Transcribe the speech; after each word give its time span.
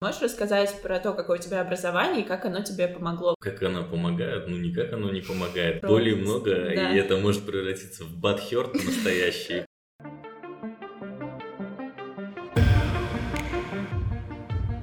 Можешь 0.00 0.22
рассказать 0.22 0.80
про 0.80 1.00
то, 1.00 1.12
какое 1.12 1.40
у 1.40 1.42
тебя 1.42 1.60
образование 1.60 2.22
и 2.22 2.24
как 2.24 2.44
оно 2.44 2.62
тебе 2.62 2.86
помогло? 2.86 3.34
Как 3.40 3.60
оно 3.64 3.82
помогает? 3.82 4.46
Ну, 4.46 4.56
никак 4.56 4.92
оно 4.92 5.10
не 5.10 5.20
помогает. 5.20 5.82
Боли 5.82 6.14
много, 6.14 6.54
да. 6.54 6.92
и 6.92 6.98
это 6.98 7.16
может 7.16 7.44
превратиться 7.44 8.04
в 8.04 8.16
бадхерт 8.16 8.74
настоящий. 8.74 9.64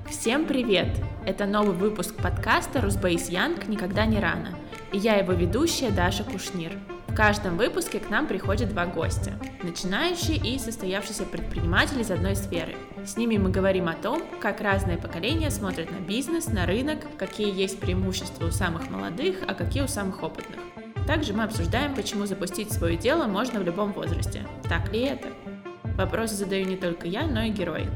Всем 0.10 0.46
привет! 0.46 0.90
Это 1.26 1.46
новый 1.46 1.78
выпуск 1.78 2.22
подкаста 2.22 2.82
«Русбейс 2.82 3.30
Янг. 3.30 3.70
Никогда 3.70 4.06
не 4.06 4.20
рано». 4.20 4.54
И 4.92 4.98
я 4.98 5.16
его 5.16 5.32
ведущая 5.32 5.92
Даша 5.92 6.26
Кушнир. 6.26 6.74
В 7.16 7.18
каждом 7.18 7.56
выпуске 7.56 8.02
к 8.02 8.10
нам 8.10 8.28
приходят 8.28 8.68
два 8.68 8.86
гостя– 8.88 9.40
начинающие 9.64 10.36
и 10.36 10.60
состоявшиеся 10.60 11.24
предприниматели 11.24 12.02
из 12.02 12.12
одной 12.12 12.36
сферы. 12.36 12.76
С 13.06 13.16
ними 13.16 13.38
мы 13.38 13.52
говорим 13.52 13.88
о 13.88 13.94
том, 13.94 14.22
как 14.42 14.60
разные 14.60 14.98
поколения 14.98 15.50
смотрят 15.50 15.90
на 15.92 16.04
бизнес, 16.06 16.48
на 16.48 16.66
рынок, 16.66 17.06
какие 17.18 17.58
есть 17.58 17.80
преимущества 17.80 18.48
у 18.48 18.52
самых 18.52 18.90
молодых, 18.90 19.38
а 19.48 19.54
какие 19.54 19.84
у 19.84 19.88
самых 19.88 20.24
опытных. 20.24 20.60
Также 21.08 21.32
мы 21.32 21.46
обсуждаем, 21.46 21.96
почему 21.96 22.26
запустить 22.26 22.74
свое 22.74 22.98
дело 22.98 23.28
можно 23.28 23.62
в 23.62 23.64
любом 23.64 23.94
возрасте. 23.94 24.46
Так 24.68 24.92
ли 24.92 25.04
это? 25.04 25.30
Вопросы 25.96 26.36
задаю 26.36 26.66
не 26.66 26.76
только 26.76 27.08
я, 27.08 27.28
но 27.28 27.44
и 27.44 27.50
герой. 27.50 27.88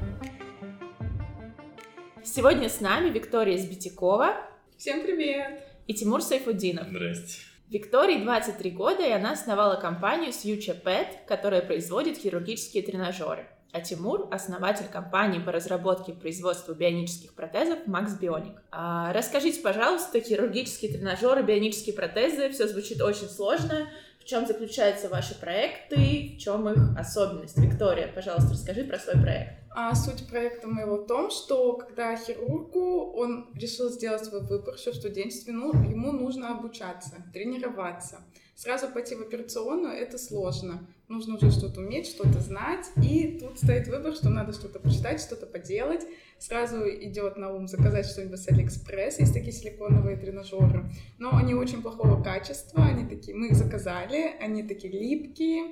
Сегодня 2.23 2.69
с 2.69 2.79
нами 2.79 3.09
Виктория 3.09 3.57
Избитякова. 3.57 4.37
Всем 4.77 5.01
привет! 5.01 5.61
И 5.87 5.93
Тимур 5.93 6.21
Сайфудинов. 6.21 6.87
Здрасте. 6.87 7.48
Виктории 7.69 8.23
23 8.23 8.71
года, 8.71 9.05
и 9.05 9.11
она 9.11 9.33
основала 9.33 9.75
компанию 9.75 10.31
Future 10.31 10.81
Pet, 10.83 11.05
которая 11.27 11.61
производит 11.61 12.17
хирургические 12.17 12.81
тренажеры. 12.81 13.47
А 13.71 13.81
Тимур– 13.81 14.27
основатель 14.31 14.87
компании 14.87 15.37
по 15.37 15.51
разработке 15.51 16.13
и 16.13 16.15
производству 16.15 16.73
бионических 16.73 17.35
протезов 17.35 17.77
Max 17.85 18.19
Bionic. 18.19 18.55
А, 18.71 19.13
расскажите, 19.13 19.61
пожалуйста, 19.61 20.19
хирургические 20.19 20.93
тренажеры, 20.93 21.43
бионические 21.43 21.93
протезы, 21.93 22.49
все 22.49 22.67
звучит 22.67 22.99
очень 23.03 23.29
сложно. 23.29 23.87
Чем 24.29 24.45
заключаются 24.45 25.09
ваши 25.09 25.33
проекты, 25.33 26.35
в 26.35 26.37
чем 26.37 26.69
их 26.69 26.95
особенность? 26.95 27.57
Виктория, 27.57 28.07
пожалуйста, 28.13 28.51
расскажи 28.51 28.83
про 28.83 28.99
свой 28.99 29.19
проект. 29.19 29.63
А 29.71 29.95
суть 29.95 30.27
проекта 30.27 30.67
моего 30.67 30.97
в 30.97 31.07
том, 31.07 31.31
что 31.31 31.73
когда 31.77 32.15
хирургу 32.15 33.11
он 33.13 33.51
решил 33.55 33.89
сделать 33.89 34.23
свой 34.23 34.41
выбор 34.45 34.75
еще 34.75 34.91
в 34.91 34.97
студенчестве, 34.97 35.51
ну, 35.51 35.73
ему 35.73 36.11
нужно 36.11 36.55
обучаться, 36.55 37.15
тренироваться. 37.33 38.19
Сразу 38.59 38.89
пойти 38.89 39.15
в 39.15 39.21
операционную 39.21 39.93
это 39.93 40.17
сложно. 40.17 40.85
Нужно 41.07 41.37
уже 41.37 41.49
что-то 41.49 41.79
уметь, 41.79 42.07
что-то 42.07 42.41
знать. 42.41 42.87
И 43.01 43.39
тут 43.39 43.57
стоит 43.57 43.87
выбор, 43.87 44.13
что 44.13 44.29
надо 44.29 44.51
что-то 44.51 44.81
почитать, 44.81 45.21
что-то 45.21 45.45
поделать. 45.45 46.05
Сразу 46.39 46.79
идет 46.89 47.37
на 47.37 47.53
ум 47.53 47.69
заказать 47.69 48.05
что-нибудь 48.05 48.37
с 48.37 48.49
Алиэкспресс. 48.49 49.19
Есть 49.19 49.33
такие 49.33 49.53
силиконовые 49.53 50.17
тренажеры. 50.17 50.91
Но 51.19 51.37
они 51.37 51.53
очень 51.53 51.81
плохого 51.81 52.21
качества. 52.21 52.83
Они 52.83 53.07
такие, 53.07 53.33
мы 53.33 53.47
их 53.47 53.55
заказали, 53.55 54.35
они 54.41 54.63
такие 54.63 54.91
липкие 54.91 55.63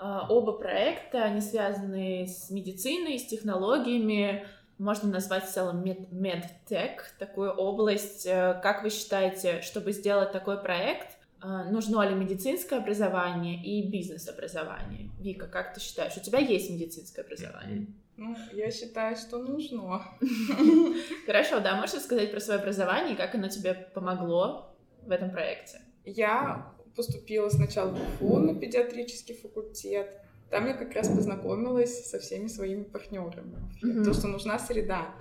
Оба 0.00 0.52
проекта, 0.52 1.24
они 1.24 1.42
связаны 1.42 2.26
с 2.26 2.50
медициной, 2.50 3.18
с 3.18 3.26
технологиями, 3.26 4.46
можно 4.82 5.08
назвать 5.08 5.44
в 5.44 5.52
целом 5.52 5.84
медтек, 5.84 7.14
такую 7.18 7.52
область. 7.52 8.26
Э, 8.26 8.58
как 8.62 8.82
вы 8.82 8.90
считаете, 8.90 9.62
чтобы 9.62 9.92
сделать 9.92 10.32
такой 10.32 10.60
проект, 10.60 11.16
э, 11.42 11.46
нужно 11.70 12.02
ли 12.02 12.14
медицинское 12.14 12.78
образование 12.78 13.62
и 13.62 13.88
бизнес-образование? 13.88 15.10
Вика, 15.20 15.46
как 15.46 15.74
ты 15.74 15.80
считаешь, 15.80 16.16
у 16.16 16.20
тебя 16.20 16.40
есть 16.40 16.68
медицинское 16.68 17.22
образование? 17.22 17.86
Ну, 18.16 18.36
я 18.52 18.70
считаю, 18.70 19.16
что 19.16 19.38
нужно. 19.38 20.02
Хорошо, 21.26 21.60
да, 21.60 21.76
можешь 21.76 21.94
рассказать 21.94 22.32
про 22.32 22.40
свое 22.40 22.58
образование 22.58 23.14
и 23.14 23.16
как 23.16 23.34
оно 23.36 23.48
тебе 23.48 23.74
помогло 23.94 24.74
в 25.02 25.10
этом 25.12 25.30
проекте? 25.30 25.80
Я 26.04 26.72
поступила 26.96 27.48
сначала 27.48 27.90
в 27.90 28.22
УФУ 28.22 28.38
на 28.38 28.54
педиатрический 28.58 29.36
факультет, 29.36 30.20
там 30.52 30.66
я 30.66 30.74
как 30.74 30.92
раз 30.92 31.08
познакомилась 31.08 32.10
со 32.10 32.18
всеми 32.18 32.46
своими 32.46 32.82
партнерами. 32.82 33.56
Mm-hmm. 33.82 34.04
То, 34.04 34.12
что 34.12 34.28
нужна 34.28 34.58
среда, 34.58 35.14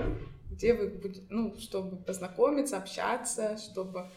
где 0.51 0.73
вы 0.73 0.89
будете, 0.89 1.25
ну, 1.29 1.55
чтобы 1.57 1.95
познакомиться, 1.95 2.77
общаться, 2.77 3.57
чтобы 3.57 4.09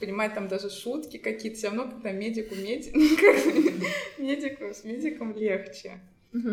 понимать 0.00 0.34
там 0.34 0.48
даже 0.48 0.68
шутки 0.68 1.18
какие-то, 1.18 1.56
все 1.56 1.68
равно, 1.68 1.88
когда 1.88 2.10
медику 2.10 2.56
медик, 2.56 2.94
медику 4.18 4.64
с 4.74 4.82
медиком 4.82 5.36
легче. 5.36 6.00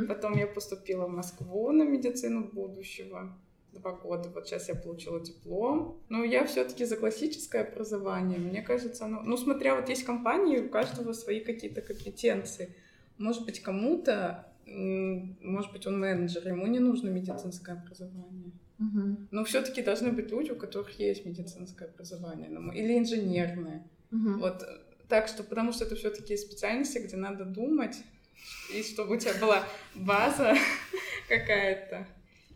Потом 0.07 0.37
я 0.37 0.45
поступила 0.45 1.07
в 1.07 1.11
Москву 1.11 1.71
на 1.71 1.81
медицину 1.81 2.43
будущего 2.45 3.35
два 3.73 3.93
года. 3.93 4.29
Вот 4.29 4.47
сейчас 4.47 4.69
я 4.69 4.75
получила 4.75 5.19
диплом. 5.19 5.99
Но 6.09 6.23
я 6.23 6.45
все-таки 6.45 6.85
за 6.85 6.97
классическое 6.97 7.63
образование. 7.63 8.37
Мне 8.37 8.61
кажется, 8.61 9.05
оно... 9.05 9.21
Ну, 9.23 9.37
смотря 9.37 9.75
вот 9.75 9.89
есть 9.89 10.03
компании, 10.03 10.59
у 10.59 10.69
каждого 10.69 11.13
свои 11.13 11.39
какие-то 11.39 11.81
компетенции. 11.81 12.75
Может 13.17 13.45
быть, 13.45 13.61
кому-то, 13.61 14.47
может 14.65 15.71
быть, 15.71 15.87
он 15.87 15.99
менеджер, 15.99 16.47
ему 16.47 16.67
не 16.67 16.79
нужно 16.79 17.09
медицинское 17.09 17.73
образование. 17.73 18.51
Угу. 18.79 19.27
Но 19.31 19.43
все-таки 19.43 19.81
должны 19.81 20.11
быть 20.11 20.29
люди, 20.29 20.51
у 20.51 20.55
которых 20.55 20.99
есть 20.99 21.25
медицинское 21.25 21.85
образование, 21.85 22.49
ну, 22.49 22.71
или 22.71 22.97
инженерное. 22.97 23.87
Угу. 24.11 24.39
Вот 24.39 24.63
так 25.07 25.27
что, 25.27 25.43
потому 25.43 25.71
что 25.71 25.85
это 25.85 25.95
все-таки 25.95 26.37
специальности, 26.37 26.99
где 26.99 27.15
надо 27.15 27.45
думать, 27.45 27.97
и 28.73 28.83
чтобы 28.83 29.15
у 29.15 29.19
тебя 29.19 29.33
была 29.39 29.63
база 29.95 30.55
какая-то 31.29 32.07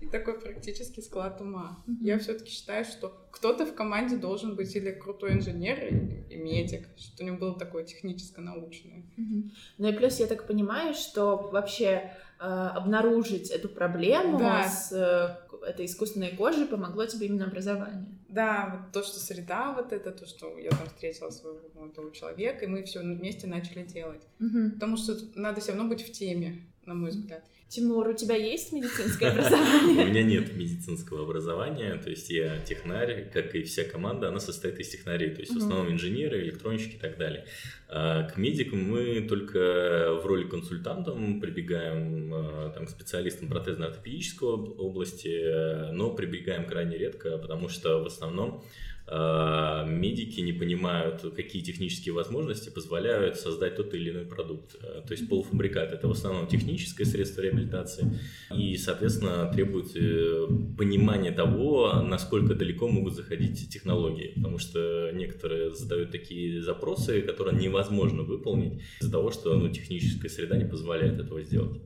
и 0.01 0.07
такой 0.07 0.39
практический 0.39 1.01
склад 1.01 1.39
ума. 1.41 1.83
Mm-hmm. 1.87 1.97
Я 2.01 2.17
все-таки 2.17 2.49
считаю, 2.49 2.83
что 2.83 3.27
кто-то 3.31 3.65
в 3.65 3.73
команде 3.75 4.17
должен 4.17 4.55
быть 4.55 4.75
или 4.75 4.91
крутой 4.91 5.33
инженер, 5.33 5.85
или 5.85 6.25
и 6.29 6.35
медик, 6.37 6.87
что 6.97 7.23
у 7.23 7.27
него 7.27 7.37
было 7.37 7.57
такое 7.57 7.83
техническо-научное. 7.83 9.03
Mm-hmm. 9.17 9.51
Ну 9.77 9.87
и 9.87 9.93
плюс 9.93 10.19
я 10.19 10.25
так 10.25 10.47
понимаю, 10.47 10.95
что 10.95 11.49
вообще 11.51 12.13
э, 12.39 12.43
обнаружить 12.43 13.51
эту 13.51 13.69
проблему 13.69 14.39
да. 14.39 14.67
с 14.67 14.91
э, 14.91 15.65
этой 15.65 15.85
искусственной 15.85 16.35
кожей 16.35 16.65
помогло 16.65 17.05
тебе 17.05 17.27
именно 17.27 17.45
образование. 17.45 18.07
Да, 18.27 18.69
вот 18.73 18.93
то, 18.93 19.07
что 19.07 19.19
среда, 19.19 19.73
вот 19.73 19.93
это, 19.93 20.11
то, 20.11 20.25
что 20.25 20.57
я 20.57 20.71
там 20.71 20.87
встретила 20.87 21.29
своего 21.29 21.59
молодого 21.75 22.11
человека, 22.11 22.65
и 22.65 22.67
мы 22.67 22.83
все 22.83 23.01
вместе 23.01 23.45
начали 23.45 23.83
делать. 23.83 24.23
Мгм. 24.39 24.71
Потому 24.71 24.97
что 24.97 25.15
надо 25.35 25.61
все 25.61 25.73
равно 25.73 25.87
быть 25.87 26.01
в 26.01 26.11
теме, 26.11 26.65
на 26.85 26.95
мой 26.95 27.11
взгляд. 27.11 27.43
Тимур, 27.71 28.09
у 28.09 28.13
тебя 28.13 28.35
есть 28.35 28.73
медицинское 28.73 29.27
У 29.29 29.31
образование? 29.31 30.05
меня 30.05 30.23
нет 30.23 30.53
медицинского 30.53 31.23
образования, 31.23 31.95
то 32.03 32.09
есть 32.09 32.29
я 32.29 32.59
технарь, 32.59 33.29
как 33.31 33.55
и 33.55 33.63
вся 33.63 33.85
команда, 33.85 34.27
она 34.27 34.41
состоит 34.41 34.77
из 34.81 34.89
технарей, 34.89 35.29
то 35.29 35.39
есть 35.39 35.53
в 35.53 35.57
основном 35.57 35.89
инженеры, 35.89 36.41
электронщики 36.41 36.95
и 36.95 36.99
так 36.99 37.17
далее. 37.17 37.45
А 37.87 38.23
К 38.23 38.35
медикам 38.35 38.83
мы 38.83 39.21
только 39.21 40.19
в 40.21 40.25
роли 40.25 40.43
консультантов 40.49 41.17
прибегаем 41.39 42.33
э, 42.33 42.71
там, 42.75 42.87
к 42.87 42.89
специалистам 42.89 43.47
протезно-ортопедической 43.47 44.49
об- 44.53 44.77
области, 44.77 45.91
но 45.93 46.13
прибегаем 46.13 46.65
крайне 46.65 46.97
редко, 46.97 47.37
потому 47.37 47.69
что 47.69 48.03
в 48.03 48.05
основном 48.07 48.65
медики 49.11 50.39
не 50.39 50.53
понимают, 50.53 51.21
какие 51.35 51.61
технические 51.61 52.13
возможности 52.13 52.69
позволяют 52.69 53.37
создать 53.37 53.75
тот 53.75 53.93
или 53.93 54.11
иной 54.11 54.25
продукт. 54.25 54.75
Э, 54.81 55.01
То 55.05 55.13
есть 55.13 55.27
полуфабрикат 55.27 55.91
это 55.91 56.07
в 56.07 56.11
основном 56.11 56.47
техническое 56.47 57.05
средство 57.05 57.41
реабилитации, 57.41 58.19
и, 58.55 58.77
соответственно, 58.77 59.51
требует 59.53 59.95
э, 59.95 60.47
понимания 60.77 61.31
того, 61.31 61.93
насколько 62.01 62.55
далеко 62.55 62.87
могут 62.87 63.15
заходить 63.15 63.69
технологии, 63.69 64.33
потому 64.35 64.57
что 64.59 65.11
некоторые 65.13 65.73
задают 65.73 66.11
такие 66.11 66.61
запросы, 66.61 67.21
которые 67.21 67.59
невозможно 67.61 68.23
выполнить 68.23 68.81
из-за 69.01 69.11
того, 69.11 69.31
что 69.31 69.57
ну, 69.57 69.69
техническая 69.69 70.29
среда 70.29 70.57
не 70.57 70.65
позволяет 70.65 71.19
этого 71.19 71.41
сделать. 71.43 71.81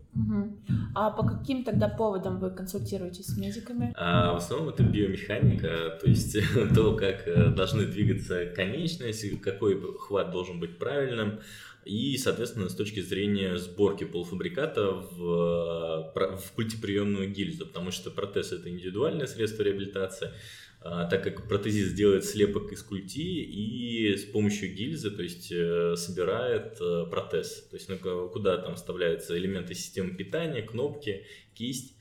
А 0.94 1.12
по 1.12 1.24
каким 1.24 1.64
тогда 1.64 1.90
поводам 1.90 2.40
вы 2.40 2.50
консультируетесь 2.50 3.26
с 3.26 3.38
медиками? 3.38 3.94
А 3.98 4.34
в 4.34 4.38
основном 4.38 4.70
это 4.70 4.84
биомеханика, 4.84 5.98
то 6.02 6.08
есть 6.08 6.38
то, 6.76 6.96
как 6.96 7.15
э, 7.26 7.50
должны 7.50 7.86
двигаться 7.86 8.46
конечности, 8.46 9.36
какой 9.38 9.80
хват 9.98 10.32
должен 10.32 10.60
быть 10.60 10.78
правильным, 10.78 11.40
и, 11.86 12.18
соответственно, 12.18 12.68
с 12.68 12.76
точки 12.76 13.00
зрения 13.00 13.58
сборки 13.58 14.06
полуфабриката 14.06 14.92
в, 14.92 16.14
э, 16.16 16.38
в 16.38 16.52
культиприемную 16.56 17.30
гильзу, 17.32 17.68
потому 17.68 17.92
что 17.92 18.12
протез 18.12 18.52
это 18.52 18.70
индивидуальное 18.70 19.28
средство 19.28 19.64
реабилитации, 19.64 20.32
а, 20.82 21.06
так 21.06 21.24
как 21.24 21.48
протезист 21.48 21.96
делает 21.96 22.26
слепок 22.26 22.72
из 22.72 22.84
культи 22.84 23.44
и 23.44 24.16
с 24.16 24.24
помощью 24.26 24.74
гильзы, 24.74 25.10
то 25.10 25.24
есть 25.24 25.52
э, 25.52 25.96
собирает 25.96 26.78
протез, 27.10 27.68
то 27.70 27.76
есть 27.76 27.90
ну, 27.90 28.30
куда 28.30 28.58
там 28.58 28.76
вставляются 28.76 29.38
элементы 29.38 29.74
системы 29.74 30.16
питания, 30.16 30.62
кнопки, 30.62 31.26
кисть. 31.56 31.96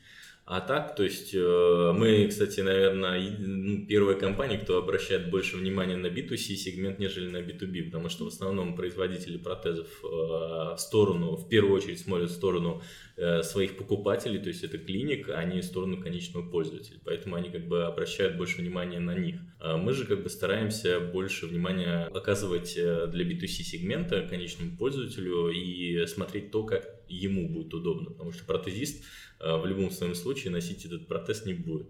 А 0.46 0.60
так, 0.60 0.94
то 0.94 1.02
есть 1.02 1.34
э, 1.34 1.92
мы, 1.96 2.26
кстати, 2.28 2.60
наверное, 2.60 3.34
ну, 3.38 3.86
первая 3.86 4.14
компания, 4.14 4.58
кто 4.58 4.76
обращает 4.76 5.30
больше 5.30 5.56
внимания 5.56 5.96
на 5.96 6.08
B2C 6.08 6.56
сегмент, 6.56 6.98
нежели 6.98 7.30
на 7.30 7.38
B2B, 7.38 7.84
потому 7.84 8.10
что 8.10 8.24
в 8.24 8.28
основном 8.28 8.76
производители 8.76 9.38
протезов 9.38 9.86
э, 10.04 10.06
в 10.06 10.76
сторону, 10.76 11.36
в 11.36 11.48
первую 11.48 11.74
очередь 11.74 11.98
смотрят 11.98 12.28
в 12.28 12.34
сторону 12.34 12.82
э, 13.16 13.42
своих 13.42 13.78
покупателей, 13.78 14.38
то 14.38 14.48
есть 14.48 14.62
это 14.62 14.76
клиник, 14.76 15.30
а 15.30 15.42
не 15.44 15.62
в 15.62 15.64
сторону 15.64 16.02
конечного 16.02 16.46
пользователя, 16.46 17.00
поэтому 17.06 17.36
они 17.36 17.48
как 17.48 17.66
бы 17.66 17.84
обращают 17.84 18.36
больше 18.36 18.60
внимания 18.60 19.00
на 19.00 19.14
них. 19.14 19.36
А 19.60 19.78
мы 19.78 19.94
же 19.94 20.04
как 20.04 20.22
бы 20.22 20.28
стараемся 20.28 21.00
больше 21.00 21.46
внимания 21.46 22.10
оказывать 22.14 22.74
для 22.74 23.24
B2C 23.24 23.46
сегмента 23.46 24.20
конечному 24.28 24.76
пользователю 24.76 25.48
и 25.48 26.04
смотреть 26.06 26.50
то, 26.50 26.64
как 26.64 26.93
ему 27.08 27.48
будет 27.48 27.72
удобно, 27.74 28.10
потому 28.10 28.32
что 28.32 28.44
протезист 28.44 29.04
э, 29.40 29.56
в 29.56 29.66
любом 29.66 29.90
своем 29.90 30.14
случае 30.14 30.52
носить 30.52 30.84
этот 30.84 31.06
протез 31.08 31.44
не 31.46 31.54
будет. 31.54 31.88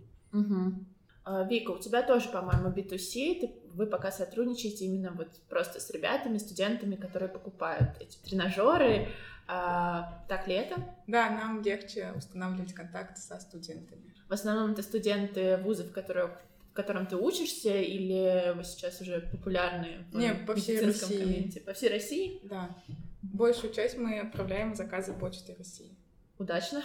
А, 1.26 1.42
Вика, 1.44 1.70
у 1.70 1.78
тебя 1.78 2.02
тоже, 2.02 2.28
по-моему, 2.28 2.68
B2C, 2.68 3.40
ты- 3.40 3.54
вы 3.72 3.86
пока 3.86 4.12
сотрудничаете 4.12 4.84
именно 4.84 5.10
вот 5.12 5.28
просто 5.48 5.80
с 5.80 5.90
ребятами, 5.90 6.36
студентами, 6.38 6.96
которые 6.96 7.30
покупают 7.30 7.96
эти 8.00 8.18
тренажеры. 8.18 9.08
А, 9.46 10.22
так 10.28 10.46
ли 10.48 10.54
это? 10.54 10.76
Да, 11.06 11.30
нам 11.30 11.62
легче 11.62 12.12
устанавливать 12.16 12.74
контакт 12.74 13.16
со 13.18 13.38
студентами. 13.40 14.14
В 14.28 14.32
основном 14.32 14.72
это 14.72 14.82
студенты 14.82 15.56
вузов, 15.58 15.92
которые, 15.92 16.26
в 16.70 16.74
котором 16.74 17.06
ты 17.06 17.16
учишься, 17.16 17.74
или 17.78 18.52
вы 18.54 18.64
сейчас 18.64 19.00
уже 19.00 19.20
популярны 19.20 20.04
в 20.12 20.16
Не, 20.18 20.34
по 20.34 20.54
всей 20.54 20.80
России. 20.80 21.18
комьюнити? 21.18 21.58
По 21.60 21.72
всей 21.72 21.88
России? 21.90 22.40
Да. 22.44 22.76
Большую 23.32 23.72
часть 23.72 23.96
мы 23.96 24.18
отправляем 24.18 24.74
заказы 24.74 25.12
Почты 25.12 25.54
России. 25.56 25.96
Удачно. 26.36 26.82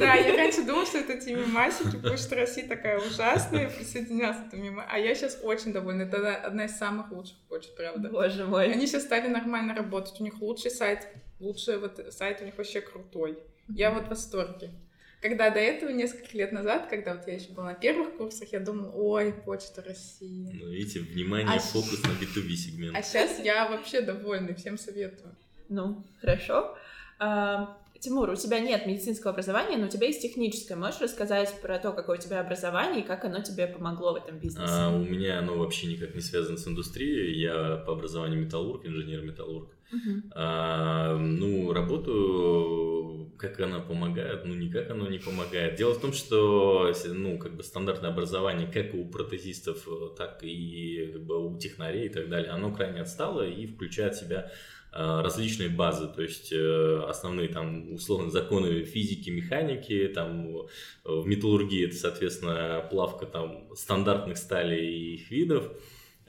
Да, 0.00 0.14
я 0.14 0.36
раньше 0.36 0.64
думала, 0.64 0.84
что 0.84 0.98
это 0.98 1.18
те 1.18 1.34
мимасики, 1.34 1.96
Почта 1.96 2.34
России 2.34 2.62
такая 2.62 2.98
ужасная, 2.98 3.70
присоединялся 3.70 4.42
к 4.50 4.52
мимо. 4.52 4.84
А 4.88 4.98
я 4.98 5.14
сейчас 5.14 5.38
очень 5.42 5.72
довольна. 5.72 6.02
Это 6.02 6.36
одна 6.36 6.64
из 6.64 6.76
самых 6.76 7.12
лучших 7.12 7.38
почт, 7.48 7.74
правда. 7.76 8.10
Боже 8.10 8.44
мой. 8.44 8.72
Они 8.72 8.86
сейчас 8.86 9.04
стали 9.04 9.28
нормально 9.28 9.74
работать. 9.74 10.20
У 10.20 10.24
них 10.24 10.40
лучший 10.40 10.72
сайт, 10.72 11.06
лучший 11.38 11.78
вот 11.78 12.04
сайт 12.10 12.42
у 12.42 12.44
них 12.44 12.58
вообще 12.58 12.80
крутой. 12.80 13.38
Я 13.68 13.92
вот 13.92 14.06
в 14.06 14.10
восторге. 14.10 14.72
Когда 15.20 15.50
до 15.50 15.58
этого, 15.58 15.90
несколько 15.90 16.36
лет 16.36 16.52
назад, 16.52 16.86
когда 16.88 17.14
вот 17.14 17.26
я 17.26 17.34
еще 17.34 17.50
была 17.50 17.66
на 17.66 17.74
первых 17.74 18.16
курсах, 18.16 18.52
я 18.52 18.60
думала, 18.60 18.92
ой, 18.92 19.32
Почта 19.32 19.82
России. 19.82 20.60
Ну, 20.62 20.70
видите, 20.70 21.00
внимание, 21.00 21.56
А 21.56 21.58
фокус 21.58 22.00
на 22.04 22.10
B2B 22.10 22.50
сегмент. 22.54 22.96
А 22.96 23.02
сейчас 23.02 23.40
я 23.40 23.68
вообще 23.68 24.00
довольна, 24.00 24.54
всем 24.54 24.78
советую. 24.78 25.34
Ну, 25.68 26.04
хорошо. 26.20 26.76
А, 27.18 27.76
Тимур, 27.98 28.30
у 28.30 28.36
тебя 28.36 28.60
нет 28.60 28.86
медицинского 28.86 29.32
образования, 29.32 29.76
но 29.76 29.86
у 29.86 29.88
тебя 29.88 30.06
есть 30.06 30.22
техническое. 30.22 30.76
Можешь 30.76 31.00
рассказать 31.00 31.52
про 31.60 31.80
то, 31.80 31.92
какое 31.92 32.16
у 32.16 32.20
тебя 32.20 32.40
образование 32.40 33.02
и 33.02 33.06
как 33.06 33.24
оно 33.24 33.42
тебе 33.42 33.66
помогло 33.66 34.12
в 34.12 34.16
этом 34.16 34.38
бизнесе? 34.38 34.70
А, 34.70 34.94
у 34.94 35.02
меня 35.02 35.40
оно 35.40 35.58
вообще 35.58 35.88
никак 35.88 36.14
не 36.14 36.20
связано 36.20 36.56
с 36.56 36.68
индустрией. 36.68 37.40
Я 37.40 37.76
по 37.78 37.94
образованию 37.94 38.40
металлург, 38.40 38.86
инженер-металлург. 38.86 39.70
Мгм. 39.90 40.30
А, 40.32 41.16
ну, 41.16 41.72
работаю, 41.72 43.17
как 43.38 43.60
она 43.60 43.80
помогает, 43.80 44.44
ну, 44.44 44.54
никак 44.54 44.90
оно 44.90 45.08
не 45.08 45.18
помогает. 45.18 45.76
Дело 45.76 45.94
в 45.94 46.00
том, 46.00 46.12
что, 46.12 46.92
ну, 47.06 47.38
как 47.38 47.54
бы 47.54 47.62
стандартное 47.62 48.10
образование, 48.10 48.70
как 48.70 48.94
у 48.94 49.04
протезистов, 49.04 49.86
э, 49.86 50.08
так 50.16 50.40
и 50.42 51.10
как 51.12 51.22
бы, 51.22 51.46
у 51.46 51.58
технарей 51.58 52.06
и 52.06 52.08
так 52.08 52.28
далее, 52.28 52.50
оно 52.50 52.72
крайне 52.74 53.00
отстало 53.00 53.46
и 53.48 53.66
включает 53.66 54.14
в 54.14 54.20
себя 54.20 54.50
а, 54.90 55.22
различные 55.22 55.68
базы, 55.68 56.08
то 56.08 56.22
есть 56.22 56.50
э, 56.50 57.02
основные 57.06 57.48
там 57.48 57.92
условно 57.92 58.30
законы 58.30 58.84
физики, 58.84 59.28
механики, 59.28 60.10
там 60.14 60.48
э, 60.56 60.66
в 61.04 61.26
металлургии 61.26 61.86
это, 61.86 61.94
соответственно, 61.94 62.86
плавка 62.90 63.26
там 63.26 63.68
стандартных 63.76 64.38
сталей 64.38 64.88
и 64.88 65.14
их 65.16 65.30
видов, 65.30 65.70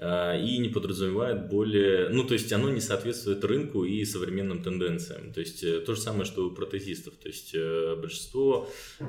и 0.01 0.57
не 0.59 0.69
подразумевает 0.69 1.49
более, 1.49 2.09
ну, 2.09 2.23
то 2.23 2.33
есть 2.33 2.51
оно 2.53 2.69
не 2.69 2.79
соответствует 2.79 3.43
рынку 3.43 3.83
и 3.83 4.05
современным 4.05 4.63
тенденциям. 4.63 5.33
То 5.33 5.41
есть 5.41 5.63
э, 5.63 5.81
то 5.81 5.93
же 5.93 5.99
самое, 5.99 6.25
что 6.25 6.47
у 6.47 6.51
протезистов. 6.51 7.15
То 7.15 7.27
есть 7.27 7.53
э, 7.53 7.95
большинство 7.99 8.69
э, 8.99 9.05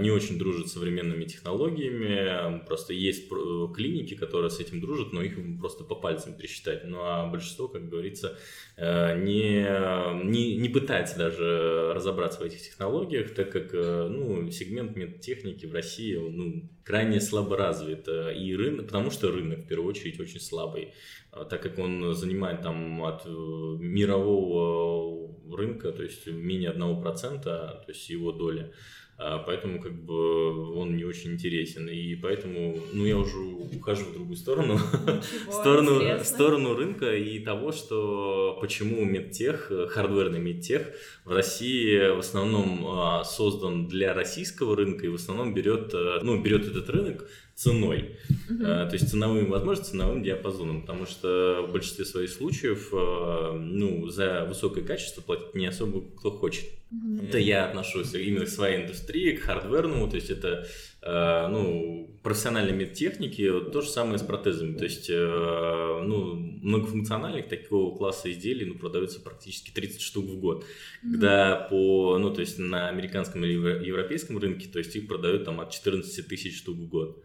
не 0.00 0.10
очень 0.10 0.38
дружит 0.38 0.68
с 0.68 0.72
современными 0.72 1.24
технологиями, 1.24 2.64
просто 2.66 2.92
есть 2.92 3.28
пр- 3.28 3.72
клиники, 3.72 4.14
которые 4.14 4.50
с 4.50 4.58
этим 4.58 4.80
дружат, 4.80 5.12
но 5.12 5.22
их 5.22 5.38
просто 5.60 5.84
по 5.84 5.94
пальцам 5.94 6.34
пересчитать. 6.34 6.84
Ну, 6.84 6.98
а 7.00 7.26
большинство, 7.26 7.68
как 7.68 7.88
говорится, 7.88 8.36
э, 8.75 8.75
не, 8.78 10.24
не, 10.24 10.56
не 10.56 10.68
пытается 10.68 11.16
даже 11.16 11.92
разобраться 11.94 12.40
в 12.40 12.42
этих 12.42 12.60
технологиях, 12.60 13.34
так 13.34 13.50
как 13.50 13.72
э, 13.72 14.08
ну, 14.08 14.50
сегмент 14.50 14.96
медтехники 14.96 15.64
в 15.64 15.72
России 15.72 16.16
ну, 16.16 16.68
крайне 16.84 17.20
слабо 17.20 17.56
развит, 17.56 18.06
э, 18.06 18.36
и 18.36 18.54
рынок, 18.54 18.86
потому 18.86 19.10
что 19.10 19.32
рынок 19.32 19.60
в 19.60 19.66
первую 19.66 19.88
очередь 19.88 20.20
очень 20.20 20.40
слабый, 20.40 20.92
а, 21.32 21.44
так 21.44 21.62
как 21.62 21.78
он 21.78 22.14
занимает 22.14 22.62
там 22.62 23.02
от 23.02 23.24
э, 23.24 23.30
мирового 23.30 25.34
рынка, 25.56 25.92
то 25.92 26.02
есть 26.02 26.26
менее 26.26 26.72
1%, 26.72 27.42
то 27.42 27.84
есть 27.88 28.10
его 28.10 28.32
доля. 28.32 28.72
А, 29.18 29.38
Поэтому 29.38 29.80
как 29.80 29.92
бы 29.92 30.74
он 30.76 30.96
не 30.96 31.04
очень 31.04 31.32
интересен. 31.32 31.88
И 31.88 32.14
поэтому, 32.16 32.76
ну, 32.92 33.06
я 33.06 33.16
уже 33.16 33.38
ухожу 33.38 34.04
в 34.04 34.12
другую 34.12 34.36
сторону. 34.36 34.78
В 35.46 35.52
сторону, 35.52 36.18
в 36.18 36.24
сторону 36.24 36.74
рынка 36.74 37.14
и 37.14 37.38
того, 37.38 37.72
что 37.72 38.58
почему 38.60 39.04
медтех, 39.04 39.70
э, 39.70 39.86
хардверный 39.86 40.40
медтех 40.40 40.88
в 41.24 41.32
России 41.32 42.14
в 42.14 42.18
основном 42.18 42.86
а, 42.86 43.24
создан 43.24 43.86
для 43.88 44.12
российского 44.12 44.76
рынка 44.76 45.06
и 45.06 45.08
в 45.08 45.14
основном 45.14 45.54
берет, 45.54 45.94
э, 45.94 46.20
ну, 46.22 46.40
берет 46.42 46.66
этот 46.66 46.88
рынок 46.90 47.28
ценой. 47.56 48.18
Э, 48.50 48.86
То 48.86 48.90
есть 48.92 49.10
ценовыми 49.10 49.48
возможностями, 49.48 49.92
ценовым 49.92 50.22
диапазоном, 50.22 50.82
потому 50.82 51.06
что 51.06 51.64
в 51.66 51.72
большинстве 51.72 52.04
своих 52.04 52.30
случаев 52.30 52.90
э, 52.92 53.52
ну, 53.58 54.06
за 54.08 54.44
высокое 54.44 54.84
качество 54.84 55.22
платить 55.22 55.54
не 55.54 55.66
особо 55.66 56.02
кто 56.16 56.30
хочет. 56.30 56.66
Мгм. 56.90 57.26
Это 57.26 57.38
я 57.38 57.64
отношусь 57.64 58.14
именно 58.14 58.44
к 58.44 58.48
своей 58.48 58.82
индустрии, 58.82 59.36
к 59.36 59.42
хардверному, 59.42 60.08
то 60.08 60.16
есть 60.16 60.28
это 60.28 60.68
э, 61.00 61.48
ну, 61.48 62.10
профессиональной 62.22 62.74
медтехники, 62.74 63.48
вот 63.48 63.72
то 63.72 63.80
же 63.80 63.88
самое 63.88 64.18
с 64.18 64.22
протезами, 64.22 64.76
то 64.76 64.84
есть 64.84 65.08
э, 65.08 66.02
ну, 66.04 66.34
многофункциональных 66.34 67.48
такого 67.48 67.96
класса 67.96 68.30
изделий 68.30 68.66
ну, 68.66 68.74
продается 68.74 69.20
практически 69.20 69.70
30 69.70 70.02
штук 70.02 70.26
в 70.26 70.38
год, 70.38 70.66
когда 71.00 71.56
по, 71.70 72.18
ну, 72.18 72.32
то 72.34 72.40
есть 72.40 72.58
на 72.58 72.88
американском 72.88 73.42
или 73.44 73.54
евро- 73.54 73.82
европейском 73.82 74.36
рынке, 74.36 74.68
то 74.68 74.78
есть 74.78 74.94
их 74.94 75.08
продают 75.08 75.44
там 75.44 75.60
от 75.60 75.70
14 75.70 76.28
тысяч 76.28 76.58
штук 76.58 76.76
в 76.76 76.88
год. 76.88 77.24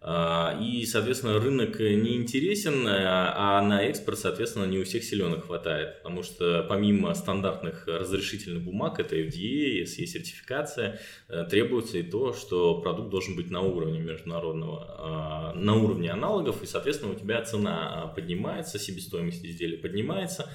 А, 0.00 0.58
и, 0.60 0.84
соответственно, 0.84 1.40
рынок 1.40 1.80
не 1.80 2.16
интересен, 2.16 2.86
а 2.86 3.60
на 3.62 3.82
экспорт, 3.82 4.18
соответственно, 4.18 4.64
не 4.64 4.78
у 4.78 4.84
всех 4.84 5.02
силенок 5.02 5.46
хватает, 5.46 5.98
потому 5.98 6.22
что 6.22 6.64
помимо 6.68 7.14
стандартных 7.14 7.86
разрешительных 7.86 8.62
бумаг, 8.62 9.00
это 9.00 9.16
FDA, 9.16 9.82
SE 9.82 10.06
сертификация, 10.06 11.00
э, 11.28 11.44
требуется 11.50 11.98
и 11.98 12.02
то, 12.02 12.34
что 12.34 12.80
продукт 12.80 13.10
должен 13.10 13.36
быть 13.36 13.50
на 13.50 13.62
уровне 13.62 13.98
международного, 13.98 14.86
а, 14.98 15.52
на 15.54 15.74
уровне 15.74 16.10
аналогов, 16.10 16.62
и, 16.62 16.66
соответственно, 16.66 17.12
у 17.12 17.16
тебя 17.16 17.42
цена 17.42 18.12
поднимается, 18.14 18.78
себестоимость 18.78 19.44
изделия 19.44 19.78
поднимается, 19.78 20.44
а, 20.44 20.48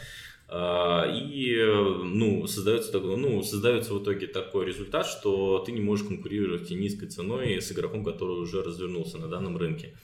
и 0.53 1.63
ну, 2.03 2.45
создается, 2.45 2.99
ну, 2.99 3.41
создается 3.41 3.93
в 3.93 4.03
итоге 4.03 4.27
такой 4.27 4.65
результат, 4.65 5.05
что 5.05 5.59
ты 5.59 5.71
не 5.71 5.79
можешь 5.79 6.05
конкурировать 6.05 6.69
низкой 6.71 7.07
ценой 7.07 7.61
с 7.61 7.71
игроком, 7.71 8.03
который 8.03 8.37
уже 8.41 8.61
развернулся 8.61 9.17
на 9.17 9.29
данном 9.29 9.57
рынке. 9.57 9.95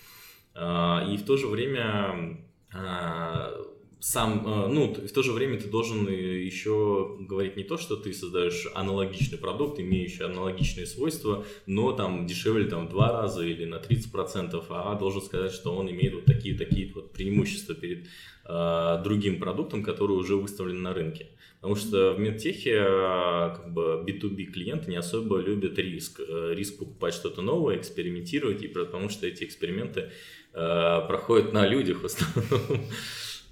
А, 0.53 1.05
и 1.11 1.17
в 1.17 1.25
то 1.25 1.35
же 1.35 1.47
время 1.47 2.39
а, 2.73 3.53
сам, 3.99 4.43
ну, 4.73 4.93
в 4.93 5.11
то 5.11 5.23
же 5.23 5.31
время 5.31 5.59
ты 5.59 5.67
должен 5.67 6.07
еще 6.07 7.17
говорить 7.19 7.57
не 7.57 7.63
то, 7.63 7.77
что 7.77 7.95
ты 7.95 8.13
создаешь 8.13 8.67
аналогичный 8.73 9.37
продукт, 9.37 9.79
имеющий 9.79 10.23
аналогичные 10.23 10.85
свойства, 10.85 11.45
но 11.65 11.91
там 11.91 12.25
дешевле 12.27 12.65
там 12.65 12.87
в 12.87 12.89
два 12.89 13.11
раза 13.11 13.43
или 13.43 13.65
на 13.65 13.75
30%, 13.75 14.63
а 14.69 14.95
должен 14.95 15.21
сказать, 15.21 15.51
что 15.51 15.75
он 15.75 15.89
имеет 15.89 16.13
вот 16.13 16.25
такие-такие 16.25 16.93
вот 16.93 17.11
преимущества 17.11 17.75
перед 17.75 18.07
другим 18.47 19.39
продуктам, 19.39 19.83
которые 19.83 20.17
уже 20.17 20.35
выставлены 20.35 20.79
на 20.79 20.93
рынке. 20.93 21.27
Потому 21.59 21.75
что 21.75 22.13
в 22.13 22.19
медтехе 22.19 22.75
э, 22.75 23.55
как 23.55 23.73
бы 23.73 24.03
B2B 24.07 24.45
клиенты 24.45 24.89
не 24.89 24.95
особо 24.95 25.39
любят 25.39 25.77
риск. 25.77 26.19
Э, 26.19 26.53
риск 26.53 26.77
покупать 26.77 27.13
что-то 27.13 27.41
новое, 27.41 27.77
экспериментировать, 27.77 28.61
и 28.63 28.67
потому 28.67 29.09
что 29.09 29.27
эти 29.27 29.43
эксперименты 29.43 30.11
проходят 30.53 31.53
на 31.53 31.67
людях 31.67 32.01
в 32.01 32.05
основном. 32.05 32.81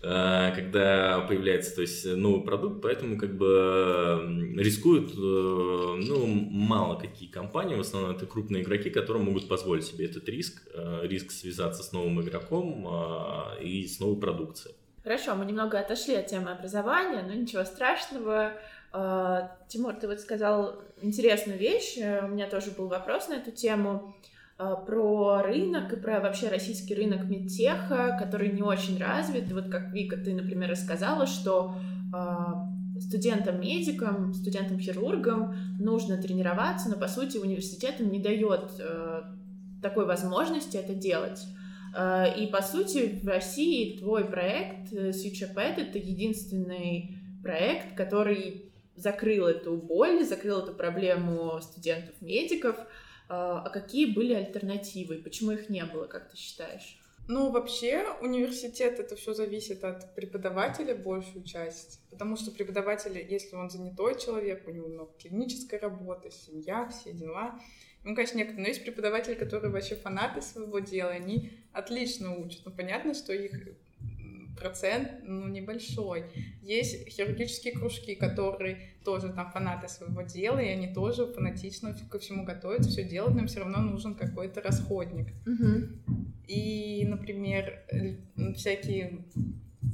Э, 0.08 0.52
когда 0.54 1.22
появляется 1.22 1.74
то 1.74 1.82
есть, 1.82 2.06
новый 2.06 2.46
продукт, 2.46 2.80
поэтому 2.84 3.18
как 3.18 3.36
бы 3.36 4.54
рискуют 4.56 5.12
э, 5.12 5.18
ну, 5.18 6.28
мало 6.28 7.00
какие 7.00 7.28
компании, 7.28 7.76
в 7.76 7.80
основном 7.80 8.16
это 8.16 8.28
крупные 8.28 8.62
игроки, 8.62 8.92
которые 8.92 9.24
могут 9.24 9.48
позволить 9.48 9.86
себе 9.86 10.06
этот 10.06 10.30
риск, 10.30 10.62
э, 10.76 11.08
риск 11.08 11.32
связаться 11.32 11.82
с 11.82 11.92
новым 11.92 12.22
игроком 12.22 12.88
и 13.60 13.88
с 13.88 14.00
новой 14.00 14.20
продукцией. 14.20 14.76
Хорошо, 15.06 15.36
мы 15.36 15.46
немного 15.46 15.80
отошли 15.80 16.16
от 16.16 16.26
темы 16.26 16.50
образования, 16.50 17.22
но 17.22 17.32
ничего 17.32 17.64
страшного. 17.64 18.54
Тимур, 19.68 19.94
ты 19.94 20.08
вот 20.08 20.20
сказал 20.20 20.82
интересную 21.00 21.60
вещь, 21.60 21.98
у 21.98 22.28
меня 22.28 22.50
тоже 22.50 22.72
был 22.72 22.88
вопрос 22.88 23.28
на 23.28 23.36
эту 23.36 23.52
тему. 23.52 24.16
А, 24.58 24.76
про 24.76 25.44
рынок 25.44 25.94
и 25.94 25.96
про 25.98 26.22
вообще 26.22 26.48
российский 26.48 26.96
рынок 26.96 27.26
медтеха, 27.26 28.18
который 28.18 28.52
не 28.52 28.64
очень 28.64 28.98
развит. 28.98 29.52
Вот 29.52 29.70
как 29.70 29.92
Вика, 29.92 30.18
ты, 30.18 30.34
например, 30.34 30.72
рассказала, 30.72 31.28
что 31.28 31.76
а, 32.14 32.68
студентам-медикам, 33.00 34.34
студентам-хирургам 34.34 35.56
нужно 35.80 36.18
тренироваться, 36.18 36.90
но, 36.90 36.96
по 36.96 37.10
сути, 37.10 37.38
университет 37.38 38.00
им 38.00 38.12
не 38.12 38.20
дает 38.20 38.72
такой 39.84 40.08
возможности 40.08 40.78
это 40.78 40.96
делать. 40.96 41.46
Э, 41.96 42.26
и, 42.38 42.48
по 42.48 42.62
сути, 42.62 43.20
в 43.24 43.28
России 43.28 43.98
твой 43.98 44.26
проект 44.26 44.92
э, 44.94 45.10
SuturePet— 45.10 45.76
это 45.78 45.98
единственный 45.98 47.18
проект, 47.42 47.96
который 47.96 48.72
закрыл 48.96 49.48
эту 49.48 49.78
боль, 49.78 50.24
закрыл 50.24 50.60
эту 50.60 50.74
проблему 50.74 51.60
студентов-медиков— 51.62 52.76
а, 53.28 53.62
а 53.62 53.70
какие 53.70 54.14
были 54.14 54.34
альтернативы? 54.34 55.18
Почему 55.18 55.52
их 55.52 55.70
не 55.70 55.84
было, 55.86 56.06
как 56.06 56.30
ты 56.30 56.38
считаешь? 56.38 57.00
Ну, 57.28 57.50
вообще, 57.50 58.06
университет 58.22 59.00
это 59.00 59.16
все 59.16 59.34
зависит 59.34 59.84
от 59.84 60.14
преподавателя 60.14 60.94
большую 60.94 61.44
часть. 61.44 62.00
Потому 62.12 62.36
что 62.36 62.52
преподаватель, 62.52 63.18
если 63.18 63.56
он 63.56 63.72
занятой 63.72 64.20
человек, 64.20 64.68
у 64.68 64.72
него 64.72 64.88
много 64.88 65.12
клинической 65.18 65.80
работы, 65.80 66.30
семья, 66.30 66.88
все 66.88 67.14
дела. 67.14 67.60
Ну, 68.06 68.14
конечно, 68.14 68.38
некоторые, 68.38 68.62
но 68.62 68.68
есть 68.70 68.84
преподаватели, 68.84 69.34
которые 69.34 69.72
вообще 69.72 69.96
фанаты 69.96 70.42
своего 70.42 70.80
дела, 70.80 71.10
они 71.10 71.52
отлично 71.74 72.38
учат. 72.38 72.62
Но 72.64 72.72
понятно, 72.72 73.16
что 73.16 73.34
их 73.34 73.52
процент, 74.56 75.10
ну, 75.24 75.48
небольшой. 75.48 76.26
Есть 76.62 77.10
хирургические 77.10 77.74
кружки, 77.74 78.16
которые 78.16 78.78
тоже 79.04 79.34
там 79.34 79.52
фанаты 79.52 79.88
своего 79.88 80.22
дела, 80.22 80.60
и 80.60 80.68
они 80.68 80.94
тоже 80.94 81.26
фанатично 81.26 81.96
ко 82.10 82.20
всему 82.20 82.46
готовятся, 82.46 82.90
все 82.90 83.04
делают, 83.04 83.34
но 83.34 83.42
им 83.42 83.48
все 83.48 83.60
равно 83.60 83.82
нужен 83.82 84.16
какой-то 84.16 84.62
расходник. 84.62 85.28
Угу. 85.46 86.18
И, 86.48 87.06
например, 87.08 87.84
всякие 88.56 89.26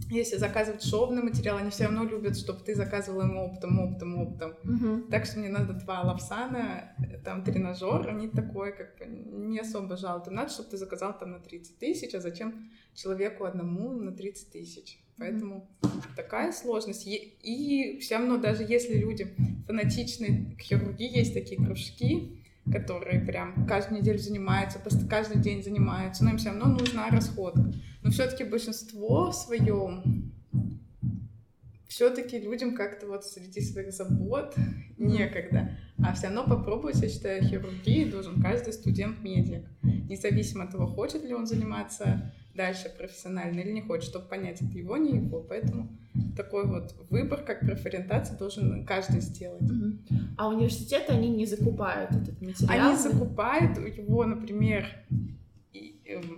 если 0.09 0.37
заказывать 0.37 0.83
шовный 0.83 1.23
материал, 1.23 1.57
они 1.57 1.69
все 1.69 1.85
равно 1.85 2.03
любят, 2.03 2.37
чтобы 2.37 2.61
ты 2.63 2.75
заказывал 2.75 3.21
им 3.21 3.37
оптом, 3.37 3.79
оптом, 3.79 4.19
оптом. 4.19 4.53
Uh-huh. 4.63 5.09
Так 5.09 5.25
что 5.25 5.39
мне 5.39 5.49
надо 5.49 5.73
два 5.73 6.01
лапсана, 6.01 6.95
там 7.23 7.43
тренажер, 7.43 8.07
они 8.07 8.27
такое 8.27 8.71
как 8.71 8.97
бы 8.97 9.05
не 9.05 9.59
особо. 9.59 9.95
Им 9.95 10.33
надо, 10.33 10.51
чтобы 10.51 10.69
ты 10.69 10.77
заказал 10.77 11.17
там 11.17 11.31
на 11.31 11.39
30 11.39 11.77
тысяч, 11.77 12.13
а 12.13 12.19
зачем 12.19 12.69
человеку 12.93 13.45
одному 13.45 13.91
на 13.93 14.11
30 14.11 14.51
тысяч? 14.51 14.99
Поэтому 15.17 15.69
такая 16.15 16.51
сложность. 16.51 17.03
И 17.05 17.99
все 18.01 18.17
равно, 18.17 18.37
даже 18.37 18.63
если 18.63 18.95
люди 18.97 19.27
фанатичны 19.67 20.55
к 20.57 20.61
хирургии, 20.61 21.17
есть 21.17 21.33
такие 21.33 21.63
кружки, 21.63 22.41
которые 22.71 23.21
прям 23.21 23.65
каждую 23.67 24.01
неделю 24.01 24.17
занимаются, 24.17 24.79
просто 24.79 25.07
каждый 25.07 25.41
день 25.41 25.63
занимаются, 25.63 26.23
но 26.23 26.31
им 26.31 26.37
все 26.37 26.49
равно 26.49 26.65
нужна 26.65 27.09
расходка. 27.09 27.71
Но 28.03 28.11
все-таки 28.11 28.43
большинство 28.43 29.31
в 29.31 29.35
своем 29.35 30.31
все-таки 31.91 32.39
людям 32.39 32.73
как-то 32.73 33.05
вот 33.05 33.25
среди 33.25 33.59
своих 33.59 33.91
забот 33.91 34.55
некогда. 34.97 35.77
А 36.01 36.13
все 36.13 36.27
равно 36.27 36.45
попробовать, 36.47 37.01
я 37.01 37.09
считаю, 37.09 37.43
хирургии 37.43 38.05
должен 38.05 38.41
каждый 38.41 38.71
студент-медик. 38.71 39.65
Независимо 39.83 40.63
от 40.63 40.71
того, 40.71 40.87
хочет 40.87 41.25
ли 41.25 41.33
он 41.33 41.45
заниматься 41.45 42.33
дальше 42.55 42.89
профессионально 42.97 43.59
или 43.59 43.71
не 43.71 43.81
хочет, 43.81 44.09
чтобы 44.09 44.25
понять, 44.25 44.61
это 44.61 44.77
его, 44.77 44.95
не 44.95 45.17
его. 45.17 45.41
Поэтому 45.41 45.89
такой 46.35 46.65
вот 46.65 46.95
выбор, 47.09 47.43
как 47.43 47.59
профориентация, 47.59 48.37
должен 48.37 48.85
каждый 48.85 49.19
сделать. 49.19 49.69
А 50.37 50.47
университеты, 50.47 51.11
они 51.11 51.29
не 51.29 51.45
закупают 51.45 52.11
этот 52.11 52.41
материал? 52.41 52.89
Они 52.89 52.97
закупают 52.97 53.77
его, 53.77 54.23
например, 54.23 54.87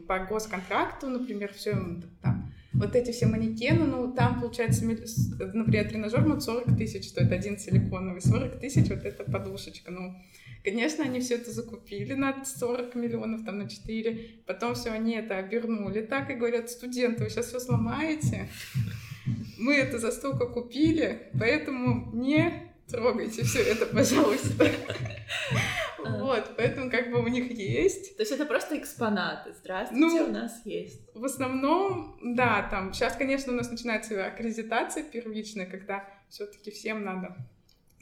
по 0.07 0.19
госконтракту, 0.19 1.07
например, 1.09 1.53
все 1.53 1.73
там, 2.21 2.53
вот 2.73 2.95
эти 2.95 3.11
все 3.11 3.27
манекены, 3.27 3.85
ну, 3.85 4.11
там, 4.13 4.39
получается, 4.41 4.85
например, 4.85 5.89
тренажер 5.89 6.27
вот 6.27 6.43
40 6.43 6.77
тысяч 6.77 7.09
стоит, 7.09 7.31
один 7.31 7.57
силиконовый, 7.57 8.21
40 8.21 8.59
тысяч 8.59 8.89
вот 8.89 9.03
эта 9.03 9.23
подушечка, 9.23 9.91
ну, 9.91 10.15
Конечно, 10.63 11.03
они 11.03 11.19
все 11.19 11.35
это 11.35 11.51
закупили 11.51 12.13
на 12.13 12.45
40 12.45 12.95
миллионов, 12.95 13.43
там 13.43 13.57
на 13.57 13.69
4. 13.69 14.43
Потом 14.47 14.75
все 14.75 14.91
они 14.91 15.15
это 15.15 15.37
обернули 15.37 16.01
так 16.01 16.29
и 16.29 16.35
говорят, 16.35 16.69
студенты, 16.69 17.25
вы 17.25 17.29
сейчас 17.29 17.47
все 17.47 17.59
сломаете. 17.59 18.47
Мы 19.57 19.75
это 19.75 19.99
за 19.99 20.11
столько 20.11 20.45
купили, 20.45 21.29
поэтому 21.37 22.13
не 22.13 22.71
трогайте 22.87 23.43
все 23.43 23.59
это, 23.59 23.85
пожалуйста. 23.85 24.71
Них 27.43 27.57
есть. 27.57 28.17
То 28.17 28.23
есть 28.23 28.31
это 28.31 28.45
просто 28.45 28.77
экспонаты. 28.77 29.53
Здравствуйте, 29.53 30.05
ну, 30.05 30.25
у 30.25 30.31
нас 30.31 30.61
есть. 30.65 31.01
В 31.13 31.25
основном, 31.25 32.17
да, 32.35 32.67
там 32.69 32.93
сейчас, 32.93 33.15
конечно, 33.15 33.53
у 33.53 33.55
нас 33.55 33.69
начинается 33.69 34.25
аккредитация 34.25 35.03
первичная, 35.03 35.65
когда 35.65 36.07
все-таки 36.29 36.71
всем 36.71 37.03
надо 37.03 37.35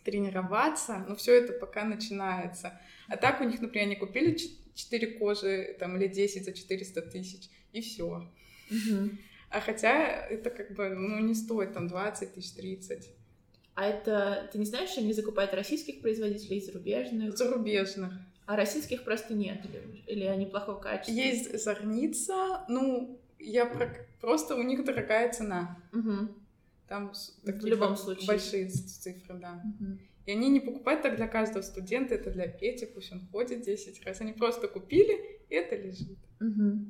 тренироваться, 0.04 1.06
но 1.08 1.16
все 1.16 1.34
это 1.34 1.54
пока 1.54 1.84
начинается. 1.84 2.80
А 3.08 3.18
так 3.18 3.42
у 3.42 3.44
них, 3.44 3.62
например, 3.62 3.88
они 3.88 3.96
купили 3.96 4.38
4 4.74 5.08
кожи 5.20 5.76
там, 5.80 5.98
или 5.98 6.08
10 6.08 6.46
за 6.46 6.54
400 6.54 7.02
тысяч, 7.04 7.50
и 7.72 7.82
все. 7.82 8.06
Угу. 8.70 9.10
А 9.50 9.60
хотя 9.60 10.26
это 10.28 10.50
как 10.50 10.74
бы 10.76 10.90
ну, 10.90 11.20
не 11.20 11.36
стоит 11.36 11.74
там 11.74 11.88
20 11.88 12.34
тысяч, 12.34 12.54
30. 12.54 13.10
А 13.76 13.86
это, 13.86 14.50
ты 14.52 14.60
не 14.60 14.66
знаешь, 14.66 14.90
что 14.90 15.02
они 15.02 15.14
закупают 15.14 15.54
российских 15.54 16.02
производителей, 16.02 16.62
зарубежных? 16.62 17.38
Зарубежных. 17.38 18.14
А 18.52 18.58
российских 18.58 19.06
просто 19.06 19.34
нет? 19.34 19.62
Или, 19.64 20.04
или 20.08 20.26
они 20.26 20.46
плохого 20.46 20.78
качества? 20.78 21.14
Есть 21.14 21.58
зорница, 21.58 22.66
ну, 22.68 23.18
я 23.40 23.66
про... 23.66 23.90
просто 24.20 24.56
у 24.56 24.62
них 24.62 24.84
дорогая 24.84 25.32
цена. 25.32 25.78
Угу. 25.94 26.28
Там 26.90 27.14
в 27.44 27.66
любом 27.66 27.96
случае 27.96 28.28
большие 28.28 28.68
цифры, 28.68 29.36
да. 29.36 29.64
Угу. 29.64 29.98
И 30.26 30.32
они 30.34 30.50
не 30.50 30.60
покупают 30.60 31.02
так 31.02 31.16
для 31.16 31.30
каждого 31.30 31.62
студента, 31.62 32.14
это 32.14 32.30
для 32.30 32.50
Пети, 32.50 32.86
пусть 32.86 33.14
он 33.14 33.26
ходит 33.32 33.62
10 33.62 34.06
раз. 34.06 34.20
Они 34.20 34.34
просто 34.34 34.68
купили 34.68 35.40
это 35.50 35.78
лежит. 35.78 36.20
Угу. 36.42 36.86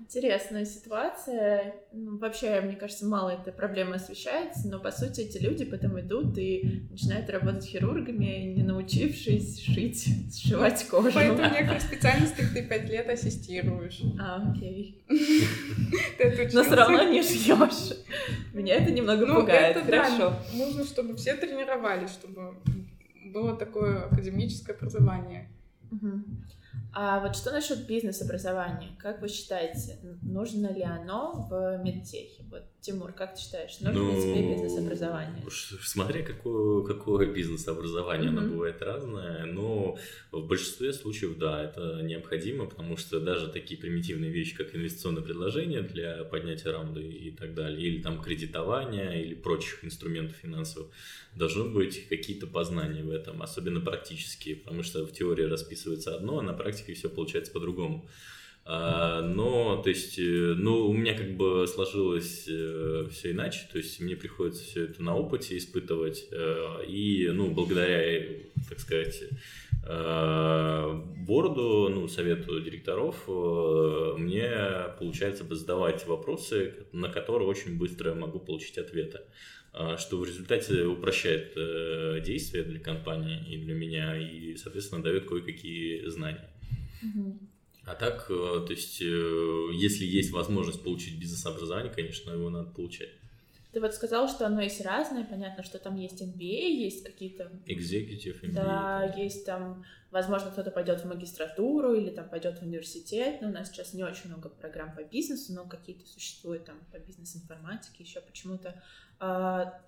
Интересная 0.00 0.64
ситуация. 0.64 1.76
Ну, 1.92 2.18
вообще, 2.18 2.60
мне 2.60 2.74
кажется, 2.74 3.06
мало 3.06 3.30
эта 3.30 3.52
проблема 3.52 3.94
освещается, 3.94 4.68
но 4.68 4.80
по 4.80 4.90
сути 4.90 5.20
эти 5.22 5.38
люди 5.38 5.64
потом 5.64 5.98
идут 6.00 6.36
и 6.36 6.86
начинают 6.90 7.30
работать 7.30 7.64
хирургами, 7.64 8.54
не 8.54 8.62
научившись 8.64 9.60
шить, 9.62 10.08
сшивать 10.34 10.86
кожу. 10.88 11.12
Поэтому 11.14 11.48
в 11.48 11.52
некоторых 11.52 11.82
специальностях 11.82 12.52
ты 12.52 12.66
пять 12.66 12.88
лет 12.90 13.08
ассистируешь. 13.08 14.02
А, 14.20 14.50
окей. 14.50 15.04
Но 16.52 16.64
все 16.64 16.74
равно 16.74 17.04
не 17.04 17.22
шьешь. 17.22 17.96
Меня 18.52 18.76
это 18.76 18.90
немного 18.90 19.26
ну, 19.26 19.40
пугает. 19.40 19.76
Хорошо. 19.76 20.34
Нужно, 20.54 20.84
чтобы 20.84 21.16
все 21.16 21.34
тренировались, 21.34 22.10
чтобы 22.10 22.54
было 23.32 23.56
такое 23.56 24.06
академическое 24.06 24.76
образование. 24.76 25.48
А 26.96 27.20
вот 27.20 27.34
что 27.34 27.50
насчет 27.50 27.86
бизнес-образования? 27.86 28.90
Как 28.98 29.20
вы 29.20 29.28
считаете, 29.28 29.98
нужно 30.22 30.68
ли 30.68 30.82
оно 30.82 31.32
в 31.50 31.78
медтехе? 31.78 32.44
Вот, 32.50 32.64
Тимур, 32.84 33.12
как 33.12 33.34
ты 33.34 33.40
считаешь, 33.40 33.80
нужно 33.80 33.98
ну, 33.98 34.14
ли 34.14 34.20
тебе 34.20 34.52
бизнес-образование? 34.52 35.42
Смотря 35.82 36.22
какое, 36.22 36.84
какое 36.84 37.32
бизнес-образование, 37.32 38.30
mm-hmm. 38.30 38.38
оно 38.38 38.52
бывает 38.52 38.82
разное, 38.82 39.46
но 39.46 39.96
в 40.30 40.46
большинстве 40.46 40.92
случаев, 40.92 41.38
да, 41.38 41.64
это 41.64 42.02
необходимо, 42.02 42.66
потому 42.66 42.98
что 42.98 43.20
даже 43.20 43.48
такие 43.48 43.80
примитивные 43.80 44.30
вещи, 44.30 44.54
как 44.54 44.76
инвестиционное 44.76 45.22
предложение 45.22 45.80
для 45.80 46.24
поднятия 46.24 46.72
раунда 46.72 47.00
и 47.00 47.30
так 47.30 47.54
далее, 47.54 47.88
или 47.88 48.02
там 48.02 48.20
кредитование, 48.20 49.24
или 49.24 49.34
прочих 49.34 49.82
инструментов 49.82 50.36
финансовых, 50.36 50.90
должны 51.34 51.64
быть 51.64 52.06
какие-то 52.08 52.46
познания 52.46 53.02
в 53.02 53.10
этом, 53.10 53.40
особенно 53.40 53.80
практические, 53.80 54.56
потому 54.56 54.82
что 54.82 55.06
в 55.06 55.12
теории 55.12 55.44
расписывается 55.44 56.14
одно, 56.14 56.40
а 56.40 56.42
на 56.42 56.52
практике 56.52 56.92
все 56.92 57.08
получается 57.08 57.50
по-другому. 57.50 58.06
А, 58.66 59.20
но, 59.20 59.76
то 59.82 59.90
есть, 59.90 60.18
э, 60.18 60.54
ну, 60.56 60.86
у 60.88 60.94
меня 60.94 61.14
как 61.14 61.36
бы 61.36 61.66
сложилось 61.66 62.46
э, 62.48 63.06
все 63.10 63.32
иначе, 63.32 63.68
то 63.70 63.76
есть 63.76 64.00
мне 64.00 64.16
приходится 64.16 64.64
все 64.64 64.84
это 64.84 65.02
на 65.02 65.14
опыте 65.14 65.58
испытывать, 65.58 66.26
э, 66.30 66.86
и, 66.88 67.28
ну, 67.30 67.50
благодаря, 67.50 68.26
так 68.68 68.80
сказать, 68.80 69.22
борду, 71.26 71.90
ну, 71.90 72.08
совету 72.08 72.58
директоров, 72.62 73.28
мне 74.18 74.50
получается 74.98 75.44
задавать 75.54 76.06
вопросы, 76.06 76.86
на 76.92 77.10
которые 77.10 77.46
очень 77.46 77.76
быстро 77.76 78.14
могу 78.14 78.40
получить 78.40 78.78
ответы. 78.78 79.20
А, 79.74 79.98
что 79.98 80.16
в 80.16 80.24
результате 80.24 80.84
упрощает 80.84 81.52
действия 82.24 82.62
для 82.62 82.80
компании 82.80 83.44
и 83.52 83.58
для 83.58 83.74
меня, 83.74 84.16
и, 84.16 84.56
соответственно, 84.56 85.02
дает 85.02 85.28
кое-какие 85.28 86.08
знания. 86.08 86.48
Угу. 87.02 87.38
А 87.86 87.94
так, 87.94 88.26
э, 88.30 88.64
то 88.66 88.72
есть, 88.72 89.00
э, 89.02 89.70
если 89.74 90.04
есть 90.04 90.30
возможность 90.30 90.82
получить 90.82 91.18
бизнес-образование, 91.18 91.92
конечно, 91.92 92.30
его 92.30 92.48
надо 92.50 92.70
получать. 92.70 93.10
Ты 93.74 93.80
вот 93.80 93.92
сказал, 93.92 94.28
что 94.28 94.46
оно 94.46 94.62
есть 94.62 94.80
разное, 94.80 95.24
понятно, 95.24 95.64
что 95.64 95.78
там 95.78 95.96
есть 95.96 96.22
MBA, 96.22 96.70
есть 96.70 97.02
какие-то... 97.02 97.50
Executive 97.66 98.40
MBA. 98.40 98.52
Да, 98.52 99.14
есть 99.16 99.44
там, 99.44 99.84
возможно, 100.12 100.52
кто-то 100.52 100.70
пойдет 100.70 101.00
в 101.00 101.06
магистратуру 101.06 101.92
или 101.92 102.10
там 102.10 102.28
пойдет 102.28 102.58
в 102.58 102.62
университет, 102.62 103.42
но 103.42 103.48
у 103.48 103.50
нас 103.50 103.68
сейчас 103.68 103.92
не 103.92 104.04
очень 104.04 104.28
много 104.28 104.48
программ 104.48 104.94
по 104.94 105.02
бизнесу, 105.02 105.52
но 105.52 105.64
какие-то 105.64 106.06
существуют 106.06 106.66
там 106.66 106.76
по 106.92 106.98
бизнес-информатике, 107.00 108.04
еще 108.04 108.20
почему-то 108.20 108.80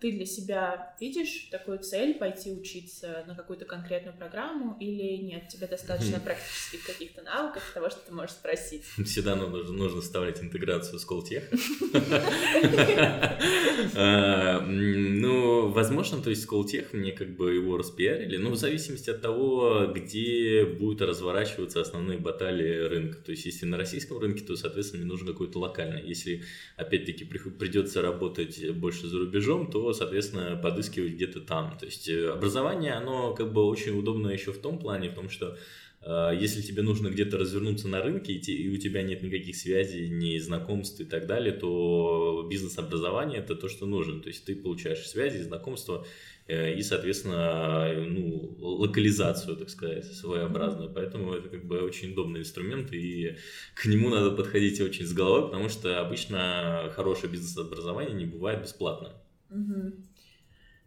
ты 0.00 0.12
для 0.12 0.26
себя 0.26 0.94
видишь 1.00 1.48
такую 1.50 1.80
цель 1.80 2.14
пойти 2.14 2.52
учиться 2.52 3.24
на 3.26 3.34
какую-то 3.34 3.64
конкретную 3.64 4.16
программу 4.16 4.76
или 4.80 5.16
нет? 5.16 5.48
Тебе 5.48 5.66
достаточно 5.66 6.20
практических 6.20 6.86
каких-то 6.86 7.22
навыков 7.22 7.62
того, 7.74 7.90
что 7.90 8.00
ты 8.06 8.12
можешь 8.12 8.36
спросить? 8.36 8.84
Всегда 9.04 9.36
нужно, 9.36 9.72
нужно 9.72 10.00
вставлять 10.00 10.40
интеграцию 10.40 10.98
с 10.98 11.04
колтех. 11.04 11.44
А, 13.94 14.60
ну, 14.60 15.68
возможно, 15.68 16.22
то 16.22 16.30
есть 16.30 16.46
колтех 16.46 16.92
мне 16.92 17.12
как 17.12 17.36
бы 17.36 17.54
его 17.54 17.76
распиарили, 17.76 18.36
но 18.36 18.50
в 18.50 18.56
зависимости 18.56 19.10
от 19.10 19.20
того, 19.20 19.92
где 19.94 20.64
будут 20.64 21.02
разворачиваться 21.02 21.80
основные 21.80 22.18
баталии 22.18 22.88
рынка. 22.88 23.18
То 23.18 23.32
есть, 23.32 23.46
если 23.46 23.66
на 23.66 23.76
российском 23.76 24.18
рынке, 24.18 24.44
то, 24.44 24.56
соответственно, 24.56 25.02
мне 25.02 25.12
нужно 25.12 25.32
какой-то 25.32 25.58
локальный. 25.58 26.02
Если, 26.02 26.42
опять-таки, 26.76 27.24
придется 27.24 28.02
работать 28.02 28.70
больше 28.72 29.08
за 29.08 29.15
за 29.16 29.24
рубежом, 29.24 29.70
то, 29.70 29.92
соответственно, 29.92 30.56
подыскивать 30.56 31.12
где-то 31.12 31.40
там. 31.40 31.76
То 31.78 31.86
есть 31.86 32.08
э, 32.08 32.30
образование, 32.30 32.92
оно 32.92 33.34
как 33.34 33.52
бы 33.52 33.64
очень 33.64 33.98
удобно 33.98 34.28
еще 34.28 34.52
в 34.52 34.58
том 34.58 34.78
плане, 34.78 35.10
в 35.10 35.14
том, 35.14 35.30
что 35.30 35.56
э, 36.02 36.32
если 36.38 36.60
тебе 36.60 36.82
нужно 36.82 37.08
где-то 37.08 37.38
развернуться 37.38 37.88
на 37.88 38.02
рынке, 38.02 38.34
и 38.34 38.68
у 38.68 38.76
тебя 38.76 39.02
нет 39.02 39.22
никаких 39.22 39.56
связей, 39.56 40.08
ни 40.08 40.38
знакомств 40.38 41.00
и 41.00 41.04
так 41.04 41.26
далее, 41.26 41.52
то 41.52 42.46
бизнес-образование 42.50 43.40
это 43.40 43.56
то, 43.56 43.68
что 43.68 43.86
нужно. 43.86 44.20
То 44.20 44.28
есть 44.28 44.44
ты 44.44 44.54
получаешь 44.54 45.06
связи, 45.06 45.42
знакомства 45.42 46.06
и, 46.48 46.82
соответственно, 46.82 47.92
ну, 47.94 48.56
локализацию, 48.58 49.56
так 49.56 49.68
сказать, 49.68 50.04
своеобразную. 50.04 50.92
Поэтому 50.92 51.32
это 51.32 51.48
как 51.48 51.64
бы 51.64 51.82
очень 51.82 52.12
удобный 52.12 52.40
инструмент, 52.40 52.92
и 52.92 53.36
к 53.74 53.86
нему 53.86 54.10
надо 54.10 54.30
подходить 54.30 54.80
очень 54.80 55.04
с 55.04 55.12
головой, 55.12 55.46
потому 55.46 55.68
что 55.68 56.00
обычно 56.00 56.92
хорошее 56.94 57.32
бизнес-образование 57.32 58.14
не 58.14 58.26
бывает 58.26 58.62
бесплатно. 58.62 59.12
Угу. 59.50 59.92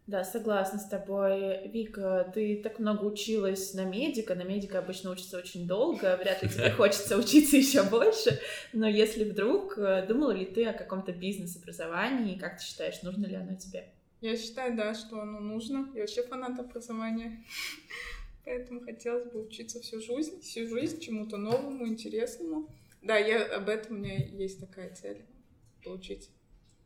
Да, 0.10 0.24
согласна 0.24 0.80
с 0.80 0.88
тобой. 0.88 1.68
Вика, 1.68 2.32
ты 2.34 2.60
так 2.64 2.80
много 2.80 3.04
училась 3.04 3.76
на 3.76 3.86
медика. 3.86 4.34
На 4.34 4.42
медика 4.42 4.80
обычно 4.80 5.12
учится 5.12 5.38
очень 5.38 5.68
долго. 5.68 6.18
Вряд 6.18 6.42
ли 6.42 6.50
тебе 6.50 6.72
хочется 6.72 7.16
учиться 7.16 7.58
еще 7.58 7.84
больше. 7.84 8.40
Но 8.74 8.88
если 8.88 9.24
вдруг, 9.24 9.78
э, 9.78 10.08
думала 10.08 10.32
ли 10.32 10.46
ты 10.46 10.66
о 10.66 10.74
каком-то 10.74 11.12
бизнес-образовании? 11.12 12.40
Как 12.40 12.58
ты 12.58 12.64
считаешь, 12.64 13.04
нужно 13.04 13.28
ли 13.28 13.36
оно 13.36 13.56
тебе? 13.56 13.90
Я 14.22 14.36
считаю, 14.36 14.76
да, 14.76 14.94
что 14.94 15.22
оно 15.22 15.40
нужно. 15.40 15.90
Я 15.94 16.02
вообще 16.02 16.24
фанат 16.24 16.60
образования. 16.60 17.46
Поэтому 18.46 18.82
хотелось 18.82 19.32
бы 19.32 19.46
учиться 19.46 19.80
всю 19.80 20.02
жизнь, 20.02 20.42
всю 20.42 20.68
жизнь 20.68 21.00
чему-то 21.00 21.38
новому, 21.38 21.88
интересному. 21.88 22.68
Да, 23.02 23.18
я 23.18 23.46
об 23.46 23.70
этом 23.70 23.98
у 23.98 24.00
меня 24.00 24.18
есть 24.18 24.60
такая 24.60 24.94
цель 24.94 25.26
получить 25.84 26.30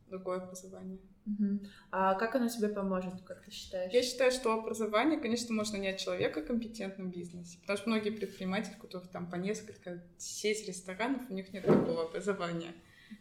другое 0.07 0.37
образование. 0.37 0.99
Угу. 1.25 1.59
А 1.91 2.15
как 2.15 2.35
оно 2.35 2.49
тебе 2.49 2.67
поможет, 2.67 3.21
как 3.23 3.43
ты 3.43 3.51
считаешь? 3.51 3.93
Я 3.93 4.03
считаю, 4.03 4.31
что 4.31 4.53
образование, 4.53 5.19
конечно, 5.19 5.55
можно 5.55 5.77
нанять 5.77 5.99
человека 5.99 6.41
в 6.41 6.45
компетентном 6.45 7.09
бизнесе, 7.09 7.59
потому 7.61 7.77
что 7.77 7.89
многие 7.89 8.09
предприниматели, 8.09 8.75
у 8.75 8.81
которых 8.81 9.09
там 9.09 9.29
по 9.29 9.35
несколько 9.35 10.03
сеть 10.17 10.67
ресторанов, 10.67 11.29
у 11.29 11.33
них 11.33 11.53
нет 11.53 11.65
такого 11.65 12.09
образования. 12.09 12.73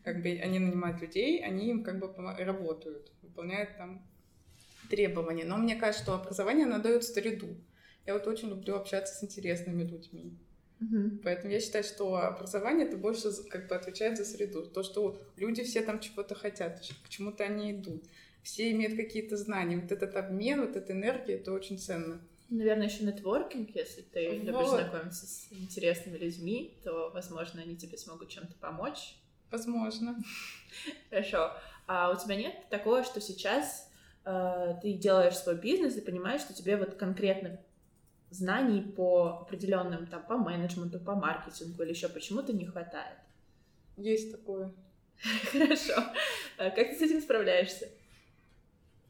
Как 0.05 0.23
бы 0.23 0.29
они 0.29 0.59
нанимают 0.59 1.01
людей, 1.01 1.45
они 1.45 1.71
им 1.71 1.85
как 1.85 1.99
бы 1.99 2.13
работают, 2.39 3.13
выполняют 3.23 3.77
там 3.77 4.07
требования. 4.91 5.45
Но 5.45 5.57
мне 5.57 5.77
кажется, 5.77 6.05
что 6.05 6.15
образование, 6.15 6.67
оно 6.67 6.79
дает 6.79 7.05
среду. 7.05 7.57
Я 8.07 8.15
вот 8.15 8.27
очень 8.27 8.49
люблю 8.49 8.77
общаться 8.77 9.15
с 9.15 9.25
интересными 9.25 9.85
людьми. 9.85 10.37
Угу. 10.81 11.21
Поэтому 11.23 11.53
я 11.53 11.61
считаю, 11.61 11.85
что 11.85 12.17
образование 12.17 12.87
это 12.87 12.97
больше 12.97 13.31
как 13.49 13.69
бы 13.69 13.75
отвечает 13.75 14.17
за 14.17 14.25
среду. 14.25 14.67
То, 14.67 14.83
что 14.83 15.21
люди 15.37 15.63
все 15.63 15.83
там 15.83 16.01
чего-то 16.01 16.35
хотят, 16.35 16.81
к 17.05 17.09
чему-то 17.09 17.45
они 17.45 17.73
идут. 17.73 18.05
Все 18.43 18.73
имеют 18.73 18.97
какие-то 18.97 19.37
знания. 19.37 19.79
Вот 19.79 19.93
этот 19.93 20.17
обмен, 20.17 20.67
вот 20.67 20.75
эта 20.75 20.93
энергия, 20.93 21.35
это 21.35 21.53
очень 21.53 21.79
ценно. 21.79 22.21
Наверное, 22.49 22.89
еще 22.89 23.05
нетворкинг, 23.05 23.75
если 23.75 24.03
ты 24.03 24.29
вот. 24.29 24.45
любишь 24.45 24.69
знакомиться 24.69 25.27
с 25.27 25.47
интересными 25.53 26.19
людьми, 26.19 26.77
то, 26.85 27.11
возможно, 27.15 27.63
они 27.63 27.77
тебе 27.77 27.97
смогут 27.97 28.29
чем-то 28.29 28.55
помочь. 28.57 29.17
Возможно. 29.53 30.17
Хорошо. 31.11 31.53
А 31.87 32.11
у 32.11 32.17
тебя 32.17 32.37
нет 32.37 32.55
такого, 32.71 33.05
что 33.05 33.21
сейчас 33.21 33.89
э, 34.25 34.75
ты 34.81 34.95
делаешь 34.95 35.37
свой 35.37 35.57
бизнес 35.57 35.97
и 35.97 36.01
понимаешь, 36.01 36.41
что 36.41 36.55
тебе 36.55 36.77
вот 36.77 36.95
конкретно 36.95 37.61
знаний 38.31 38.81
по 38.81 39.41
определенным, 39.43 40.07
там, 40.07 40.25
по 40.25 40.39
менеджменту, 40.39 40.99
по 40.99 41.15
маркетингу 41.15 41.83
или 41.83 41.91
еще 41.91 42.09
почему-то 42.09 42.53
не 42.55 42.65
хватает? 42.65 43.19
Есть 43.99 44.33
такое. 44.33 44.73
Хорошо. 45.53 46.03
А 46.57 46.71
как 46.71 46.89
ты 46.89 46.95
с 46.95 47.03
этим 47.03 47.21
справляешься? 47.21 47.89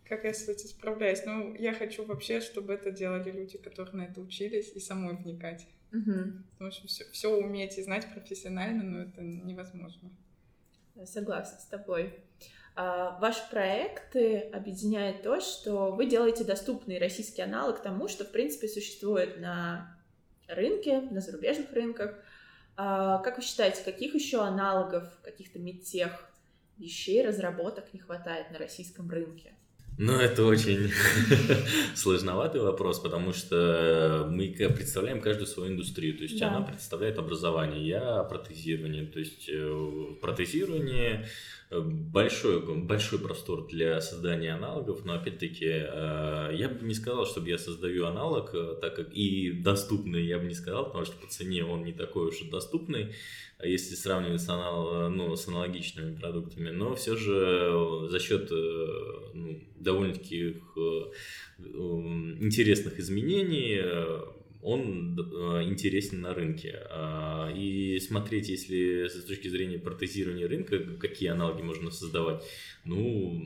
Как 0.04 0.24
я 0.24 0.34
с 0.34 0.48
этим 0.48 0.68
справляюсь? 0.68 1.24
Ну, 1.24 1.54
я 1.54 1.72
хочу 1.72 2.04
вообще, 2.04 2.40
чтобы 2.40 2.74
это 2.74 2.90
делали 2.90 3.30
люди, 3.30 3.58
которые 3.58 3.94
на 3.96 4.02
это 4.02 4.20
учились, 4.20 4.72
и 4.74 4.80
самой 4.80 5.14
вникать. 5.14 5.66
Угу. 5.92 6.12
Потому 6.52 6.70
что 6.70 6.88
все, 6.88 7.04
все 7.12 7.28
уметь 7.28 7.78
и 7.78 7.82
знать 7.82 8.06
профессионально, 8.12 8.82
но 8.82 9.02
это 9.02 9.22
невозможно. 9.22 10.10
Согласна 11.06 11.58
с 11.58 11.64
тобой. 11.66 12.22
А, 12.74 13.18
Ваши 13.18 13.42
проекты 13.50 14.40
объединяет 14.52 15.22
то, 15.22 15.40
что 15.40 15.92
вы 15.92 16.06
делаете 16.06 16.44
доступный 16.44 16.98
российский 16.98 17.42
аналог 17.42 17.82
тому, 17.82 18.08
что, 18.08 18.24
в 18.24 18.32
принципе, 18.32 18.68
существует 18.68 19.40
на 19.40 19.98
рынке, 20.48 21.00
на 21.00 21.20
зарубежных 21.20 21.72
рынках. 21.72 22.14
А, 22.76 23.18
как 23.18 23.36
вы 23.36 23.42
считаете, 23.42 23.82
каких 23.84 24.14
еще 24.14 24.42
аналогов, 24.42 25.04
каких-то 25.22 25.58
медтех 25.58 26.30
вещей, 26.78 27.24
разработок 27.26 27.92
не 27.92 28.00
хватает 28.00 28.50
на 28.50 28.58
российском 28.58 29.10
рынке? 29.10 29.54
Ну, 29.98 30.12
это 30.14 30.44
очень 30.44 30.90
сложноватый 31.94 32.60
вопрос, 32.60 32.98
потому 32.98 33.32
что 33.32 34.26
мы 34.30 34.48
представляем 34.48 35.20
каждую 35.20 35.46
свою 35.46 35.72
индустрию. 35.72 36.16
То 36.16 36.22
есть 36.24 36.38
да. 36.38 36.48
она 36.48 36.62
представляет 36.62 37.18
образование, 37.18 37.86
я 37.86 38.22
протезирование. 38.24 39.06
То 39.06 39.18
есть 39.18 39.48
э, 39.48 40.16
протезирование 40.20 41.28
большой, 41.80 42.60
большой 42.84 43.18
простор 43.18 43.66
для 43.66 44.00
создания 44.00 44.54
аналогов, 44.54 45.04
но 45.04 45.14
опять-таки 45.14 45.66
э, 45.66 46.50
я 46.54 46.68
бы 46.68 46.86
не 46.86 46.94
сказал, 46.94 47.26
чтобы 47.26 47.48
я 47.48 47.58
создаю 47.58 48.06
аналог, 48.06 48.54
э, 48.54 48.76
так 48.80 48.94
как 48.96 49.12
и 49.12 49.52
доступный 49.52 50.24
я 50.24 50.38
бы 50.38 50.44
не 50.44 50.54
сказал, 50.54 50.86
потому 50.86 51.04
что 51.04 51.16
по 51.16 51.26
цене 51.28 51.64
он 51.64 51.84
не 51.84 51.92
такой 51.92 52.28
уж 52.28 52.40
и 52.42 52.50
доступный, 52.50 53.14
если 53.62 53.94
сравнивать 53.94 54.42
с, 54.42 54.48
анал, 54.48 55.08
ну, 55.08 55.34
с 55.36 55.48
аналогичными 55.48 56.16
продуктами, 56.16 56.70
но 56.70 56.94
все 56.94 57.16
же 57.16 58.08
за 58.08 58.18
счет 58.18 58.50
ну, 58.50 59.62
довольно-таки 59.76 60.60
интересных 62.40 62.98
изменений 62.98 63.80
он 64.62 65.18
э, 65.18 65.64
интересен 65.64 66.20
на 66.20 66.34
рынке. 66.34 66.86
А, 66.88 67.52
и 67.54 67.98
смотреть, 67.98 68.48
если 68.48 69.08
с 69.08 69.24
точки 69.24 69.48
зрения 69.48 69.78
протезирования 69.78 70.48
рынка, 70.48 70.78
какие 70.78 71.30
аналоги 71.30 71.62
можно 71.62 71.90
создавать, 71.90 72.42
ну, 72.84 73.42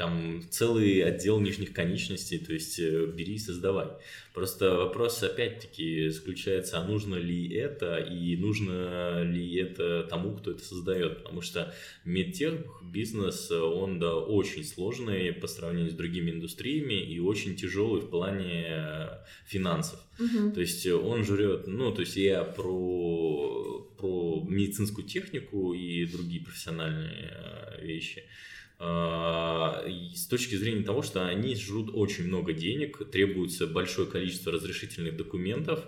там 0.00 0.42
целый 0.48 1.04
отдел 1.04 1.40
нижних 1.40 1.74
конечностей, 1.74 2.38
то 2.38 2.54
есть 2.54 2.78
э, 2.78 3.04
бери 3.14 3.34
и 3.34 3.38
создавай. 3.38 3.88
Просто 4.32 4.74
вопрос 4.74 5.22
опять-таки 5.22 6.08
заключается, 6.08 6.78
а 6.78 6.86
нужно 6.86 7.16
ли 7.16 7.52
это 7.52 7.98
и 7.98 8.34
нужно 8.38 9.22
ли 9.24 9.56
это 9.56 10.04
тому, 10.04 10.34
кто 10.34 10.52
это 10.52 10.64
создает, 10.64 11.18
потому 11.18 11.42
что 11.42 11.74
медтех 12.06 12.54
бизнес, 12.82 13.50
он 13.50 13.98
да 13.98 14.16
очень 14.16 14.64
сложный 14.64 15.34
по 15.34 15.46
сравнению 15.46 15.90
с 15.90 15.94
другими 15.94 16.30
индустриями 16.30 16.94
и 16.94 17.20
очень 17.20 17.54
тяжелый 17.54 18.00
в 18.00 18.08
плане 18.08 18.68
э, 18.68 19.08
финансов. 19.44 20.00
Угу. 20.18 20.52
То 20.52 20.60
есть 20.62 20.86
он 20.86 21.24
жрет, 21.24 21.66
ну, 21.66 21.92
то 21.92 22.00
есть 22.00 22.16
я 22.16 22.42
про, 22.44 23.86
про 23.98 24.46
медицинскую 24.48 25.06
технику 25.06 25.74
и 25.74 26.06
другие 26.06 26.42
профессиональные 26.42 27.34
э, 27.36 27.84
вещи– 27.84 28.22
с 28.80 30.26
точки 30.26 30.54
зрения 30.54 30.82
того, 30.82 31.02
что 31.02 31.26
они 31.26 31.54
жрут 31.54 31.90
очень 31.92 32.24
много 32.24 32.54
денег, 32.54 33.10
требуется 33.10 33.66
большое 33.66 34.08
количество 34.08 34.52
разрешительных 34.52 35.16
документов, 35.16 35.84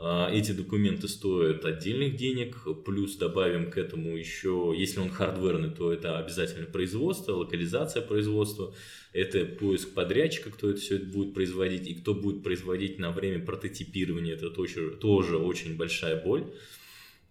а, 0.00 0.30
эти 0.32 0.52
документы 0.52 1.08
стоят 1.08 1.64
отдельных 1.64 2.14
денег, 2.14 2.56
плюс 2.84 3.16
добавим 3.16 3.68
к 3.68 3.76
этому 3.76 4.16
еще, 4.16 4.72
если 4.76 5.00
он 5.00 5.10
хардверный, 5.10 5.70
то 5.70 5.92
это 5.92 6.18
обязательно 6.18 6.66
производство, 6.66 7.32
локализация 7.32 8.02
производства, 8.02 8.72
это 9.12 9.44
поиск 9.44 9.94
подрядчика, 9.94 10.50
кто 10.50 10.70
это 10.70 10.80
все 10.80 10.98
будет 10.98 11.34
производить, 11.34 11.88
и 11.88 11.94
кто 11.94 12.14
будет 12.14 12.44
производить 12.44 13.00
на 13.00 13.10
время 13.10 13.44
прототипирования, 13.44 14.34
это 14.34 14.50
тоже, 14.50 14.92
тоже 14.92 15.36
очень 15.36 15.76
большая 15.76 16.22
боль. 16.22 16.44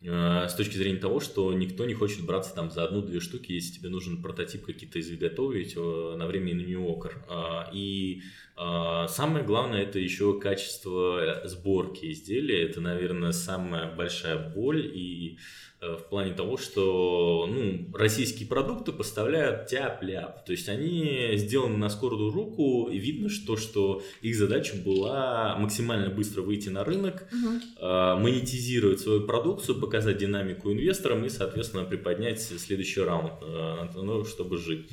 Э, 0.04 0.48
с 0.48 0.54
точки 0.54 0.78
зрения 0.78 1.00
того, 1.00 1.20
что 1.20 1.52
никто 1.54 1.86
не 1.86 1.94
хочет 1.94 2.26
браться 2.26 2.54
там 2.54 2.70
за 2.70 2.84
одну-две 2.84 3.20
штуки, 3.20 3.54
если 3.54 3.80
тебе 3.80 3.90
нужен 3.90 4.22
прототип 4.22 4.66
какие-то 4.66 5.00
изготовить 5.00 5.74
э, 5.76 6.16
на 6.18 6.28
время 6.28 6.52
инуниокр. 6.52 7.26
А, 7.28 7.70
и 7.74 8.22
а, 8.22 8.47
самое 8.58 9.46
главное 9.46 9.84
это 9.84 10.00
еще 10.00 10.40
качество 10.40 11.42
сборки 11.46 12.12
изделия. 12.12 12.64
Это, 12.64 12.82
наверное, 12.82 13.32
самая 13.32 13.94
большая 13.94 14.38
боль 14.38 14.86
и 14.86 15.38
Э, 15.80 15.96
в 15.96 16.10
плане 16.10 16.34
того, 16.34 16.58
что 16.58 17.48
ну, 17.48 17.88
российские 17.94 18.48
продукты 18.48 18.92
поставляют 18.92 19.68
тяп-ляп. 19.68 20.44
То 20.44 20.52
есть 20.52 20.68
они 20.70 21.34
сделаны 21.36 21.78
на 21.78 21.90
скорую 21.90 22.32
руку, 22.32 22.90
и 22.92 22.98
видно, 22.98 23.30
что, 23.30 23.58
что 23.58 24.02
их 24.24 24.36
задача 24.36 24.76
была 24.78 25.56
максимально 25.60 26.10
быстро 26.10 26.42
выйти 26.42 26.70
на 26.70 26.84
рынок, 26.84 27.28
угу. 27.32 27.86
монетизировать 27.86 29.02
свою 29.02 29.28
продукцию, 29.28 29.80
показать 29.80 30.18
динамику 30.18 30.72
инвесторам 30.72 31.24
и, 31.26 31.30
соответственно, 31.30 31.84
приподнять 31.84 32.42
следующий 32.42 33.02
раунд, 33.02 33.34
э, 33.44 34.24
чтобы 34.28 34.58
жить. 34.58 34.90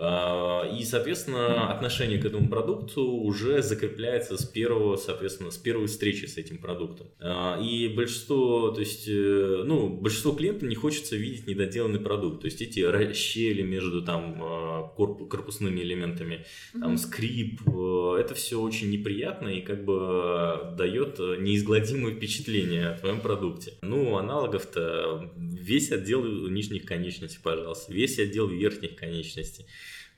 А, 0.00 0.62
и, 0.64 0.84
соответственно, 0.84 1.72
отношение 1.72 2.18
к 2.18 2.24
этому 2.24 2.48
продукту 2.48 3.02
уже 3.02 3.62
закрепляется 3.62 4.36
с 4.36 4.44
первого, 4.44 4.96
соответственно, 4.96 5.50
с 5.50 5.56
первой 5.56 5.88
встречи 5.88 6.26
с 6.26 6.36
этим 6.36 6.58
продуктом. 6.58 7.08
А, 7.18 7.60
и 7.60 7.88
большинство, 7.88 8.70
то 8.70 8.80
есть, 8.80 9.08
э, 9.08 9.62
ну, 9.64 9.88
большинство 9.88 10.32
клиентов 10.32 10.68
не 10.68 10.76
хочется 10.76 11.16
видеть 11.16 11.48
недоделанный 11.48 11.98
продукт. 11.98 12.42
То 12.42 12.46
есть 12.46 12.62
эти 12.62 13.12
щели 13.12 13.62
между 13.62 14.02
там 14.02 14.40
а, 14.40 14.82
корпусными 14.96 15.80
элементами, 15.80 16.44
там 16.72 16.96
скрип, 16.96 17.62
это 17.62 18.34
все 18.34 18.60
очень 18.60 18.90
неприятно 18.90 19.48
и 19.48 19.60
как 19.60 19.84
бы 19.84 20.74
дает 20.76 21.18
неизгладимое 21.18 22.14
впечатление 22.14 22.90
о 22.90 22.98
твоем 22.98 23.20
продукте. 23.20 23.74
Ну, 23.82 24.16
аналогов-то 24.16 25.32
весь 25.36 25.90
отдел 25.90 26.24
нижних 26.48 26.84
конечностей, 26.84 27.40
пожалуйста, 27.42 27.92
весь 27.92 28.18
отдел 28.18 28.46
верхних 28.46 28.94
конечностей. 28.94 29.66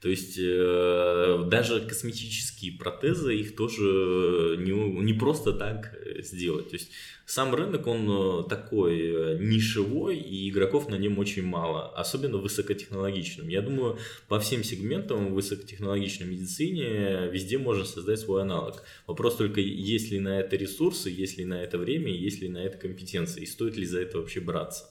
То 0.00 0.08
есть 0.08 0.38
э, 0.38 1.44
даже 1.50 1.80
косметические 1.82 2.72
протезы 2.72 3.36
их 3.36 3.54
тоже 3.54 4.56
не, 4.58 4.72
не 5.02 5.12
просто 5.12 5.52
так 5.52 5.94
э, 5.94 6.22
сделать. 6.22 6.70
То 6.70 6.76
есть 6.76 6.90
сам 7.26 7.54
рынок, 7.54 7.86
он 7.86 8.08
э, 8.08 8.48
такой 8.48 9.38
нишевой, 9.38 10.16
и 10.16 10.48
игроков 10.48 10.88
на 10.88 10.94
нем 10.94 11.18
очень 11.18 11.42
мало, 11.42 11.90
особенно 11.90 12.38
высокотехнологичным. 12.38 13.48
Я 13.48 13.60
думаю, 13.60 13.98
по 14.26 14.40
всем 14.40 14.64
сегментам 14.64 15.34
высокотехнологичной 15.34 16.26
медицине 16.26 17.28
везде 17.30 17.58
можно 17.58 17.84
создать 17.84 18.20
свой 18.20 18.40
аналог. 18.40 18.82
Вопрос 19.06 19.36
только, 19.36 19.60
есть 19.60 20.10
ли 20.10 20.18
на 20.18 20.40
это 20.40 20.56
ресурсы, 20.56 21.10
есть 21.10 21.36
ли 21.36 21.44
на 21.44 21.62
это 21.62 21.76
время, 21.76 22.10
есть 22.10 22.40
ли 22.40 22.48
на 22.48 22.58
это 22.64 22.78
компетенции, 22.78 23.42
и 23.42 23.46
стоит 23.46 23.76
ли 23.76 23.84
за 23.84 24.00
это 24.00 24.16
вообще 24.16 24.40
браться. 24.40 24.86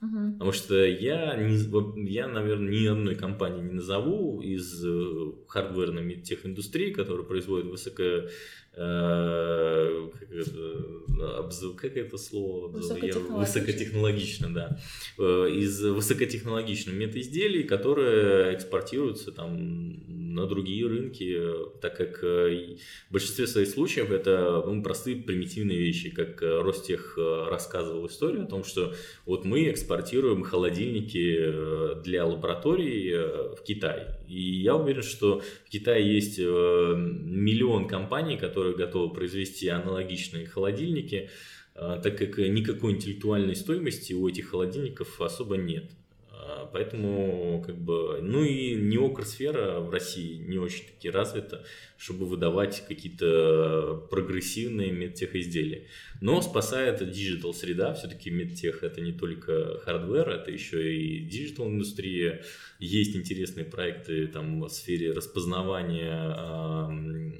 Потому 0.00 0.52
что 0.52 0.84
я, 0.84 1.36
не, 1.36 2.10
я, 2.10 2.26
наверное, 2.26 2.70
ни 2.70 2.86
одной 2.86 3.14
компании 3.16 3.62
не 3.62 3.72
назову 3.72 4.40
из 4.40 4.84
э, 4.84 5.32
хардверной 5.46 6.22
тех-индустрии, 6.22 6.92
которая 6.92 7.26
производит 7.26 7.66
высоко 7.66 8.28
Э, 8.69 8.69
как 8.80 10.32
это, 10.32 11.72
как 11.76 11.96
это 11.96 12.16
слово? 12.16 12.68
Высокотехнологично. 12.68 13.38
Высокотехнологично, 13.38 14.54
да. 14.54 14.78
Э, 15.18 15.48
из 15.50 15.82
высокотехнологичных 15.84 16.94
метаизделий, 16.94 17.64
которые 17.64 18.54
экспортируются 18.54 19.32
там 19.32 20.34
на 20.34 20.46
другие 20.46 20.86
рынки, 20.86 21.38
так 21.82 21.96
как 21.96 22.24
э, 22.24 22.76
в 23.08 23.12
большинстве 23.12 23.46
своих 23.46 23.68
случаев 23.68 24.10
это 24.10 24.62
ну, 24.64 24.82
простые 24.82 25.16
примитивные 25.16 25.78
вещи, 25.78 26.10
как 26.10 26.40
Ростех 26.40 27.18
рассказывал 27.18 28.06
историю 28.06 28.44
о 28.44 28.46
том, 28.46 28.64
что 28.64 28.94
вот 29.26 29.44
мы 29.44 29.70
экспортируем 29.70 30.42
холодильники 30.42 32.00
для 32.02 32.24
лабораторий 32.24 33.12
в 33.56 33.62
Китай. 33.62 34.06
И 34.28 34.40
я 34.40 34.76
уверен, 34.76 35.02
что 35.02 35.42
в 35.66 35.68
Китае 35.68 36.14
есть 36.14 36.38
миллион 36.38 37.88
компаний, 37.88 38.36
которые 38.38 38.69
которые 38.70 38.86
готовы 38.86 39.12
произвести 39.12 39.68
аналогичные 39.68 40.46
холодильники, 40.46 41.30
а, 41.74 41.98
так 41.98 42.18
как 42.18 42.38
никакой 42.38 42.92
интеллектуальной 42.92 43.56
стоимости 43.56 44.12
у 44.12 44.28
этих 44.28 44.50
холодильников 44.50 45.20
особо 45.20 45.56
нет. 45.56 45.90
А, 46.30 46.66
поэтому, 46.72 47.62
как 47.66 47.76
бы, 47.76 48.20
ну 48.22 48.44
и 48.44 48.74
неокросфера 48.74 49.80
в 49.80 49.90
России 49.90 50.36
не 50.36 50.58
очень 50.58 50.86
таки 50.86 51.10
развита, 51.10 51.64
чтобы 51.96 52.26
выдавать 52.26 52.84
какие-то 52.86 54.06
прогрессивные 54.10 54.92
медтех 54.92 55.34
изделия. 55.34 55.86
Но 56.20 56.40
спасает 56.42 56.98
digital 57.10 57.54
среда, 57.54 57.94
все-таки 57.94 58.30
медтех 58.30 58.82
это 58.82 59.00
не 59.00 59.12
только 59.12 59.78
hardware, 59.80 60.28
это 60.28 60.50
еще 60.50 60.94
и 60.94 61.20
digital 61.20 61.68
индустрия. 61.68 62.42
Есть 62.80 63.14
интересные 63.14 63.66
проекты 63.66 64.26
там, 64.26 64.62
в 64.62 64.68
сфере 64.70 65.12
распознавания 65.12 66.34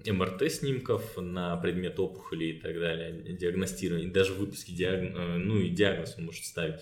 э, 0.05 0.12
МРТ-снимков 0.12 1.16
на 1.16 1.57
предмет 1.57 1.98
опухоли 1.98 2.44
и 2.44 2.61
так 2.61 2.79
далее, 2.79 3.22
диагностирования, 3.38 4.12
даже 4.12 4.35
выпуски 4.35 4.72
диагноз, 4.72 5.14
э, 5.16 5.37
ну 5.38 5.59
и 5.59 5.70
диагноз 5.70 6.14
он 6.18 6.26
может 6.26 6.44
ставить 6.44 6.81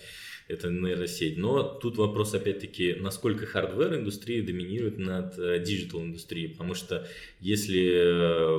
это 0.49 0.69
нейросеть. 0.69 1.37
Но 1.37 1.63
тут 1.63 1.95
вопрос, 1.95 2.33
опять-таки, 2.33 2.95
насколько 2.95 3.45
hardware 3.45 3.95
индустрия 3.95 4.43
доминирует 4.43 4.97
над 4.97 5.35
digital 5.63 6.01
индустрией. 6.01 6.49
Потому 6.49 6.73
что 6.73 7.07
если, 7.39 7.81
э, 7.81 8.57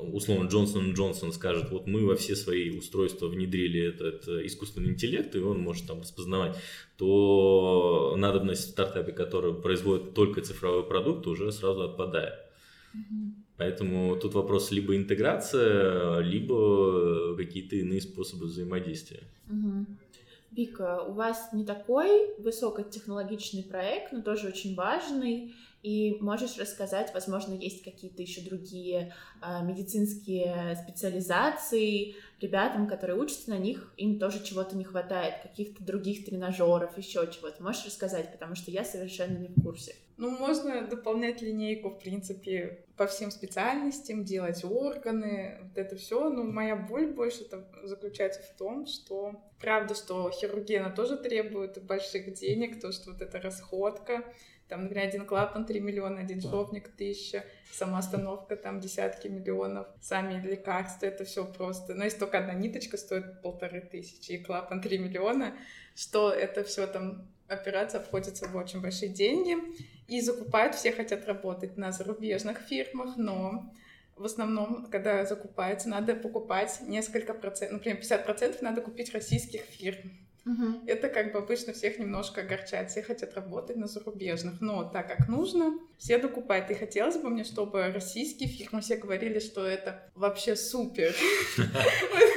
условно, 0.00 0.48
Johnson 0.48 0.94
Johnson 0.94 1.34
скажет, 1.34 1.70
вот 1.70 1.86
мы 1.86 2.06
во 2.06 2.16
все 2.16 2.34
свои 2.34 2.70
устройства 2.70 3.26
внедрили 3.26 3.82
этот 3.82 4.26
искусственный 4.46 4.88
интеллект, 4.88 5.34
и 5.36 5.40
он 5.40 5.58
может 5.58 5.86
там 5.86 6.00
распознавать, 6.00 6.56
то 6.98 8.14
надобность 8.16 8.66
в 8.66 8.70
стартапе, 8.70 9.12
который 9.12 9.54
производит 9.54 10.14
только 10.14 10.42
цифровой 10.42 10.84
продукт, 10.84 11.26
уже 11.26 11.52
сразу 11.52 11.82
отпадает. 11.82 12.34
Поэтому 13.56 14.16
тут 14.16 14.34
вопрос 14.34 14.70
либо 14.70 14.96
интеграция, 14.96 16.18
либо 16.20 17.36
какие-то 17.36 17.76
иные 17.76 18.00
способы 18.00 18.46
взаимодействия. 18.46 19.22
Угу. 19.48 19.86
Вика, 20.52 21.02
у 21.02 21.12
вас 21.12 21.50
не 21.52 21.64
такой 21.64 22.34
высокотехнологичный 22.38 23.62
проект, 23.62 24.12
но 24.12 24.22
тоже 24.22 24.48
очень 24.48 24.74
важный. 24.74 25.54
И 25.82 26.18
можешь 26.20 26.58
рассказать, 26.58 27.12
возможно, 27.14 27.54
есть 27.54 27.84
какие-то 27.84 28.20
еще 28.20 28.40
другие 28.40 29.14
э, 29.40 29.64
медицинские 29.64 30.76
специализации 30.82 32.16
ребятам, 32.40 32.88
которые 32.88 33.16
учатся 33.16 33.50
на 33.50 33.58
них, 33.58 33.92
им 33.96 34.18
тоже 34.18 34.42
чего-то 34.42 34.76
не 34.76 34.84
хватает, 34.84 35.42
каких-то 35.42 35.84
других 35.84 36.24
тренажеров, 36.24 36.98
еще 36.98 37.28
чего-то. 37.30 37.62
Можешь 37.62 37.86
рассказать, 37.86 38.32
потому 38.32 38.54
что 38.56 38.70
я 38.70 38.84
совершенно 38.84 39.38
не 39.38 39.48
в 39.48 39.62
курсе. 39.62 39.94
Ну, 40.16 40.30
можно 40.30 40.84
дополнять 40.84 41.42
линейку, 41.42 41.90
в 41.90 42.00
принципе, 42.00 42.84
по 42.96 43.06
всем 43.06 43.30
специальностям, 43.30 44.24
делать 44.24 44.64
органы, 44.64 45.58
вот 45.62 45.78
это 45.78 45.94
все. 45.94 46.28
Но 46.28 46.42
моя 46.42 46.74
боль 46.74 47.06
больше 47.06 47.44
там 47.44 47.64
заключается 47.84 48.42
в 48.42 48.56
том, 48.58 48.86
что 48.86 49.40
правда, 49.60 49.94
что 49.94 50.28
хирургия 50.30 50.90
тоже 50.90 51.16
требует 51.16 51.80
больших 51.84 52.34
денег, 52.34 52.80
то, 52.80 52.90
что 52.90 53.12
вот 53.12 53.22
эта 53.22 53.40
расходка, 53.40 54.24
там, 54.68 54.84
например, 54.84 55.08
один 55.08 55.26
клапан 55.26 55.64
3 55.64 55.80
миллиона, 55.80 56.20
один 56.20 56.40
шовник 56.40 56.88
тысяча, 56.88 57.44
сама 57.72 57.98
остановка 57.98 58.56
там 58.56 58.80
десятки 58.80 59.28
миллионов, 59.28 59.86
сами 60.00 60.40
лекарства, 60.46 61.06
это 61.06 61.24
все 61.24 61.44
просто. 61.44 61.94
Но 61.94 62.04
если 62.04 62.18
только 62.18 62.38
одна 62.38 62.54
ниточка 62.54 62.96
стоит 62.96 63.40
полторы 63.42 63.80
тысячи, 63.80 64.32
и 64.32 64.44
клапан 64.44 64.80
3 64.80 64.98
миллиона, 64.98 65.56
что 65.94 66.30
это 66.30 66.64
все 66.64 66.86
там 66.86 67.28
операция 67.48 68.00
обходится 68.00 68.46
в 68.46 68.56
очень 68.56 68.80
большие 68.80 69.10
деньги. 69.10 69.56
И 70.06 70.20
закупают, 70.20 70.74
все 70.74 70.92
хотят 70.92 71.26
работать 71.26 71.76
на 71.76 71.92
зарубежных 71.92 72.58
фирмах, 72.60 73.16
но 73.16 73.72
в 74.16 74.24
основном, 74.24 74.86
когда 74.90 75.24
закупается, 75.24 75.88
надо 75.88 76.14
покупать 76.14 76.80
несколько 76.82 77.34
процентов, 77.34 77.78
например, 77.78 77.98
50 77.98 78.24
процентов 78.24 78.62
надо 78.62 78.80
купить 78.80 79.12
российских 79.12 79.62
фирм. 79.62 80.27
Угу. 80.48 80.86
Это 80.86 81.08
как 81.08 81.32
бы 81.32 81.40
обычно 81.40 81.74
всех 81.74 81.98
немножко 81.98 82.40
огорчает. 82.40 82.90
Все 82.90 83.02
хотят 83.02 83.34
работать 83.34 83.76
на 83.76 83.86
зарубежных. 83.86 84.60
Но 84.60 84.84
так 84.84 85.08
как 85.08 85.28
нужно, 85.28 85.78
все 85.98 86.18
докупают. 86.18 86.70
И 86.70 86.74
хотелось 86.74 87.16
бы 87.16 87.28
мне, 87.28 87.44
чтобы 87.44 87.92
российские 87.92 88.48
фирмы 88.48 88.80
все 88.80 88.96
говорили, 88.96 89.40
что 89.40 89.66
это 89.66 90.10
вообще 90.14 90.56
супер. 90.56 91.14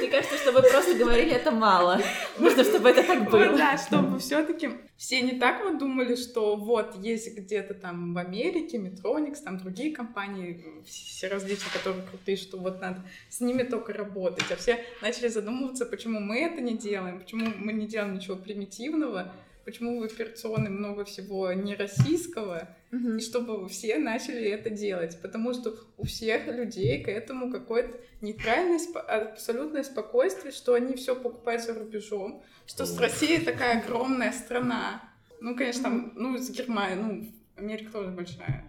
Мне 0.00 0.10
кажется, 0.10 0.36
что 0.36 0.52
вы 0.52 0.62
просто 0.62 0.94
говорили, 0.94 1.32
это 1.32 1.50
мало. 1.50 2.00
Нужно, 2.38 2.64
чтобы 2.64 2.90
это 2.90 3.02
так 3.02 3.30
было. 3.30 3.56
Да, 3.56 3.78
чтобы 3.78 4.18
все-таки 4.18 4.70
все 5.02 5.20
не 5.20 5.32
так 5.32 5.64
вот 5.64 5.78
думали, 5.78 6.14
что 6.14 6.54
вот 6.54 6.94
есть 6.94 7.36
где-то 7.36 7.74
там 7.74 8.14
в 8.14 8.18
Америке 8.18 8.78
Метроникс, 8.78 9.40
там 9.40 9.58
другие 9.58 9.92
компании, 9.92 10.64
все 10.86 11.26
различные, 11.26 11.72
которые 11.72 12.06
крутые, 12.06 12.36
что 12.36 12.56
вот 12.56 12.80
надо 12.80 13.02
с 13.28 13.40
ними 13.40 13.64
только 13.64 13.92
работать. 13.92 14.44
А 14.52 14.54
все 14.54 14.78
начали 15.00 15.26
задумываться, 15.26 15.86
почему 15.86 16.20
мы 16.20 16.38
это 16.38 16.60
не 16.60 16.78
делаем, 16.78 17.18
почему 17.18 17.48
мы 17.56 17.72
не 17.72 17.88
делаем 17.88 18.14
ничего 18.14 18.36
примитивного, 18.36 19.32
почему 19.64 20.00
в 20.00 20.04
операционной 20.04 20.70
много 20.70 21.04
всего 21.04 21.52
не 21.52 21.74
российского, 21.74 22.68
mm-hmm. 22.90 23.18
и 23.18 23.20
чтобы 23.20 23.68
все 23.68 23.98
начали 23.98 24.48
это 24.48 24.70
делать, 24.70 25.18
потому 25.22 25.54
что 25.54 25.76
у 25.96 26.04
всех 26.04 26.46
людей 26.46 27.02
к 27.02 27.08
этому 27.08 27.50
какое-то 27.50 27.98
нейтральное, 28.20 28.80
абсолютное 29.08 29.82
спокойствие, 29.82 30.52
что 30.52 30.74
они 30.74 30.94
все 30.94 31.14
покупают 31.14 31.62
за 31.62 31.74
рубежом, 31.74 32.42
что 32.66 32.86
с 32.86 32.98
Россией 32.98 33.40
такая 33.40 33.80
огромная 33.80 34.32
страна. 34.32 35.02
Ну, 35.40 35.56
конечно, 35.56 35.84
там, 35.84 36.12
ну, 36.14 36.38
с 36.38 36.50
Германией, 36.50 37.02
ну, 37.02 37.32
Америка 37.56 37.92
тоже 37.92 38.10
большая. 38.10 38.64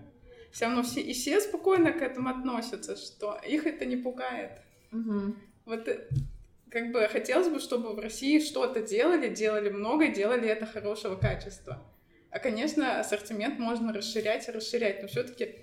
Все 0.51 0.65
равно 0.65 0.84
все, 0.84 1.01
и 1.01 1.13
все 1.13 1.39
спокойно 1.41 1.91
к 1.91 2.01
этому 2.01 2.29
относятся, 2.29 2.95
что 2.95 3.39
их 3.47 3.65
это 3.65 3.86
не 3.86 3.97
пугает. 3.97 4.51
Угу. 4.91 5.36
Вот 5.65 5.88
э, 5.88 6.08
как 6.73 6.91
бы 6.91 7.07
хотелось 7.07 7.49
бы, 7.49 7.59
чтобы 7.59 7.93
в 7.93 7.99
России 7.99 8.39
что-то 8.39 8.81
делали, 8.81 9.29
делали 9.29 9.69
много, 9.69 10.07
делали 10.07 10.49
это 10.49 10.65
хорошего 10.65 11.15
качества. 11.15 11.79
А, 12.31 12.39
конечно, 12.39 12.99
ассортимент 12.99 13.59
можно 13.59 13.93
расширять 13.93 14.49
и 14.49 14.51
расширять, 14.51 15.03
но 15.03 15.07
все-таки 15.07 15.55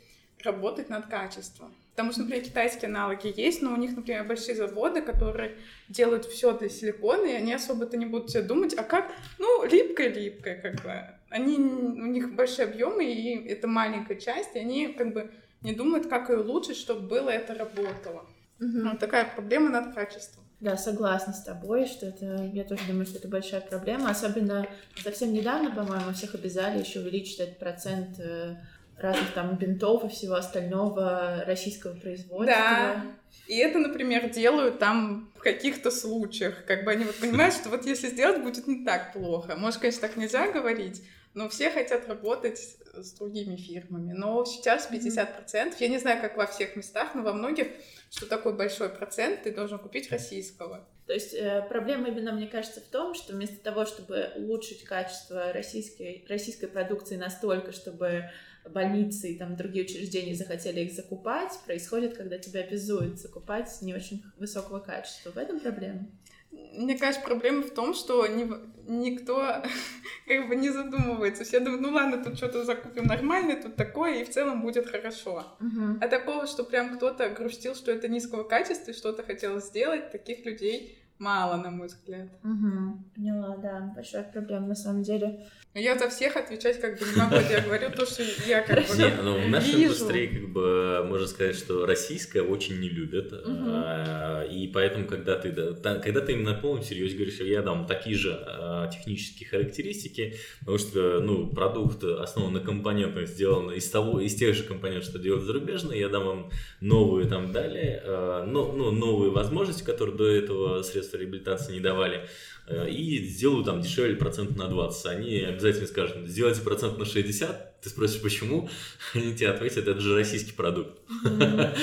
работать 0.45 0.89
над 0.89 1.07
качеством. 1.07 1.75
Потому 1.91 2.13
что, 2.13 2.21
например, 2.21 2.45
китайские 2.45 2.91
аналоги 2.91 3.35
есть, 3.37 3.61
но 3.61 3.75
у 3.75 3.77
них, 3.77 3.97
например, 3.97 4.25
большие 4.25 4.55
заводы, 4.55 5.03
которые 5.03 5.57
делают 5.89 6.27
все 6.27 6.57
для 6.57 6.69
силикона, 6.69 7.27
и 7.27 7.33
они 7.33 7.53
особо-то 7.53 7.97
не 7.97 8.07
будут 8.07 8.31
себе 8.31 8.43
думать, 8.43 8.75
а 8.79 8.85
как, 8.85 9.13
ну, 9.41 9.65
липкое-липкое, 9.65 10.63
как 10.63 10.81
бы. 10.85 10.93
Они, 11.29 11.57
у 11.57 12.07
них 12.07 12.37
большие 12.37 12.69
объемы, 12.69 13.05
и 13.05 13.49
это 13.49 13.67
маленькая 13.67 14.15
часть, 14.15 14.55
и 14.55 14.61
они 14.61 14.93
как 14.93 15.13
бы 15.13 15.33
не 15.61 15.75
думают, 15.75 16.07
как 16.07 16.31
ее 16.31 16.39
улучшить, 16.39 16.77
чтобы 16.77 17.09
было 17.09 17.31
это 17.31 17.53
работало. 17.55 18.27
Угу. 18.61 18.91
Вот 18.91 19.01
такая 19.01 19.25
проблема 19.25 19.71
над 19.71 19.93
качеством. 19.93 20.45
Да, 20.61 20.77
согласна 20.77 21.33
с 21.33 21.43
тобой, 21.43 21.87
что 21.87 22.07
это, 22.07 22.51
я 22.53 22.65
тоже 22.65 22.83
думаю, 22.87 23.07
что 23.07 23.19
это 23.19 23.29
большая 23.29 23.63
проблема. 23.63 24.11
Особенно 24.11 24.67
совсем 25.03 25.33
недавно, 25.33 25.71
по-моему, 25.75 26.13
всех 26.13 26.35
обязали 26.35 26.81
еще 26.81 27.01
увеличить 27.01 27.41
этот 27.41 27.59
процент 27.59 28.19
э, 28.19 28.57
разных 28.99 29.33
там 29.33 29.57
бинтов 29.57 30.05
и 30.05 30.09
всего 30.09 30.35
остального 30.35 31.45
российского 31.47 31.95
производства. 31.95 32.45
Да. 32.47 33.05
И 33.47 33.57
это, 33.57 33.79
например, 33.79 34.29
делают 34.31 34.79
там 34.79 35.33
в 35.37 35.41
каких-то 35.41 35.91
случаях. 35.91 36.65
Как 36.67 36.85
бы 36.85 36.91
они 36.91 37.05
вот 37.05 37.17
понимают, 37.17 37.55
что 37.55 37.71
вот 37.71 37.87
если 37.87 38.09
сделать, 38.09 38.43
будет 38.43 38.67
не 38.67 38.85
так 38.85 39.15
плохо. 39.15 39.57
Может, 39.57 39.81
конечно, 39.81 40.03
так 40.03 40.17
нельзя 40.17 40.53
говорить, 40.53 41.03
но 41.33 41.49
все 41.49 41.71
хотят 41.71 42.07
работать 42.07 42.77
с 42.95 43.13
другими 43.13 43.57
фирмами. 43.57 44.13
Но 44.13 44.45
сейчас 44.45 44.91
50%, 44.91 45.75
я 45.79 45.89
не 45.89 45.99
знаю, 45.99 46.21
как 46.21 46.37
во 46.37 46.47
всех 46.47 46.77
местах, 46.77 47.15
но 47.15 47.23
во 47.23 47.33
многих 47.33 47.69
что 48.11 48.27
такой 48.27 48.57
большой 48.57 48.89
процент 48.89 49.45
ты 49.45 49.55
должен 49.55 49.79
купить 49.79 50.11
российского. 50.11 50.85
То 51.07 51.15
есть 51.15 51.33
э, 51.33 51.65
проблема 51.69 52.09
именно, 52.09 52.33
мне 52.33 52.49
кажется, 52.49 52.81
в 52.81 52.85
том, 52.85 53.15
что 53.15 53.33
вместо 53.33 53.57
того, 53.63 53.85
чтобы 53.85 54.31
улучшить 54.37 54.85
качество 54.85 55.53
российской, 55.53 56.25
российской 56.29 56.67
продукции 56.67 57.17
настолько, 57.17 57.73
чтобы 57.73 58.31
больницы 58.69 59.33
и 59.33 59.39
там 59.39 59.57
другие 59.57 59.85
учреждения 59.85 60.35
захотели 60.35 60.81
их 60.81 60.93
закупать, 60.93 61.59
происходит, 61.65 62.17
когда 62.17 62.39
тебя 62.39 62.61
обязуют 62.61 63.19
закупать 63.19 63.71
не 63.81 63.95
очень 63.95 64.23
высокого 64.39 64.81
качества. 64.81 65.31
В 65.31 65.39
этом 65.39 65.61
проблема. 65.61 66.07
Мне 66.51 66.99
кажется, 66.99 67.25
проблема 67.25 67.63
в 67.63 67.71
том, 67.71 67.95
что 67.95 68.27
ни, 68.27 68.51
никто 68.89 69.63
как 70.27 70.49
бы 70.49 70.57
не 70.57 70.71
задумывается. 70.71 71.45
Все 71.45 71.61
думают, 71.61 71.83
ну 71.83 71.91
ладно, 71.91 72.23
тут 72.23 72.37
что-то 72.37 72.65
закупим 72.65 73.05
нормальное, 73.05 73.61
тут 73.61 73.77
такое, 73.77 74.21
и 74.21 74.25
в 74.25 74.31
целом 74.31 74.63
будет 74.63 74.89
хорошо. 74.89 75.47
Uh-huh. 75.61 75.99
А 76.01 76.09
такого, 76.09 76.47
что 76.47 76.65
прям 76.65 76.97
кто-то 76.97 77.29
грустил, 77.31 77.75
что 77.75 77.93
это 77.93 78.09
низкого 78.09 78.43
качества, 78.43 78.91
и 78.91 78.95
что-то 78.95 79.23
хотел 79.23 79.61
сделать, 79.61 80.11
таких 80.11 80.45
людей 80.45 80.99
мало, 81.21 81.57
на 81.63 81.71
мой 81.71 81.87
взгляд. 81.87 82.29
Угу. 82.43 83.05
Поняла, 83.15 83.57
да, 83.59 83.93
большая 83.95 84.25
проблема 84.25 84.69
на 84.69 84.75
самом 84.75 85.03
деле. 85.03 85.47
Я 85.75 85.97
за 85.97 86.09
всех 86.09 86.37
отвечать 86.37 86.81
как 86.81 86.99
бы 86.99 87.07
не 87.07 87.17
могу, 87.17 87.37
я 87.37 87.61
говорю 87.61 87.91
то, 87.93 88.05
что 88.05 88.25
я 88.49 88.61
как 88.63 88.89
бы 88.89 88.97
Не, 88.97 89.23
ну 89.23 89.41
в 89.41 89.49
нашей 89.49 89.77
вижу. 89.77 89.93
индустрии 89.93 90.27
как 90.27 90.53
бы 90.53 91.05
можно 91.07 91.29
сказать, 91.29 91.55
что 91.55 91.87
российское 91.87 92.43
очень 92.43 92.81
не 92.81 92.89
любят, 92.89 93.33
угу. 93.33 94.51
и 94.51 94.69
поэтому 94.75 95.07
когда 95.07 95.37
ты, 95.37 95.53
когда 95.53 96.21
ты 96.23 96.33
им 96.33 96.43
на 96.43 96.55
полном 96.55 96.83
серьезе 96.83 97.15
говоришь, 97.15 97.39
я 97.39 97.63
дам 97.63 97.87
такие 97.87 98.17
же 98.17 98.37
а, 98.49 98.89
технические 98.89 99.49
характеристики, 99.49 100.35
потому 100.61 100.79
что 100.79 101.21
ну 101.21 101.49
продукт 101.51 102.03
основан 102.03 102.55
на 102.55 102.61
компонентах, 102.61 103.29
сделан 103.29 103.71
из 103.71 103.89
того, 103.91 104.21
из 104.21 104.35
тех 104.35 104.57
же 104.57 104.65
компонентов, 104.65 105.09
что 105.09 105.21
делают 105.21 105.45
зарубежные, 105.45 106.01
я 106.01 106.09
дам 106.09 106.25
вам 106.25 106.51
новые 106.81 107.29
там 107.29 107.53
далее, 107.53 108.03
а, 108.05 108.45
но, 108.45 108.73
ну, 108.73 108.91
новые 108.91 109.31
возможности, 109.31 109.85
которые 109.85 110.17
до 110.17 110.27
этого 110.27 110.83
средства 111.11 111.19
реабилитации 111.19 111.75
не 111.75 111.81
давали. 111.81 112.29
Э, 112.67 112.89
и 112.89 113.25
сделаю 113.25 113.65
там 113.65 113.83
дешевле 113.83 114.17
процент 114.17 114.57
на 114.57 114.69
20. 114.69 115.07
Они 115.07 115.41
обязательно 115.41 115.87
скажут, 115.87 116.29
сделайте 116.29 116.63
процент 116.63 116.99
на 116.99 117.05
60, 117.05 117.81
ты 117.81 117.89
спросишь, 117.89 118.23
почему? 118.23 118.69
Они 119.15 119.35
тебе 119.35 119.49
ответят, 119.49 119.89
это 119.89 120.01
же 120.01 120.17
российский 120.17 120.53
продукт. 120.53 120.99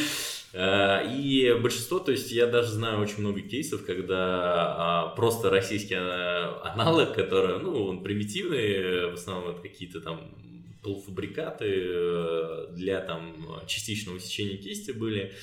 Э, 0.54 1.06
и 1.13 1.54
большинство, 1.62 2.00
то 2.00 2.12
есть 2.12 2.32
я 2.32 2.48
даже 2.48 2.70
знаю 2.70 3.02
очень 3.02 3.20
много 3.20 3.42
кейсов, 3.42 3.86
когда 3.86 4.16
а, 4.18 5.08
просто 5.10 5.50
российский 5.50 5.94
э, 5.94 6.62
аналог, 6.63 7.13
который, 7.13 7.60
ну, 7.60 7.84
он 7.84 8.02
примитивный, 8.02 9.12
в 9.12 9.16
основном 9.16 9.52
это 9.52 9.62
какие-то 9.62 10.00
там 10.00 10.34
полуфабрикаты 10.82 12.70
для 12.72 13.02
там 13.02 13.62
частичного 13.68 14.22
сечения 14.22 14.58
кисти 14.58 14.92
были, 14.92 15.34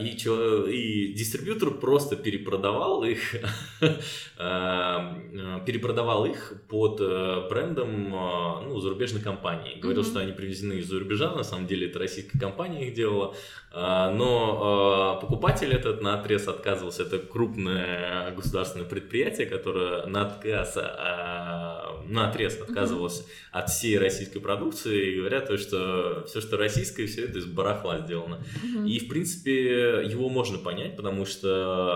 и, 0.00 0.08
и 0.08 1.12
дистрибьютор 1.12 1.78
просто 1.78 2.16
перепродавал 2.16 3.04
их, 3.04 3.34
э, 3.80 5.60
перепродавал 5.66 6.26
их 6.26 6.54
под 6.68 7.00
э, 7.00 7.48
брендом 7.48 8.10
ну, 8.10 8.80
зарубежной 8.80 9.22
компании. 9.22 9.78
Говорил, 9.78 10.02
mm-hmm. 10.02 10.10
что 10.10 10.20
они 10.20 10.32
привезены 10.32 10.74
из-за 10.74 10.98
рубежа, 10.98 11.32
на 11.32 11.44
самом 11.44 11.66
деле 11.66 11.88
это 11.88 11.98
российская 11.98 12.38
компания 12.38 12.88
их 12.88 12.94
делала. 12.94 13.34
Но 13.72 15.18
покупатель 15.20 15.70
этот 15.70 16.00
на 16.00 16.18
отрез 16.18 16.48
отказывался. 16.48 17.02
Это 17.02 17.18
крупное 17.18 18.30
государственное 18.34 18.86
предприятие, 18.86 19.46
которое 19.46 20.06
на 20.06 20.22
отказ 20.22 20.78
на 22.08 22.30
отрез 22.30 22.60
отказывался 22.60 23.22
mm-hmm. 23.22 23.50
от 23.52 23.70
всей 23.70 23.98
российской 23.98 24.40
продукции, 24.40 25.12
и 25.12 25.16
говоря 25.16 25.40
то, 25.40 25.56
что 25.56 26.24
все, 26.26 26.40
что 26.40 26.56
российское, 26.56 27.06
все 27.06 27.24
это 27.24 27.38
из 27.38 27.46
барахла 27.46 27.98
сделано. 27.98 28.42
Mm-hmm. 28.64 28.88
И, 28.88 28.98
в 29.00 29.08
принципе, 29.08 30.04
его 30.06 30.28
можно 30.28 30.58
понять, 30.58 30.96
потому 30.96 31.26
что, 31.26 31.48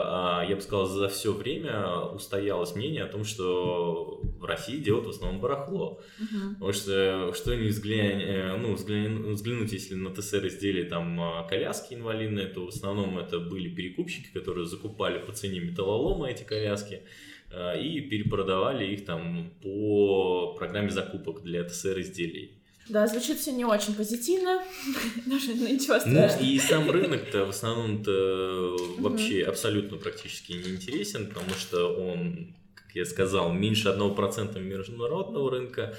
а, 0.05 0.45
я 0.49 0.57
бы 0.57 0.63
сказал, 0.63 0.87
за 0.87 1.09
все 1.09 1.33
время 1.33 1.89
устоялось 2.15 2.75
мнение 2.75 3.05
о 3.05 3.09
том, 3.09 3.25
что 3.25 4.21
в 4.23 4.45
России 4.45 4.79
делают 4.79 5.07
в 5.07 5.11
основном 5.11 5.41
барахло. 5.41 6.01
Mm-hmm. 6.21 6.55
Потому 6.55 6.73
что, 6.73 7.33
что 7.35 7.55
не 7.55 7.69
взглянь, 7.69 8.23
э, 8.23 8.57
ну, 8.57 8.75
взглянь, 8.75 9.33
взглянуть, 9.33 9.73
если 9.73 9.95
на 9.95 10.15
ТСР 10.15 10.47
изделия 10.49 10.85
там 10.85 11.21
а, 11.21 11.47
коляски 11.49 11.95
инвалидные, 11.95 12.47
то 12.47 12.67
в 12.67 12.69
основном 12.69 13.19
это 13.19 13.39
были 13.39 13.69
перекупщики, 13.69 14.31
которые 14.33 14.67
закупали 14.67 15.19
по 15.19 15.33
цене 15.33 15.61
металлолома 15.61 16.31
эти 16.31 16.43
коляски. 16.43 17.03
И 17.53 18.01
перепродавали 18.01 18.93
их 18.93 19.05
там 19.05 19.53
по 19.63 20.55
программе 20.57 20.91
закупок 20.91 21.43
для 21.43 21.65
ТСР 21.65 22.01
изделий. 22.01 22.61
Да, 22.91 23.07
звучит 23.07 23.39
все 23.39 23.53
не 23.53 23.65
очень 23.65 23.95
позитивно, 23.95 24.65
даже 25.27 25.55
ничего 25.55 26.01
страшного. 26.01 26.41
Ну, 26.41 26.45
и 26.45 26.59
сам 26.59 26.91
рынок-то 26.91 27.47
в 27.47 27.51
основном-то 27.51 28.77
вообще 28.99 29.45
абсолютно 29.45 29.97
практически 29.97 30.53
не 30.53 30.71
интересен, 30.71 31.29
потому 31.29 31.51
что 31.51 31.95
он, 31.95 32.53
как 32.75 32.97
я 32.97 33.05
сказал, 33.05 33.53
меньше 33.53 33.89
одного 33.91 34.13
процента 34.13 34.59
международного 34.59 35.53
рынка. 35.53 35.97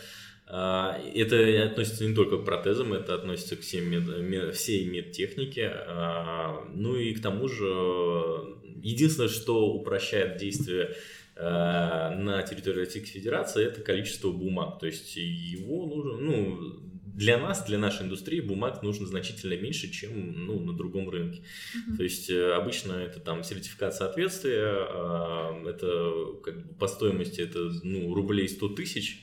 А, 0.47 0.99
это 1.15 1.63
относится 1.63 2.05
не 2.05 2.13
только 2.13 2.39
к 2.39 2.43
протезам, 2.45 2.91
это 2.91 3.15
относится 3.15 3.55
к 3.55 3.61
всем 3.61 3.89
мед, 3.89 4.53
всей 4.53 4.83
медтехнике. 4.83 5.71
А, 5.87 6.61
ну 6.73 6.97
и 6.97 7.13
к 7.13 7.21
тому 7.21 7.47
же, 7.47 7.63
единственное, 8.83 9.29
что 9.29 9.65
упрощает 9.65 10.35
действие 10.35 10.89
Э, 10.89 10.93
на 11.41 12.43
территории 12.43 12.79
Российской 12.79 13.11
Федерации 13.11 13.65
это 13.65 13.81
количество 13.81 14.31
бумаг. 14.31 14.79
То 14.79 14.85
есть 14.85 15.15
его 15.15 15.85
нужно, 15.85 16.17
ну, 16.17 16.91
для 17.13 17.37
нас, 17.37 17.65
для 17.65 17.77
нашей 17.77 18.05
индустрии 18.05 18.39
бумаг 18.39 18.83
нужно 18.83 19.05
значительно 19.05 19.53
меньше, 19.55 19.91
чем 19.91 20.45
ну, 20.45 20.59
на 20.59 20.73
другом 20.73 21.09
рынке. 21.09 21.41
Mm-hmm. 21.41 21.97
То 21.97 22.03
есть 22.03 22.29
э, 22.29 22.53
обычно 22.53 22.93
это 22.93 23.19
там 23.19 23.43
сертификат 23.43 23.93
соответствия, 23.93 24.65
а, 24.65 25.63
это 25.67 26.41
как 26.43 26.65
бы 26.65 26.73
по 26.75 26.87
стоимости 26.87 27.41
это 27.41 27.71
ну, 27.83 28.13
рублей 28.13 28.47
100 28.47 28.69
тысяч. 28.69 29.21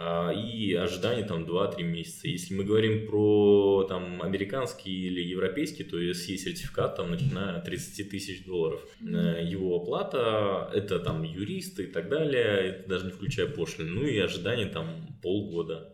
А, 0.00 0.30
и 0.30 0.74
ожидание 0.74 1.24
там 1.24 1.42
2-3 1.44 1.82
месяца. 1.82 2.28
Если 2.28 2.54
мы 2.54 2.62
говорим 2.62 3.08
про 3.08 3.84
там 3.88 4.22
американский 4.22 4.92
или 4.92 5.20
европейский, 5.20 5.82
то 5.82 6.00
SE 6.00 6.36
сертификат 6.36 6.94
там 6.94 7.10
начиная 7.10 7.56
от 7.56 7.64
30 7.64 8.08
тысяч 8.08 8.44
долларов. 8.44 8.80
Mm-hmm. 9.00 9.44
Его 9.46 9.74
оплата, 9.74 10.70
это 10.72 11.00
там 11.00 11.24
юристы 11.24 11.82
и 11.84 11.86
так 11.88 12.08
далее, 12.08 12.68
это 12.68 12.88
даже 12.88 13.06
не 13.06 13.10
включая 13.10 13.48
пошлины. 13.48 13.90
Ну 13.90 14.06
и 14.06 14.16
ожидание 14.18 14.66
там 14.66 15.18
полгода. 15.20 15.92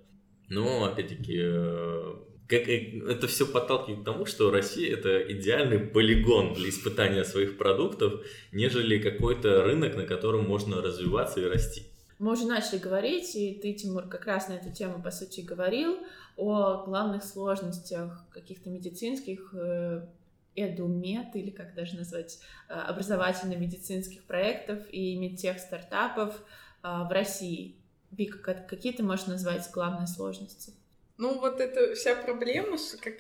Но 0.51 0.85
опять-таки 0.85 1.39
э, 1.43 2.15
как, 2.47 2.69
э, 2.69 3.01
это 3.09 3.27
все 3.27 3.47
подталкивает 3.47 4.03
к 4.03 4.05
тому, 4.05 4.27
что 4.27 4.51
Россия 4.51 4.93
это 4.93 5.19
идеальный 5.33 5.79
полигон 5.79 6.53
для 6.53 6.69
испытания 6.69 7.25
своих 7.25 7.57
продуктов, 7.57 8.23
нежели 8.53 8.99
какой-то 8.99 9.63
рынок, 9.63 9.97
на 9.97 10.05
котором 10.05 10.45
можно 10.45 10.83
развиваться 10.83 11.41
и 11.41 11.45
расти. 11.45 11.85
Мы 12.25 12.33
уже 12.33 12.47
начали 12.47 12.79
говорить, 12.79 13.37
и 13.37 13.53
ты, 13.53 13.75
Тимур, 13.75 14.09
как 14.09 14.25
раз 14.25 14.49
на 14.49 14.55
эту 14.55 14.73
тему, 14.73 15.03
по 15.03 15.11
сути, 15.11 15.43
говорил 15.43 15.99
о 16.39 16.83
главных 16.87 17.23
сложностях 17.23 18.25
каких-то 18.31 18.71
медицинских 18.71 19.53
э, 19.53 20.07
эдумед, 20.55 21.37
или 21.37 21.51
как 21.51 21.75
даже 21.75 21.97
назвать, 21.97 22.39
э, 22.71 22.73
образовательно-медицинских 22.73 24.25
проектов 24.25 24.79
и 24.91 25.15
медтех 25.17 25.59
стартапов 25.59 26.35
э, 26.83 26.89
в 26.89 27.13
России. 27.13 27.77
Вика, 28.11 28.39
какие 28.39 28.95
ты 28.95 29.03
можешь 29.03 29.27
назвать 29.27 29.71
главные 29.71 30.07
сложности? 30.07 30.73
Ну, 31.19 31.39
вот 31.41 31.61
эта 31.61 31.95
вся 31.95 32.17
проблема, 32.17 32.79
что, 32.79 32.97
как, 33.03 33.17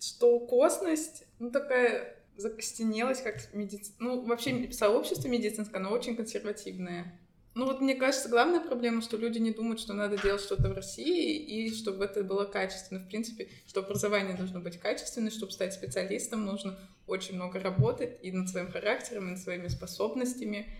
что 0.00 0.40
косность, 0.40 1.26
ну, 1.38 1.50
такая 1.50 2.16
закостенелась, 2.38 3.20
как 3.20 3.52
медицина. 3.52 3.96
Ну, 3.98 4.22
вообще 4.22 4.72
сообщество 4.72 5.28
медицинское, 5.28 5.76
оно 5.76 5.90
очень 5.90 6.16
консервативное. 6.16 7.20
Ну 7.60 7.66
вот 7.66 7.82
мне 7.82 7.94
кажется, 7.94 8.30
главная 8.30 8.60
проблема, 8.60 9.02
что 9.02 9.18
люди 9.18 9.36
не 9.36 9.52
думают, 9.52 9.80
что 9.80 9.92
надо 9.92 10.16
делать 10.16 10.40
что-то 10.40 10.70
в 10.70 10.72
России, 10.72 11.36
и 11.36 11.74
чтобы 11.74 12.06
это 12.06 12.24
было 12.24 12.46
качественно. 12.46 13.00
В 13.00 13.06
принципе, 13.06 13.50
что 13.66 13.80
образование 13.80 14.34
должно 14.34 14.60
быть 14.60 14.78
качественным, 14.78 15.30
чтобы 15.30 15.52
стать 15.52 15.74
специалистом, 15.74 16.46
нужно 16.46 16.78
очень 17.06 17.34
много 17.34 17.60
работать 17.60 18.18
и 18.22 18.32
над 18.32 18.48
своим 18.48 18.72
характером, 18.72 19.26
и 19.26 19.30
над 19.32 19.40
своими 19.40 19.68
способностями, 19.68 20.74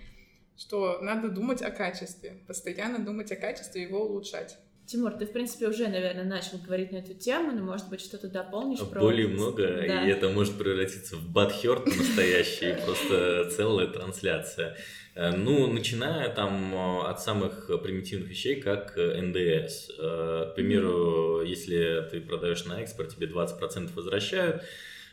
что 0.56 1.00
надо 1.02 1.28
думать 1.28 1.60
о 1.60 1.70
качестве, 1.70 2.38
постоянно 2.46 2.98
думать 2.98 3.30
о 3.30 3.36
качестве 3.36 3.82
и 3.82 3.84
его 3.86 4.06
улучшать. 4.06 4.56
Тимур, 4.90 5.12
ты, 5.12 5.24
в 5.24 5.33
принципе, 5.33 5.68
уже, 5.68 5.87
наверное, 5.87 6.24
начал 6.24 6.59
говорить 6.59 6.90
на 6.90 6.96
эту 6.96 7.14
тему, 7.14 7.53
но, 7.53 7.62
может 7.62 7.88
быть, 7.88 8.00
что-то 8.00 8.26
дополнишь? 8.26 8.81
Более 8.81 9.29
про... 9.29 9.35
много, 9.37 9.66
да. 9.87 10.05
и 10.05 10.11
это 10.11 10.31
может 10.31 10.59
превратиться 10.59 11.14
в 11.14 11.29
бадхерт 11.29 11.87
настоящий, 11.87 12.74
просто 12.85 13.48
целая 13.55 13.87
трансляция. 13.87 14.76
Э, 15.14 15.31
ну, 15.31 15.72
начиная 15.72 16.29
там 16.35 16.74
э, 16.74 17.09
от 17.09 17.22
самых 17.22 17.70
примитивных 17.85 18.31
вещей, 18.31 18.61
как 18.61 18.96
НДС. 18.96 19.90
Э, 19.96 20.50
к 20.50 20.55
примеру, 20.57 21.42
если 21.42 22.05
ты 22.11 22.20
продаешь 22.20 22.64
на 22.64 22.83
экспорт, 22.83 23.14
тебе 23.14 23.29
20% 23.29 23.94
возвращают, 23.94 24.64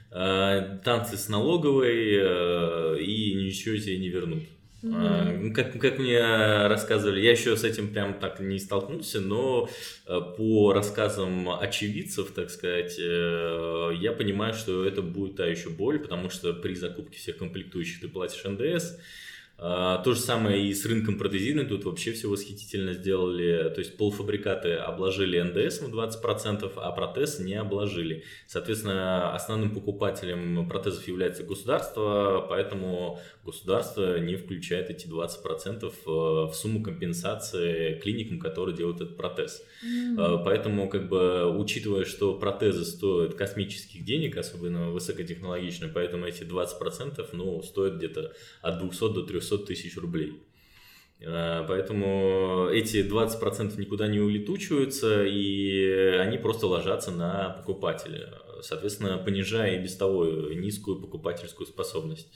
танцы 0.10 1.18
с 1.18 1.28
налоговой 1.28 3.04
и 3.04 3.36
ничего 3.36 3.76
тебе 3.76 4.00
не 4.00 4.08
вернут. 4.08 4.44
Mm-hmm. 4.88 5.52
Как, 5.52 5.80
как 5.80 6.00
мне 6.00 6.19
рассказывали, 6.67 7.21
я 7.21 7.32
еще 7.32 7.56
с 7.56 7.63
этим 7.63 7.93
прям 7.93 8.13
так 8.19 8.39
не 8.39 8.60
столкнулся, 8.60 9.19
но 9.21 9.69
по 10.06 10.73
рассказам 10.73 11.50
очевидцев, 11.50 12.32
так 12.32 12.50
сказать, 12.50 12.97
я 12.97 14.12
понимаю, 14.17 14.54
что 14.54 14.86
это 14.86 15.02
будет 15.02 15.36
та 15.36 15.45
еще 15.45 15.69
боль, 15.69 16.00
потому 16.00 16.30
что 16.30 16.54
при 16.54 16.73
закупке 16.76 17.17
всех 17.17 17.38
комплектующих 17.38 18.02
ты 18.02 18.08
платишь 18.08 18.43
НДС, 18.43 18.97
а, 19.60 19.98
то 20.04 20.13
же 20.13 20.20
самое 20.20 20.67
и 20.67 20.74
с 20.74 20.86
рынком 20.86 21.17
протезирования, 21.17 21.67
тут 21.67 21.86
вообще 21.86 22.12
все 22.12 22.30
восхитительно 22.30 22.93
сделали, 22.93 23.72
то 23.74 23.80
есть 23.80 23.98
полуфабрикаты 23.98 24.74
обложили 24.74 25.41
НДС 25.41 25.82
на 25.82 25.88
20%, 25.88 26.72
а 26.76 26.91
протез 26.91 27.39
не 27.39 27.56
обложили. 27.56 28.24
Соответственно, 28.46 29.34
основным 29.34 29.72
покупателем 29.74 30.70
протезов 30.70 31.08
является 31.08 31.41
государство, 31.41 32.46
поэтому 32.48 33.20
государство 33.43 34.20
не 34.20 34.36
включает 34.36 34.91
эти 34.91 35.08
20% 35.08 35.84
э, 35.84 35.89
в 36.06 36.54
сумму 36.54 36.84
компенсации 36.84 37.96
клиникам, 37.96 38.39
которые 38.39 38.78
делают 38.78 39.02
этот 39.02 39.17
протез. 39.17 39.63
Mm-hmm. 39.84 40.43
Поэтому, 40.43 40.88
как 40.88 41.10
бы, 41.10 41.50
учитывая, 41.58 42.06
что 42.06 42.36
протезы 42.36 42.86
стоят 42.86 43.34
космических 43.34 44.06
денег, 44.06 44.38
особенно 44.38 44.91
высокотехнологичные, 44.91 45.91
поэтому 45.91 46.28
эти 46.28 46.43
20% 46.43 47.28
ну, 47.34 47.63
стоят 47.63 47.96
где-то 47.96 48.34
от 48.62 48.80
200 48.80 49.13
до 49.13 49.24
300 49.24 49.46
тысяч 49.55 49.95
рублей. 49.97 50.41
Э, 51.19 51.63
поэтому 51.67 52.69
эти 52.71 52.97
20% 52.97 53.79
никуда 53.79 54.07
не 54.07 54.19
улетучиваются, 54.19 55.23
и 55.25 56.17
они 56.19 56.38
просто 56.38 56.67
ложатся 56.67 57.12
на 57.12 57.49
покупателя, 57.51 58.33
соответственно, 58.62 59.17
понижая 59.17 59.79
и 59.79 59.83
без 59.83 59.95
того 59.95 60.25
низкую 60.25 60.99
покупательскую 60.99 61.67
способность. 61.67 62.27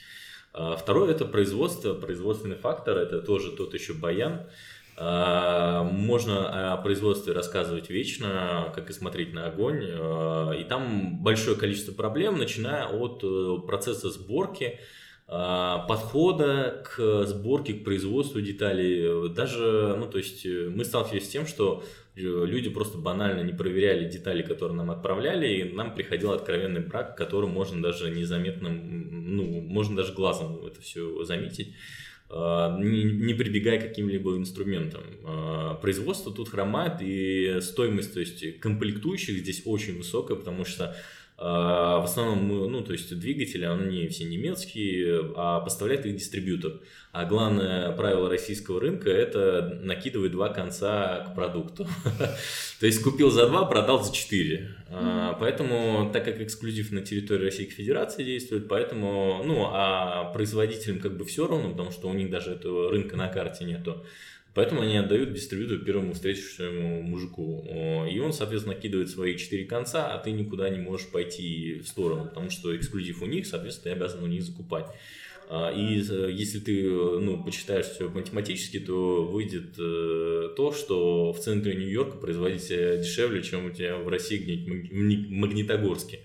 А 0.53 0.75
второе– 0.75 1.11
это 1.11 1.25
производство, 1.25 1.93
производственный 1.93 2.57
фактор, 2.57 2.97
это 2.97 3.21
тоже 3.21 3.51
тот 3.51 3.73
еще 3.73 3.93
баян. 3.93 4.47
А, 4.97 5.83
можно 5.83 6.73
о 6.73 6.77
производстве 6.77 7.33
рассказывать 7.33 7.89
вечно, 7.89 8.71
как 8.75 8.89
и 8.89 8.93
смотреть 8.93 9.33
на 9.33 9.47
огонь. 9.47 9.83
И 9.83 10.63
там 10.65 11.23
большое 11.23 11.55
количество 11.55 11.93
проблем, 11.93 12.37
начиная 12.37 12.85
от 12.85 13.23
э, 13.23 13.65
процесса 13.65 14.09
сборки, 14.09 14.79
подхода 15.31 16.83
к 16.83 17.25
сборке, 17.25 17.73
к 17.73 17.85
производству 17.85 18.41
деталей. 18.41 19.29
Даже, 19.29 19.95
ну, 19.97 20.05
то 20.05 20.17
есть 20.17 20.45
э, 20.45 20.69
мы 20.69 20.83
сталкивались 20.83 21.25
с 21.25 21.29
тем, 21.29 21.47
что 21.47 21.85
люди 22.15 22.69
просто 22.69 22.97
банально 22.97 23.41
не 23.41 23.53
проверяли 23.53 24.09
детали, 24.09 24.41
которые 24.41 24.75
нам 24.75 24.91
отправляли, 24.91 25.47
и 25.47 25.73
нам 25.73 25.95
приходил 25.95 26.31
откровенный 26.31 26.81
брак, 26.81 27.15
который 27.15 27.49
можно 27.49 27.81
даже 27.81 28.11
незаметным, 28.11 29.37
ну, 29.37 29.61
можно 29.61 29.95
даже 29.95 30.13
глазом 30.13 30.65
это 30.65 30.81
все 30.81 31.23
заметить 31.23 31.73
а, 32.33 32.77
не, 32.79 33.33
прибегая 33.33 33.79
к 33.79 33.83
каким-либо 33.83 34.37
инструментам. 34.37 35.03
А, 35.25 35.75
производство 35.75 36.33
тут 36.33 36.49
хромает, 36.49 37.01
и 37.01 37.59
стоимость, 37.61 38.13
то 38.13 38.19
есть 38.21 38.59
комплектующих 38.59 39.37
здесь 39.39 39.63
очень 39.65 39.97
высокая, 39.97 40.37
потому 40.37 40.63
что 40.63 40.85
а, 40.85 40.95
в 41.41 42.03
основном, 42.03 42.71
ну, 42.71 42.81
то 42.81 42.93
есть 42.93 43.17
двигатели, 43.17 43.65
они 43.65 44.07
все 44.09 44.25
немецкие, 44.25 45.33
а 45.35 45.59
поставляет 45.61 46.05
их 46.05 46.17
дистрибьютор. 46.17 46.81
А 47.11 47.25
главное 47.25 47.91
правило 47.93 48.29
российского 48.29 48.79
рынка– 48.79 49.09
это 49.11 49.79
накидывать 49.81 50.31
два 50.31 50.49
конца 50.49 51.25
к 51.27 51.35
продукту. 51.35 51.87
То 52.79 52.85
есть 52.85 53.01
купил 53.01 53.31
за 53.31 53.47
два, 53.47 53.65
продал 53.65 54.03
за 54.03 54.13
четыре. 54.13 54.75
А, 54.87 55.33
поэтому, 55.33 56.11
так 56.13 56.25
как 56.25 56.39
эксклюзив 56.39 56.91
на 56.91 57.01
территории 57.01 57.45
Российской 57.45 57.73
Федерации 57.73 58.23
действует, 58.23 58.67
поэтому, 58.67 59.41
ну, 59.43 59.67
а 59.71 60.31
производителям 60.33 60.99
как 60.99 61.17
бы 61.17 61.25
все 61.25 61.47
равно, 61.47 61.71
потому 61.71 61.91
что 61.91 62.07
у 62.07 62.13
них 62.13 62.29
даже 62.29 62.51
этого 62.51 62.91
рынка 62.91 63.17
на 63.17 63.29
карте 63.29 63.65
нету 63.65 64.05
Поэтому 64.53 64.81
они 64.81 64.97
отдают 64.97 65.33
дистрибьютору 65.33 65.79
первому 65.79 66.13
встретившему 66.13 67.01
мужику. 67.03 67.65
И 68.11 68.19
он, 68.19 68.33
соответственно, 68.33 68.75
накидывает 68.75 69.09
свои 69.09 69.37
четыре 69.37 69.65
конца, 69.65 70.13
а 70.13 70.17
ты 70.17 70.31
никуда 70.31 70.69
не 70.69 70.79
можешь 70.79 71.07
пойти 71.07 71.81
в 71.83 71.87
сторону, 71.87 72.25
потому 72.25 72.49
что 72.49 72.75
эксклюзив 72.75 73.21
у 73.21 73.27
них, 73.27 73.47
соответственно, 73.47 73.95
ты 73.95 73.99
обязан 73.99 74.23
у 74.23 74.27
них 74.27 74.43
закупать. 74.43 74.87
А, 75.53 75.69
и 75.69 76.01
э, 76.01 76.29
если 76.31 76.59
ты 76.59 76.81
ну, 76.89 77.43
почитаешь 77.43 77.87
все 77.87 78.07
математически, 78.07 78.79
то 78.79 79.25
выйдет 79.25 79.75
э, 79.77 80.53
то, 80.55 80.71
что 80.71 81.33
в 81.33 81.39
центре 81.39 81.75
Нью-Йорка 81.75 82.15
производить 82.15 82.69
дешевле, 82.69 83.43
чем 83.43 83.65
у 83.65 83.69
тебя 83.69 83.97
в 83.97 84.07
России 84.07 84.37
где-нибудь 84.37 85.29
Магнитогорске. 85.29 86.21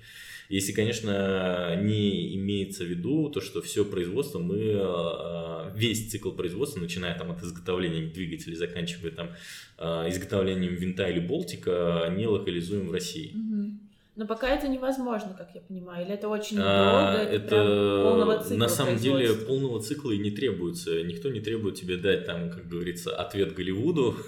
Если, 0.49 0.73
конечно, 0.73 1.77
не 1.83 2.37
имеется 2.37 2.85
в 2.85 2.87
виду 2.89 3.31
то, 3.31 3.41
что 3.41 3.63
все 3.63 3.85
производство 3.85 4.39
мы, 4.39 4.59
э, 4.59 5.73
весь 5.75 6.11
цикл 6.11 6.31
производства, 6.31 6.81
начиная 6.81 7.19
там 7.19 7.31
от 7.31 7.43
изготовления 7.43 8.07
двигателей, 8.07 8.57
заканчивая 8.57 9.11
там 9.11 9.31
изготовлением 9.79 10.75
винта 10.75 11.07
или 11.09 11.21
болтика, 11.21 12.11
не 12.17 12.27
локализуем 12.27 12.89
в 12.89 12.93
России. 12.93 13.35
Mm-hmm. 13.35 13.86
Но 14.17 14.27
пока 14.27 14.49
это 14.49 14.67
невозможно, 14.67 15.35
как 15.37 15.51
я 15.55 15.61
понимаю, 15.61 16.07
или 16.07 16.15
это 16.15 16.29
очень 16.29 16.57
а, 16.59 17.13
долго, 17.13 17.31
это, 17.31 17.55
это 17.55 18.03
полного 18.03 18.39
цикла 18.43 18.57
на 18.57 18.69
самом 18.69 18.97
деле 18.97 19.35
полного 19.35 19.83
цикла 19.83 20.11
и 20.13 20.19
не 20.19 20.31
требуется. 20.31 21.03
Никто 21.03 21.29
не 21.29 21.41
требует 21.41 21.75
тебе 21.75 21.99
дать 21.99 22.25
там, 22.25 22.51
как 22.51 22.67
говорится, 22.67 23.15
ответ 23.15 23.55
Голливуду. 23.55 24.17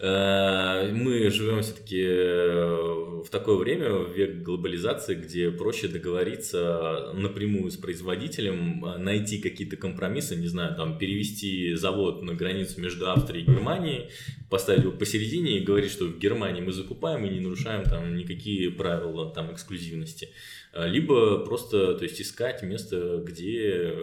А, 0.00 0.88
мы 0.92 1.28
живем 1.28 1.60
все-таки 1.60 2.04
в 2.04 3.30
такое 3.30 3.56
время, 3.56 3.92
в 3.94 4.12
век 4.16 4.42
глобализации, 4.42 5.16
где 5.16 5.50
проще 5.50 5.88
договориться 5.88 7.10
напрямую 7.14 7.72
с 7.72 7.76
производителем, 7.76 8.80
найти 8.98 9.38
какие-то 9.38 9.76
компромиссы, 9.76 10.36
не 10.36 10.46
знаю, 10.46 10.76
там 10.76 10.98
перевести 10.98 11.74
завод 11.74 12.22
на 12.22 12.34
границу 12.34 12.80
между 12.80 13.10
Австрией 13.10 13.44
и 13.44 13.50
Германией, 13.50 14.10
поставить 14.50 14.82
его 14.82 14.92
посередине 14.92 15.58
и 15.58 15.64
говорить, 15.64 15.90
что 15.90 16.04
в 16.04 16.18
Германии 16.18 16.60
мы 16.60 16.70
закупаем 16.70 17.26
и 17.26 17.30
не 17.30 17.40
нарушаем 17.40 17.82
там 17.82 18.16
никакие 18.16 18.70
правила 18.70 18.97
правила 18.98 19.32
там 19.32 19.52
эксклюзивности, 19.52 20.30
а, 20.72 20.86
либо 20.86 21.44
просто 21.44 21.94
то 21.96 22.04
есть, 22.04 22.20
искать 22.20 22.62
место, 22.62 23.22
где 23.24 23.94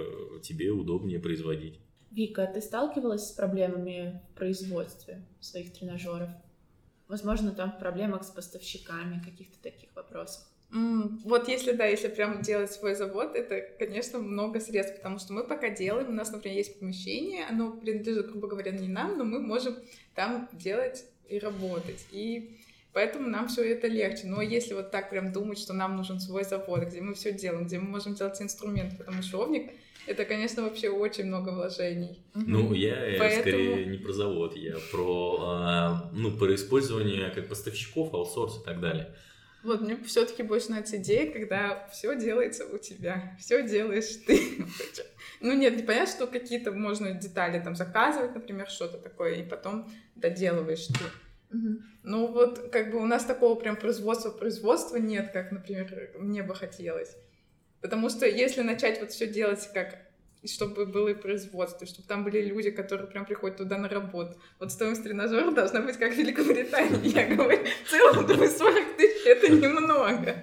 тебе 0.42 0.72
удобнее 0.72 1.20
производить. 1.20 1.80
Вика, 2.12 2.48
ты 2.48 2.62
сталкивалась 2.62 3.28
с 3.28 3.32
проблемами 3.32 4.22
в 4.32 4.38
производстве 4.38 5.26
своих 5.42 5.74
тренажеров? 5.74 6.30
Возможно, 7.08 7.52
там 7.52 7.74
в 7.74 7.80
проблемах 7.80 8.24
с 8.24 8.32
поставщиками, 8.32 9.22
каких-то 9.24 9.62
таких 9.62 9.90
вопросов? 9.96 10.44
Mm, 10.74 11.20
вот 11.24 11.48
если, 11.48 11.74
да, 11.74 11.86
если 11.86 12.08
прям 12.08 12.42
делать 12.42 12.72
свой 12.72 12.96
завод, 12.96 13.36
это, 13.36 13.62
конечно, 13.78 14.20
много 14.20 14.60
средств, 14.60 14.98
потому 14.98 15.20
что 15.20 15.34
мы 15.34 15.46
пока 15.46 15.70
делаем, 15.70 16.10
у 16.10 16.14
нас, 16.14 16.32
например, 16.32 16.58
есть 16.58 16.80
помещение, 16.80 17.46
оно 17.46 17.72
принадлежит, 17.74 18.32
грубо 18.32 18.48
говоря, 18.48 18.72
не 18.72 18.88
нам, 18.88 19.18
но 19.18 19.24
мы 19.24 19.40
можем 19.40 19.76
там 20.16 20.50
делать 20.54 21.06
и 21.30 21.38
работать. 21.38 22.06
И 22.12 22.58
Поэтому 22.96 23.28
нам 23.28 23.50
все 23.50 23.62
это 23.74 23.88
легче. 23.88 24.26
Но 24.26 24.42
если 24.42 24.74
вот 24.74 24.90
так 24.90 25.10
прям 25.10 25.34
думать, 25.34 25.60
что 25.60 25.74
нам 25.74 25.98
нужен 25.98 26.22
свой 26.22 26.46
завод, 26.46 26.86
где 26.86 27.02
мы 27.02 27.14
все 27.14 27.34
делаем, 27.34 27.66
где 27.66 27.78
мы 27.78 27.90
можем 27.90 28.16
делать 28.16 28.42
инструменты, 28.42 28.96
потому 28.96 29.22
что 29.22 29.32
шовник 29.32 29.72
это, 30.08 30.24
конечно, 30.24 30.64
вообще 30.64 30.90
очень 30.90 31.26
много 31.26 31.50
вложений. 31.50 32.24
Ну, 32.34 32.74
я 32.74 32.96
Поэтому... 33.20 33.42
скорее 33.42 33.86
не 33.86 33.98
про 33.98 34.14
завод, 34.14 34.56
я 34.56 34.76
про, 34.92 35.40
а, 35.42 36.10
ну, 36.14 36.32
про 36.38 36.56
использование 36.56 37.32
как 37.32 37.50
поставщиков, 37.50 38.14
аутсорс 38.14 38.62
и 38.62 38.64
так 38.64 38.80
далее. 38.80 39.14
Вот, 39.64 39.82
мне 39.82 39.98
все-таки 40.06 40.44
больше 40.44 40.70
нравится 40.70 40.96
идея, 40.98 41.30
когда 41.34 41.90
все 41.92 42.18
делается 42.18 42.66
у 42.66 42.78
тебя, 42.78 43.36
все 43.42 43.68
делаешь 43.68 44.24
ты. 44.26 44.40
Ну 45.42 45.54
нет, 45.54 45.76
не 45.76 45.84
понятно, 45.84 46.12
что 46.12 46.28
какие-то 46.28 46.72
можно 46.72 47.12
детали 47.12 47.62
там 47.62 47.76
заказывать, 47.76 48.34
например, 48.34 48.70
что-то 48.70 48.98
такое, 48.98 49.36
и 49.36 49.44
потом 49.44 49.92
доделываешь 50.16 50.88
ты. 50.88 51.04
Ну 52.04 52.28
вот, 52.28 52.70
как 52.72 52.92
бы 52.92 53.02
у 53.02 53.06
нас 53.06 53.26
такого 53.26 53.56
прям 53.56 53.76
производства-производства 53.78 54.98
нет, 54.98 55.32
как, 55.32 55.52
например, 55.52 56.12
мне 56.20 56.44
бы 56.44 56.54
хотелось. 56.54 57.16
Потому 57.82 58.10
что 58.10 58.26
если 58.26 58.62
начать 58.62 59.00
вот 59.00 59.12
все 59.12 59.28
делать 59.28 59.70
как 59.74 60.06
чтобы 60.48 60.86
было 60.86 61.10
и 61.10 61.14
производство, 61.14 61.88
чтобы 61.88 62.08
там 62.08 62.24
были 62.24 62.42
люди, 62.42 62.70
которые 62.70 63.08
прям 63.08 63.26
приходят 63.26 63.58
туда 63.58 63.78
на 63.78 63.90
работу. 63.90 64.40
Вот 64.60 64.72
стоимость 64.72 65.04
тренажера 65.04 65.52
должна 65.52 65.82
быть 65.82 65.98
как 65.98 66.14
в 66.14 66.18
Великобритании. 66.18 67.16
Я 67.16 67.36
говорю, 67.36 67.66
в 67.86 67.90
целом, 67.90 68.28
думаю, 68.28 68.50
40 68.50 68.98
тысяч— 68.98 69.26
это 69.26 69.52
немного. 69.52 70.36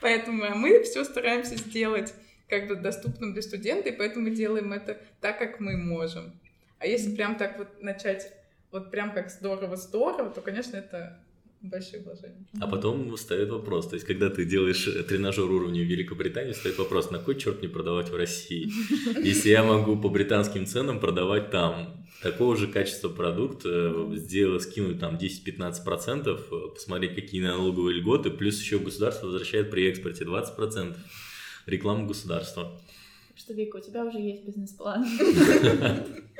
Поэтому 0.00 0.44
а 0.44 0.54
мы 0.54 0.82
все 0.82 1.04
стараемся 1.04 1.56
сделать 1.56 2.12
как 2.48 2.68
бы 2.68 2.76
доступным 2.76 3.32
для 3.32 3.42
студента, 3.42 3.88
и 3.88 3.96
поэтому 3.96 4.30
делаем 4.30 4.72
это 4.72 4.98
так, 5.20 5.38
как 5.38 5.60
мы 5.60 5.76
можем. 5.76 6.38
А 6.78 6.86
если 6.86 7.14
прям 7.14 7.36
так 7.36 7.58
вот 7.58 7.82
начать 7.82 8.32
вот 8.74 8.90
прям 8.90 9.14
как 9.14 9.30
здорово-здорово, 9.30 10.30
то, 10.30 10.40
конечно, 10.40 10.76
это 10.76 11.16
большие 11.62 12.02
вложения. 12.02 12.44
А 12.60 12.66
потом 12.66 13.14
встает 13.14 13.48
вопрос, 13.50 13.88
то 13.88 13.94
есть, 13.94 14.04
когда 14.04 14.28
ты 14.30 14.44
делаешь 14.44 14.84
тренажер 15.08 15.44
уровня 15.44 15.80
в 15.80 15.86
Великобритании, 15.86 16.52
встает 16.52 16.76
вопрос, 16.78 17.12
на 17.12 17.20
кой 17.20 17.38
черт 17.38 17.60
мне 17.60 17.68
продавать 17.68 18.10
в 18.10 18.16
России, 18.16 18.68
если 19.24 19.50
я 19.50 19.62
могу 19.62 19.96
по 19.96 20.08
британским 20.08 20.66
ценам 20.66 20.98
продавать 20.98 21.50
там 21.50 22.04
такого 22.20 22.56
же 22.56 22.66
качества 22.66 23.08
продукт, 23.08 23.62
э, 23.64 24.10
сделать, 24.16 24.64
скинуть 24.64 24.98
там 24.98 25.18
10-15%, 25.18 26.26
э, 26.26 26.74
посмотреть, 26.74 27.14
какие 27.14 27.42
налоговые 27.42 28.00
льготы, 28.00 28.30
плюс 28.30 28.60
еще 28.60 28.80
государство 28.80 29.26
возвращает 29.26 29.70
при 29.70 29.88
экспорте 29.88 30.24
20% 30.24 30.96
рекламу 31.66 32.08
государства. 32.08 32.72
Что, 33.36 33.52
Вика, 33.52 33.76
у 33.76 33.80
тебя 33.80 34.04
уже 34.04 34.18
есть 34.18 34.44
бизнес-план. 34.44 35.06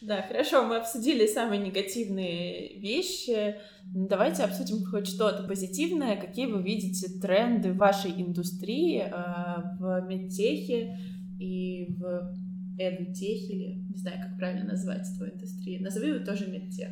Да, 0.00 0.22
хорошо, 0.22 0.64
мы 0.64 0.76
обсудили 0.76 1.26
самые 1.26 1.60
негативные 1.60 2.78
вещи. 2.78 3.56
Давайте 3.84 4.44
обсудим 4.44 4.84
хоть 4.84 5.08
что-то 5.08 5.42
позитивное. 5.42 6.16
Какие 6.16 6.46
вы 6.46 6.62
видите 6.62 7.08
тренды 7.20 7.72
в 7.72 7.78
вашей 7.78 8.12
индустрии, 8.12 9.02
э, 9.02 9.76
в 9.80 10.06
медтехе 10.06 10.96
и 11.40 11.96
в 11.98 12.32
эдутехе, 12.78 13.52
или 13.52 13.74
не 13.90 13.96
знаю, 13.96 14.20
как 14.22 14.36
правильно 14.36 14.66
назвать 14.66 15.04
твою 15.16 15.32
индустрию. 15.34 15.82
Назови 15.82 16.10
его 16.10 16.24
тоже 16.24 16.46
медтех. 16.46 16.90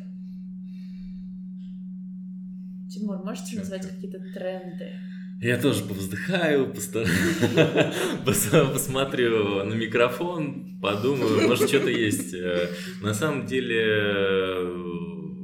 Тимур, 2.89 3.23
можете 3.23 3.57
назвать 3.57 3.87
какие-то 3.87 4.19
тренды? 4.33 4.91
Я 5.39 5.61
тоже 5.61 5.83
повздыхаю, 5.83 6.73
посмотрю 8.25 9.63
на 9.65 9.73
микрофон, 9.75 10.79
подумаю, 10.81 11.47
может, 11.47 11.69
что-то 11.69 11.91
есть. 11.91 12.33
Э, 12.33 12.69
на 13.03 13.13
самом 13.13 13.45
деле, 13.45 14.63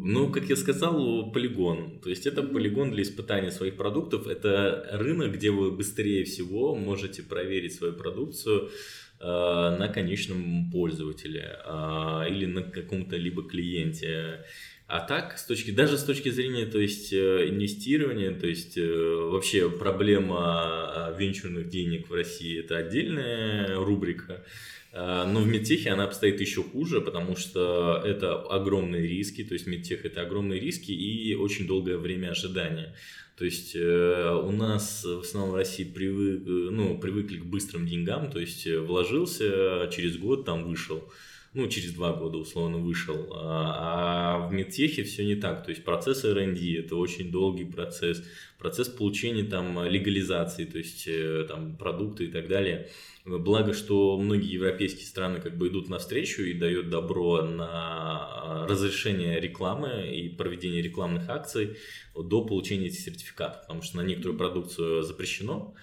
ну, 0.03 0.31
как 0.31 0.49
я 0.49 0.55
сказал, 0.55 1.31
полигон. 1.31 1.99
То 2.01 2.09
есть 2.09 2.25
это 2.25 2.41
полигон 2.41 2.89
для 2.91 3.03
испытания 3.03 3.51
своих 3.51 3.77
продуктов. 3.77 4.25
Это 4.25 4.89
рынок, 4.93 5.33
где 5.33 5.51
вы 5.51 5.69
быстрее 5.69 6.23
всего 6.23 6.73
можете 6.73 7.21
проверить 7.21 7.75
свою 7.75 7.93
продукцию 7.93 8.71
э, 9.19 9.25
на 9.25 9.89
конечном 9.89 10.71
пользователе 10.71 11.59
э, 11.63 12.25
или 12.31 12.47
на 12.47 12.63
каком-то 12.63 13.15
либо 13.15 13.43
клиенте. 13.43 14.43
А 14.87 14.99
так, 14.99 15.37
с 15.37 15.45
точки, 15.45 15.71
даже 15.71 15.97
с 15.97 16.03
точки 16.03 16.29
зрения 16.29 16.65
то 16.65 16.77
есть, 16.77 17.13
э, 17.13 17.47
инвестирования, 17.49 18.31
то 18.31 18.47
есть 18.47 18.77
э, 18.77 18.83
вообще 19.31 19.69
проблема 19.69 20.37
а, 20.37 21.15
венчурных 21.17 21.69
денег 21.69 22.09
в 22.09 22.13
России 22.13 22.59
это 22.59 22.77
отдельная 22.77 23.77
рубрика. 23.77 24.43
А, 24.91 25.25
но 25.25 25.39
в 25.39 25.47
медтехе 25.47 25.89
она 25.89 26.03
обстоит 26.03 26.41
еще 26.41 26.63
хуже, 26.63 26.99
потому 26.99 27.37
что 27.37 28.01
это 28.05 28.35
огромные 28.35 29.07
риски, 29.07 29.43
то 29.43 29.53
есть 29.53 29.67
медтех 29.67 30.05
это 30.05 30.21
огромные 30.21 30.59
риски 30.59 30.91
и 30.91 31.33
очень 31.33 31.65
долгое 31.65 31.97
время 31.97 32.31
ожидания. 32.31 32.93
То 33.37 33.45
есть 33.45 33.75
э, 33.75 34.41
у 34.43 34.51
нас 34.51 35.05
в 35.05 35.21
основном 35.21 35.53
в 35.53 35.55
России 35.55 35.85
привык, 35.85 36.43
ну, 36.45 36.99
привыкли 36.99 37.37
к 37.37 37.45
быстрым 37.45 37.87
деньгам, 37.87 38.29
то 38.29 38.39
есть 38.39 38.67
вложился, 38.67 39.89
через 39.91 40.17
год 40.17 40.45
там 40.45 40.65
вышел 40.65 41.09
ну, 41.53 41.67
через 41.67 41.93
два 41.93 42.13
года 42.13 42.37
условно 42.37 42.77
вышел. 42.77 43.31
А, 43.33 44.39
а 44.43 44.47
в 44.47 44.53
медтехе 44.53 45.03
все 45.03 45.23
не 45.23 45.35
так. 45.35 45.63
То 45.63 45.69
есть 45.69 45.83
процесс 45.83 46.25
R&D 46.25 46.79
это 46.79 46.95
очень 46.95 47.31
долгий 47.31 47.65
процесс. 47.65 48.23
Процесс 48.57 48.87
получения 48.87 49.43
там 49.43 49.83
легализации, 49.83 50.65
то 50.65 50.77
есть 50.77 51.07
э, 51.07 51.45
там 51.47 51.75
продукты 51.75 52.25
и 52.25 52.27
так 52.27 52.47
далее. 52.47 52.89
Благо, 53.25 53.73
что 53.73 54.17
многие 54.17 54.51
европейские 54.51 55.05
страны 55.05 55.39
как 55.41 55.57
бы 55.57 55.67
идут 55.67 55.89
навстречу 55.89 56.41
и 56.41 56.53
дают 56.53 56.89
добро 56.89 57.41
на 57.41 58.65
разрешение 58.67 59.39
рекламы 59.39 60.09
и 60.13 60.29
проведение 60.29 60.81
рекламных 60.81 61.29
акций 61.29 61.77
до 62.15 62.43
получения 62.43 62.87
этих 62.87 62.99
сертификатов, 62.99 63.61
потому 63.61 63.81
что 63.81 63.97
на 63.97 64.01
некоторую 64.01 64.37
продукцию 64.37 65.03
запрещено, 65.03 65.73
а, 65.73 65.79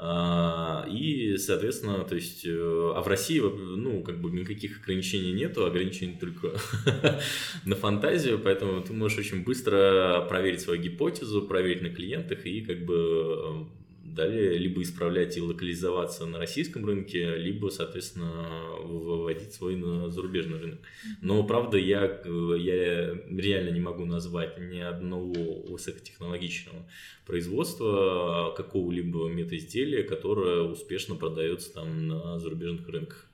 и, 0.00 1.36
соответственно, 1.38 2.04
то 2.04 2.14
есть, 2.14 2.46
э, 2.46 2.92
а 2.94 3.02
в 3.02 3.08
России, 3.08 3.40
ну, 3.40 4.02
как 4.02 4.20
бы 4.20 4.30
никаких 4.30 4.80
ограничений 4.80 5.32
нету, 5.32 5.66
ограничений 5.66 6.16
только 6.20 6.52
на 7.64 7.74
фантазию, 7.74 8.38
поэтому 8.38 8.80
ты 8.80 8.92
можешь 8.92 9.18
очень 9.18 9.42
быстро 9.42 10.24
проверить 10.28 10.60
свою 10.60 10.80
гипотезу, 10.80 11.42
проверить 11.42 11.82
на 11.82 11.90
клиентах 11.90 12.46
и 12.46 12.60
как 12.60 12.84
бы 12.84 13.66
далее 14.14 14.58
либо 14.58 14.82
исправлять 14.82 15.36
и 15.36 15.40
локализоваться 15.40 16.26
на 16.26 16.38
российском 16.38 16.84
рынке, 16.84 17.36
либо, 17.36 17.68
соответственно, 17.68 18.76
выводить 18.84 19.52
свой 19.52 19.76
на 19.76 20.10
зарубежный 20.10 20.58
рынок. 20.58 20.80
Но, 21.22 21.44
правда, 21.44 21.78
я, 21.78 22.04
я 22.04 23.14
реально 23.28 23.70
не 23.70 23.80
могу 23.80 24.04
назвать 24.04 24.58
ни 24.58 24.80
одного 24.80 25.62
высокотехнологичного 25.68 26.88
производства 27.26 28.54
какого-либо 28.56 29.28
метаизделия, 29.28 30.02
которое 30.02 30.62
успешно 30.62 31.14
продается 31.14 31.72
там 31.72 32.08
на 32.08 32.38
зарубежных 32.38 32.88
рынках. 32.88 33.30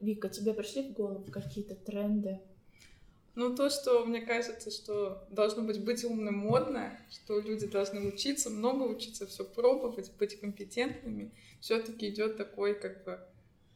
Вика, 0.00 0.28
тебе 0.28 0.54
пришли 0.54 0.82
в 0.82 0.92
голову 0.92 1.26
какие-то 1.30 1.74
тренды 1.74 2.40
ну, 3.40 3.56
то, 3.56 3.70
что 3.70 4.04
мне 4.04 4.20
кажется, 4.20 4.70
что 4.70 5.26
должно 5.30 5.62
быть 5.62 5.82
быть 5.82 6.04
умным 6.04 6.36
модно, 6.36 6.94
что 7.10 7.40
люди 7.40 7.66
должны 7.66 8.06
учиться, 8.06 8.50
много 8.50 8.82
учиться, 8.82 9.26
все 9.26 9.46
пробовать, 9.46 10.12
быть 10.18 10.38
компетентными, 10.38 11.32
все-таки 11.58 12.10
идет 12.10 12.36
такой, 12.36 12.78
как 12.78 13.02
бы, 13.04 13.18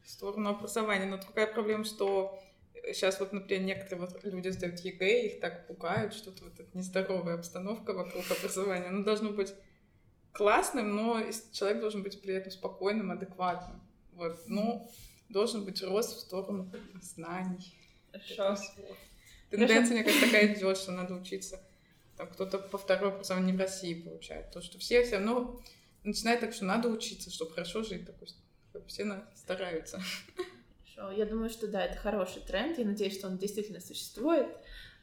в 0.03 0.09
сторону 0.11 0.51
образования. 0.51 1.07
Но 1.07 1.17
такая 1.17 1.47
проблема, 1.47 1.83
что 1.83 2.39
сейчас 2.93 3.19
вот, 3.19 3.33
например, 3.33 3.63
некоторые 3.63 4.05
вот 4.05 4.23
люди 4.23 4.49
сдают 4.49 4.81
ЕГЭ, 4.81 5.25
их 5.25 5.39
так 5.39 5.65
пугают, 5.65 6.13
что 6.13 6.29
вот 6.29 6.59
эта 6.59 6.77
нездоровая 6.77 7.33
обстановка 7.33 7.93
вокруг 7.93 8.23
образования. 8.29 8.89
Оно 8.89 9.03
должно 9.03 9.31
быть 9.31 9.51
классным, 10.31 10.95
но 10.95 11.23
человек 11.53 11.81
должен 11.81 12.03
быть 12.03 12.21
при 12.21 12.35
этом 12.35 12.51
спокойным, 12.51 13.09
адекватным. 13.09 13.81
Вот. 14.13 14.37
Ну, 14.45 14.91
должен 15.29 15.65
быть 15.65 15.81
рост 15.81 16.17
в 16.17 16.19
сторону 16.19 16.71
знаний. 17.01 17.73
Хорошо. 18.11 18.61
Тенденция, 19.49 19.95
мне 19.95 20.03
кажется, 20.03 20.25
такая 20.25 20.53
идет, 20.53 20.77
что 20.77 20.91
надо 20.91 21.13
учиться. 21.13 21.59
Там 22.17 22.29
кто-то 22.29 22.59
по 22.59 22.77
второй 22.77 23.11
образованию 23.11 23.51
не 23.51 23.57
в 23.57 23.61
России 23.61 23.93
получает. 23.93 24.51
То, 24.51 24.61
что 24.61 24.77
все 24.79 25.03
все 25.03 25.15
равно 25.15 25.59
начинают 26.03 26.41
так, 26.41 26.53
что 26.53 26.65
надо 26.65 26.89
учиться, 26.89 27.29
чтобы 27.29 27.51
хорошо 27.51 27.83
жить. 27.83 28.05
Такой, 28.05 28.27
все 28.87 29.05
стараются. 29.35 30.01
Хорошо. 30.95 31.11
Я 31.11 31.25
думаю, 31.25 31.49
что 31.49 31.67
да, 31.67 31.85
это 31.85 31.97
хороший 31.97 32.41
тренд. 32.41 32.77
Я 32.77 32.85
надеюсь, 32.85 33.17
что 33.17 33.27
он 33.27 33.37
действительно 33.37 33.81
существует. 33.81 34.47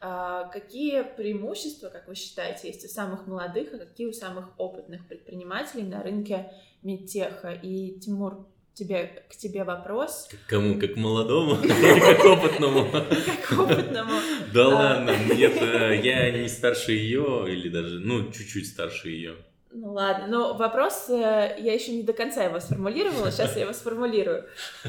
А 0.01 0.49
какие 0.49 1.03
преимущества, 1.03 1.89
как 1.89 2.09
вы 2.09 2.17
считаете, 2.17 2.69
есть 2.69 2.85
у 2.85 2.89
самых 2.89 3.27
молодых, 3.27 3.73
а 3.73 3.79
какие 3.79 4.07
у 4.07 4.13
самых 4.13 4.49
опытных 4.59 5.07
предпринимателей 5.07 5.85
на 5.85 6.03
рынке 6.03 6.53
медтеха? 6.83 7.53
И, 7.53 8.01
Тимур, 8.01 8.49
тебе, 8.75 9.25
к 9.31 9.37
тебе 9.37 9.65
вопрос. 9.65 10.29
К 10.47 10.51
кому? 10.51 10.79
Как 10.79 10.97
молодому 10.97 11.55
или 11.63 12.01
как 12.01 12.25
опытному? 12.25 12.89
Как 13.49 13.59
опытному. 13.59 14.13
Да 14.53 14.69
ладно, 14.69 15.15
нет, 15.35 15.57
э, 15.63 16.01
я 16.03 16.31
не 16.31 16.49
старше 16.49 16.93
ее, 16.93 17.47
или 17.49 17.69
даже, 17.71 17.99
ну, 18.01 18.31
чуть-чуть 18.31 18.67
старше 18.67 19.09
ее. 19.09 19.37
Ну 19.71 19.93
ладно, 19.95 20.27
но 20.27 20.55
вопрос, 20.55 21.09
э, 21.09 21.57
я 21.59 21.73
еще 21.73 21.93
не 21.93 22.03
до 22.03 22.13
конца 22.13 22.45
его 22.45 22.61
сформулировала, 22.61 23.31
сейчас 23.31 23.57
я 23.57 23.63
его 23.63 23.73
сформулирую. 23.73 24.45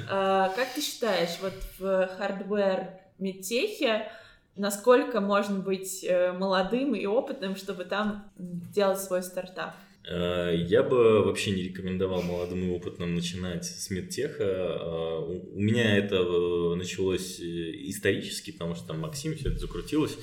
А, 0.09 0.49
как 0.49 0.73
ты 0.73 0.81
считаешь, 0.81 1.37
вот 1.41 1.53
в 1.79 2.09
hardware 2.17 2.89
медтехе 3.19 4.11
насколько 4.55 5.21
можно 5.21 5.59
быть 5.59 6.03
э, 6.03 6.31
молодым 6.31 6.95
и 6.95 7.05
опытным, 7.05 7.55
чтобы 7.55 7.85
там 7.85 8.31
делать 8.37 8.99
свой 8.99 9.23
стартап? 9.23 9.73
Э, 10.05 10.53
я 10.55 10.83
бы 10.83 11.23
вообще 11.23 11.51
не 11.51 11.63
рекомендовал 11.63 12.21
молодым 12.21 12.67
и 12.67 12.71
опытным 12.75 13.15
начинать 13.15 13.65
с 13.65 13.89
медтеха. 13.89 14.43
Э, 14.43 15.39
у 15.53 15.59
меня 15.59 15.97
это 15.97 16.15
э, 16.15 16.75
началось 16.75 17.39
исторически, 17.39 18.51
потому 18.51 18.75
что 18.75 18.87
там 18.87 18.99
Максим 18.99 19.35
все 19.35 19.49
это 19.49 19.59
закрутилось. 19.59 20.17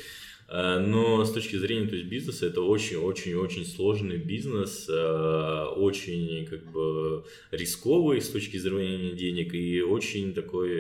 Но 0.53 1.25
с 1.25 1.31
точки 1.31 1.55
зрения 1.55 1.87
то 1.87 1.95
есть, 1.95 2.09
бизнеса 2.09 2.47
это 2.47 2.61
очень-очень-очень 2.63 3.65
сложный 3.65 4.17
бизнес, 4.17 4.89
очень 4.89 6.45
как 6.45 6.69
бы 6.73 7.25
рисковый 7.53 8.21
с 8.21 8.29
точки 8.31 8.57
зрения 8.57 9.13
денег 9.13 9.55
и 9.55 9.81
очень 9.81 10.35
такой, 10.35 10.71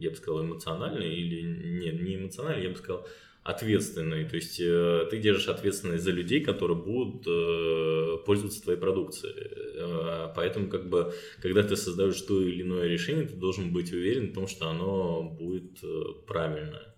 я 0.00 0.10
бы 0.10 0.16
сказал, 0.16 0.42
эмоциональный 0.42 1.14
или 1.14 1.40
нет, 1.40 2.02
не 2.02 2.16
эмоциональный, 2.16 2.64
я 2.64 2.70
бы 2.70 2.76
сказал, 2.78 3.06
ответственный, 3.42 4.28
то 4.28 4.36
есть 4.36 4.60
э, 4.60 5.06
ты 5.10 5.18
держишь 5.18 5.48
ответственность 5.48 6.04
за 6.04 6.10
людей, 6.10 6.40
которые 6.40 6.76
будут 6.76 7.26
э, 7.26 8.18
пользоваться 8.26 8.62
твоей 8.62 8.78
продукцией. 8.78 9.34
Э, 9.76 10.32
поэтому, 10.36 10.68
как 10.68 10.88
бы, 10.88 11.12
когда 11.40 11.62
ты 11.62 11.76
создаешь 11.76 12.20
то 12.20 12.42
или 12.42 12.62
иное 12.62 12.86
решение, 12.86 13.26
ты 13.26 13.34
должен 13.34 13.72
быть 13.72 13.92
уверен 13.92 14.30
в 14.30 14.34
том, 14.34 14.46
что 14.46 14.68
оно 14.68 15.22
будет 15.22 15.80
правильное. 16.26 16.94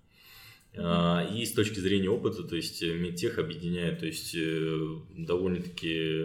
А, 0.74 1.28
и 1.30 1.44
с 1.44 1.52
точки 1.52 1.80
зрения 1.80 2.08
опыта, 2.08 2.42
то 2.44 2.56
есть 2.56 2.82
э, 2.82 2.94
медтех 2.94 3.38
объединяет, 3.38 4.00
то 4.00 4.06
есть 4.06 4.34
э, 4.34 4.96
довольно-таки, 5.18 6.24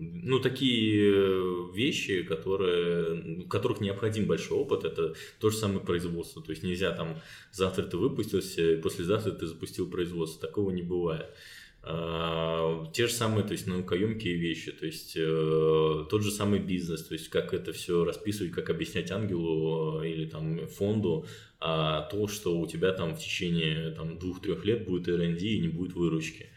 ну, 0.00 0.40
такие 0.40 1.12
э, 1.14 1.76
вещи, 1.76 2.24
которые, 2.24 3.44
в 3.44 3.48
которых 3.48 3.80
необходим 3.80 4.26
большой 4.26 4.58
опыт, 4.58 4.84
это 4.84 5.14
то 5.38 5.50
же 5.50 5.56
самое 5.56 5.80
производство. 5.80 6.42
То 6.42 6.50
есть 6.50 6.64
нельзя 6.64 6.90
там, 6.90 7.20
завтра 7.52 7.84
ты 7.84 7.96
выпустился, 7.96 8.80
послезавтра 8.82 9.30
ты 9.30 9.46
запустил 9.46 9.88
производство. 9.88 10.48
Такого 10.48 10.70
не 10.70 10.82
бывает. 10.82 11.26
А, 11.82 12.84
те 12.92 13.06
же 13.06 13.12
самые, 13.12 13.46
то 13.46 13.52
есть 13.52 13.66
наукоемкие 13.66 14.34
вещи, 14.34 14.72
то 14.72 14.84
есть 14.84 15.16
э, 15.16 16.06
тот 16.10 16.22
же 16.22 16.30
самый 16.30 16.58
бизнес, 16.58 17.04
то 17.04 17.14
есть 17.14 17.28
как 17.28 17.54
это 17.54 17.72
все 17.72 18.04
расписывать, 18.04 18.52
как 18.52 18.68
объяснять 18.68 19.10
ангелу 19.10 20.02
э, 20.02 20.10
или 20.10 20.26
там 20.26 20.66
фонду, 20.66 21.26
а 21.60 22.02
то, 22.02 22.28
что 22.28 22.58
у 22.58 22.66
тебя 22.66 22.92
там 22.92 23.14
в 23.14 23.20
течение 23.20 23.92
там 23.92 24.18
двух-трех 24.18 24.64
лет 24.64 24.84
будет 24.86 25.08
R&D 25.08 25.40
и 25.40 25.60
не 25.60 25.68
будет 25.68 25.94
выручки. 25.94 26.50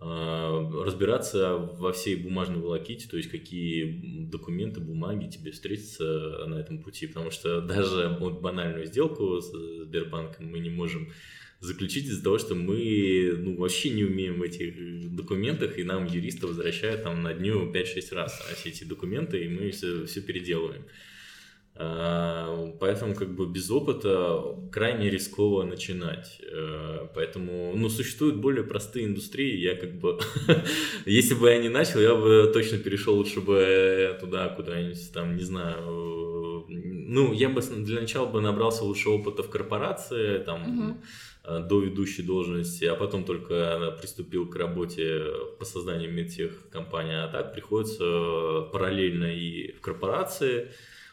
А, 0.00 0.70
разбираться 0.84 1.56
во 1.56 1.92
всей 1.92 2.16
бумажной 2.16 2.60
волоките, 2.60 3.08
то 3.08 3.16
есть 3.16 3.30
какие 3.30 4.26
документы, 4.26 4.80
бумаги 4.80 5.30
тебе 5.30 5.52
встретятся 5.52 6.44
на 6.46 6.56
этом 6.56 6.82
пути, 6.82 7.06
потому 7.06 7.30
что 7.30 7.60
даже 7.60 8.16
вот 8.18 8.40
банальную 8.40 8.86
сделку 8.86 9.40
с 9.40 9.50
Сбербанком 9.84 10.50
мы 10.50 10.58
не 10.58 10.70
можем 10.70 11.10
заключить 11.64 12.06
из-за 12.06 12.22
того, 12.22 12.38
что 12.38 12.54
мы 12.54 13.34
ну, 13.38 13.56
вообще 13.56 13.90
не 13.90 14.04
умеем 14.04 14.38
в 14.38 14.42
этих 14.42 15.14
документах, 15.14 15.78
и 15.78 15.84
нам 15.84 16.06
юристы 16.06 16.46
возвращают 16.46 17.02
там 17.02 17.22
на 17.22 17.32
дню 17.32 17.72
5-6 17.72 18.14
раз 18.14 18.40
все 18.56 18.68
эти 18.68 18.84
документы, 18.84 19.44
и 19.44 19.48
мы 19.48 19.70
все, 19.70 20.06
все 20.06 20.20
переделываем. 20.20 20.84
А, 21.76 22.72
поэтому 22.78 23.14
как 23.14 23.34
бы 23.34 23.46
без 23.46 23.68
опыта 23.70 24.56
крайне 24.70 25.10
рисково 25.10 25.64
начинать. 25.64 26.40
А, 26.52 27.10
поэтому, 27.14 27.72
ну, 27.74 27.88
существуют 27.88 28.36
более 28.36 28.64
простые 28.64 29.06
индустрии. 29.06 29.56
Я 29.56 29.74
как 29.74 29.98
бы, 29.98 30.20
если 31.06 31.34
бы 31.34 31.50
я 31.50 31.58
не 31.58 31.68
начал, 31.68 32.00
я 32.00 32.14
бы 32.14 32.50
точно 32.52 32.78
перешел 32.78 33.16
лучше 33.16 33.40
бы 33.40 34.16
туда, 34.20 34.50
куда-нибудь 34.50 35.12
там, 35.12 35.36
не 35.36 35.42
знаю. 35.42 36.33
Ну, 37.14 37.32
я 37.32 37.48
бы 37.48 37.60
для 37.60 38.00
начала 38.00 38.26
бы 38.26 38.40
набрался 38.40 38.84
лучше 38.84 39.08
опыта 39.08 39.42
в 39.42 39.50
корпорации, 39.50 40.38
там, 40.38 40.98
Э, 41.46 41.60
до 41.60 41.82
ведущей 41.82 42.22
должности, 42.22 42.86
а 42.86 42.94
потом 42.94 43.24
только 43.24 43.94
приступил 44.00 44.48
к 44.48 44.56
работе 44.56 45.24
по 45.58 45.66
созданию 45.66 46.10
медтех 46.10 46.70
компании. 46.70 47.16
А 47.16 47.28
так 47.28 47.52
приходится 47.52 48.62
параллельно 48.72 49.26
и 49.26 49.72
в 49.72 49.82
корпорации 49.82 50.70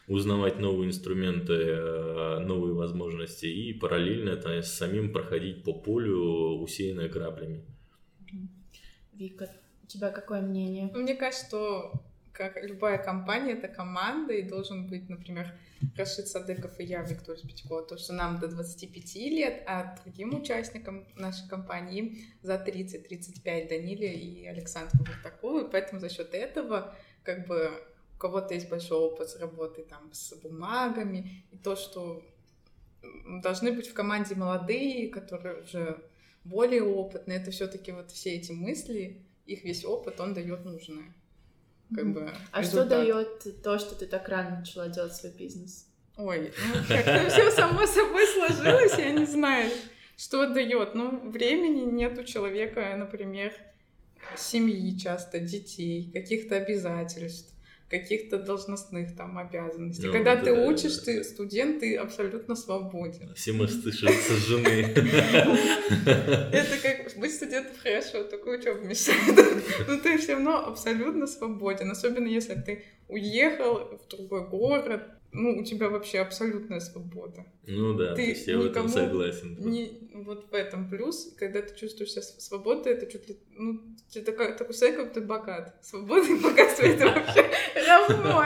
узнавать 0.08 0.58
новые 0.58 0.88
инструменты, 0.88 1.52
э, 1.52 2.38
новые 2.38 2.72
возможности 2.72 3.44
и 3.44 3.74
параллельно 3.74 4.30
это 4.30 4.62
самим 4.62 5.12
проходить 5.12 5.64
по 5.64 5.74
полю, 5.74 6.60
усеянное 6.62 7.10
граблями. 7.10 7.66
Вика, 9.12 9.50
у 9.82 9.86
тебя 9.86 10.10
какое 10.10 10.40
мнение? 10.40 10.90
Мне 10.94 11.14
кажется, 11.14 11.46
что 11.46 11.92
как 12.32 12.62
любая 12.62 12.98
компания, 12.98 13.52
это 13.52 13.68
команда, 13.68 14.32
и 14.32 14.42
должен 14.42 14.86
быть, 14.88 15.08
например, 15.08 15.52
Рашид 15.96 16.28
Садыков 16.28 16.78
и 16.80 16.84
я, 16.84 17.02
Виктория 17.02 17.38
Спичкова, 17.38 17.82
то, 17.82 17.98
что 17.98 18.12
нам 18.14 18.38
до 18.38 18.48
25 18.48 19.14
лет, 19.16 19.62
а 19.66 19.96
другим 20.02 20.34
участникам 20.34 21.06
нашей 21.16 21.48
компании 21.48 22.24
за 22.42 22.54
30-35 22.54 23.68
Даниле 23.68 24.14
и 24.14 24.46
Александру 24.46 25.04
Вартакову, 25.04 25.60
и 25.60 25.70
поэтому 25.70 26.00
за 26.00 26.08
счет 26.08 26.34
этого 26.34 26.94
как 27.22 27.46
бы 27.46 27.70
у 28.14 28.18
кого-то 28.18 28.54
есть 28.54 28.68
большой 28.68 28.98
опыт 28.98 29.36
работы 29.38 29.84
там 29.84 30.10
с 30.12 30.34
бумагами, 30.36 31.44
и 31.50 31.58
то, 31.58 31.76
что 31.76 32.24
должны 33.42 33.72
быть 33.72 33.88
в 33.88 33.94
команде 33.94 34.36
молодые, 34.36 35.08
которые 35.08 35.62
уже 35.62 36.02
более 36.44 36.82
опытные, 36.82 37.38
это 37.38 37.50
все-таки 37.50 37.92
вот 37.92 38.10
все 38.10 38.34
эти 38.34 38.52
мысли, 38.52 39.22
их 39.46 39.64
весь 39.64 39.84
опыт, 39.84 40.20
он 40.20 40.34
дает 40.34 40.64
нужное 40.64 41.12
как 41.94 42.12
бы. 42.12 42.32
А 42.52 42.60
результат. 42.60 42.86
что 42.86 42.96
дает 42.96 43.62
то, 43.62 43.78
что 43.78 43.94
ты 43.94 44.06
так 44.06 44.28
рано 44.28 44.58
начала 44.60 44.88
делать 44.88 45.14
свой 45.14 45.32
бизнес? 45.32 45.86
Ой, 46.16 46.52
ну 46.68 46.80
как-то 46.88 47.28
все 47.30 47.50
само 47.50 47.86
собой 47.86 48.26
сложилось, 48.26 48.98
я 48.98 49.12
не 49.12 49.24
знаю, 49.24 49.70
что 50.16 50.46
дает. 50.52 50.94
Ну, 50.94 51.30
времени 51.30 51.90
нет 51.90 52.18
у 52.18 52.24
человека, 52.24 52.94
например, 52.96 53.52
семьи 54.36 54.98
часто, 54.98 55.40
детей, 55.40 56.10
каких-то 56.12 56.56
обязательств, 56.56 57.51
каких-то 57.92 58.38
должностных 58.38 59.14
там 59.14 59.36
обязанностей. 59.36 60.06
Ну, 60.06 60.12
Когда 60.14 60.34
ты 60.34 60.54
да, 60.54 60.66
учишь, 60.66 60.96
да. 60.96 61.04
ты 61.04 61.24
студент, 61.24 61.80
ты 61.80 61.96
абсолютно 61.96 62.56
свободен. 62.56 63.34
Все 63.34 63.52
мосты 63.52 63.92
сожжены. 63.92 64.66
Это 66.06 66.78
как 66.82 67.18
быть 67.18 67.34
студентом 67.34 67.74
хорошо, 67.82 68.24
такую 68.24 68.60
учебу 68.60 68.80
мешает. 68.86 69.36
Но 69.88 69.98
ты 69.98 70.16
все 70.16 70.32
равно 70.32 70.66
абсолютно 70.66 71.26
свободен, 71.26 71.90
особенно 71.90 72.28
если 72.28 72.54
ты 72.54 72.82
уехал 73.08 73.98
в 73.98 74.08
другой 74.08 74.48
город, 74.48 75.02
ну, 75.32 75.60
у 75.60 75.64
тебя 75.64 75.88
вообще 75.88 76.18
абсолютная 76.18 76.80
свобода. 76.80 77.46
Ну 77.66 77.94
да, 77.94 78.14
ты 78.14 78.36
я 78.46 78.58
в 78.58 78.66
этом 78.66 78.88
согласен. 78.88 79.56
Не, 79.58 80.10
вот 80.12 80.50
в 80.50 80.54
этом 80.54 80.90
плюс, 80.90 81.34
когда 81.38 81.62
ты 81.62 81.74
чувствуешь 81.74 82.10
себя 82.10 82.22
свободой, 82.22 82.92
это 82.92 83.10
чуть 83.10 83.28
ли, 83.28 83.38
ну, 83.50 83.80
ты 84.12 84.20
такой, 84.20 84.54
такой 84.54 84.74
человек, 84.74 84.98
как 84.98 85.12
ты 85.14 85.20
богат. 85.22 85.74
Свобода 85.82 86.26
и 86.26 86.38
богатство 86.38 86.84
это 86.84 87.06
вообще 87.06 87.50
равно. 87.88 88.44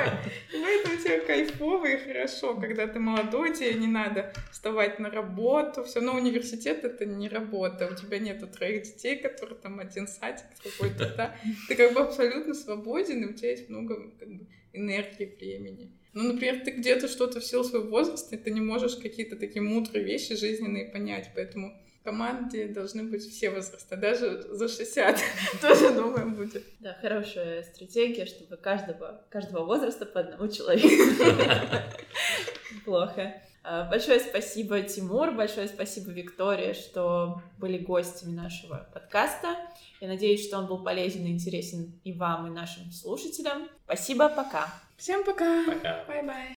Поэтому 0.52 0.96
тебе 1.02 1.20
кайфово 1.20 1.86
и 1.86 1.96
хорошо, 1.96 2.54
когда 2.54 2.86
ты 2.86 3.00
молодой, 3.00 3.52
тебе 3.52 3.74
не 3.74 3.88
надо 3.88 4.32
вставать 4.52 5.00
на 5.00 5.10
работу, 5.10 5.82
все 5.82 6.00
равно 6.00 6.14
университет 6.14 6.84
это 6.84 7.04
не 7.04 7.28
работа, 7.28 7.88
у 7.90 7.96
тебя 7.96 8.20
нету 8.20 8.46
троих 8.46 8.84
детей, 8.84 9.16
которые 9.16 9.58
там 9.58 9.80
один 9.80 10.06
садик 10.06 10.46
какой-то, 10.62 11.12
да, 11.16 11.36
ты 11.68 11.74
как 11.74 11.94
бы 11.94 12.00
абсолютно 12.00 12.54
свободен, 12.54 13.24
и 13.24 13.26
у 13.26 13.32
тебя 13.32 13.50
есть 13.50 13.68
много 13.68 14.10
как 14.18 14.28
бы, 14.28 14.46
энергии, 14.72 15.36
времени. 15.38 15.92
Ну, 16.16 16.32
например, 16.32 16.64
ты 16.64 16.70
где-то 16.70 17.08
что-то 17.08 17.40
в 17.40 17.44
силу 17.44 17.62
своего 17.62 17.90
возраста, 17.90 18.38
ты 18.38 18.50
не 18.50 18.62
можешь 18.62 18.96
какие-то 18.96 19.36
такие 19.36 19.60
мудрые 19.60 20.02
вещи 20.02 20.34
жизненные 20.34 20.86
понять, 20.86 21.30
поэтому 21.34 21.78
команде 22.04 22.68
должны 22.68 23.02
быть 23.02 23.22
все 23.22 23.50
возраста, 23.50 23.98
даже 23.98 24.40
за 24.48 24.66
60 24.66 25.20
тоже, 25.60 25.92
думаю, 25.92 26.30
будет. 26.30 26.64
Да, 26.80 26.96
хорошая 27.02 27.64
стратегия, 27.64 28.24
чтобы 28.24 28.56
каждого, 28.56 29.26
каждого 29.28 29.66
возраста 29.66 30.06
по 30.06 30.20
одному 30.20 30.48
человеку. 30.48 31.22
Плохо. 32.86 33.34
А, 33.62 33.84
большое 33.90 34.18
спасибо, 34.20 34.80
Тимур, 34.80 35.32
большое 35.32 35.68
спасибо, 35.68 36.12
Виктория, 36.12 36.72
что 36.72 37.42
были 37.58 37.76
гостями 37.76 38.32
нашего 38.32 38.88
подкаста. 38.94 39.54
Я 40.00 40.08
надеюсь, 40.08 40.46
что 40.46 40.56
он 40.56 40.66
был 40.66 40.82
полезен 40.82 41.26
и 41.26 41.30
интересен 41.30 42.00
и 42.04 42.14
вам, 42.14 42.46
и 42.46 42.50
нашим 42.50 42.90
слушателям. 42.90 43.68
Спасибо, 43.84 44.30
пока. 44.30 44.72
Всем 44.96 45.24
пока. 45.24 45.62
Пока. 45.66 46.04
Bye-bye. 46.08 46.54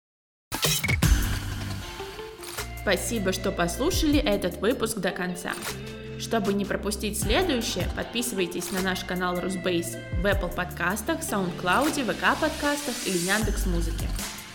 Спасибо, 2.80 3.32
что 3.32 3.51
послушали 3.51 4.20
этот 4.20 4.59
выпуск 4.59 4.99
до 4.99 5.11
конца. 5.11 5.55
Чтобы 6.20 6.53
не 6.55 6.64
пропустить 6.64 7.18
следующее, 7.18 7.89
подписывайтесь 7.97 8.70
на 8.70 8.80
наш 8.80 9.03
канал 9.03 9.41
Rusbase 9.41 9.97
в 10.20 10.24
Apple 10.24 10.55
подкастах, 10.55 11.20
SoundCloud, 11.20 12.05
ВК 12.05 12.41
подкастах 12.41 12.95
или 13.07 13.18
Яндекс 13.18 13.66
Музыке. 13.66 14.07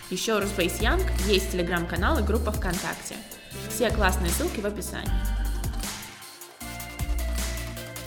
Еще 0.09 0.35
у 0.35 0.39
Rusbase 0.39 0.79
Young 0.79 1.05
есть 1.27 1.51
телеграм-канал 1.51 2.19
и 2.19 2.23
группа 2.23 2.53
ВКонтакте. 2.53 3.15
Все 3.69 3.89
классные 3.89 4.29
ссылки 4.29 4.61
в 4.61 4.65
описании. 4.65 5.11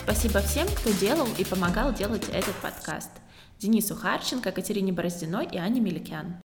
Спасибо 0.03 0.41
всем, 0.41 0.67
кто 0.69 0.91
делал 0.93 1.27
и 1.37 1.45
помогал 1.45 1.93
делать 1.93 2.27
этот 2.29 2.55
подкаст– 2.55 3.11
Денису 3.59 3.95
Харченко, 3.95 4.51
Катерине 4.51 4.93
Бороздиной 4.93 5.47
и 5.51 5.57
Ане 5.57 5.81
Меликян. 5.81 6.41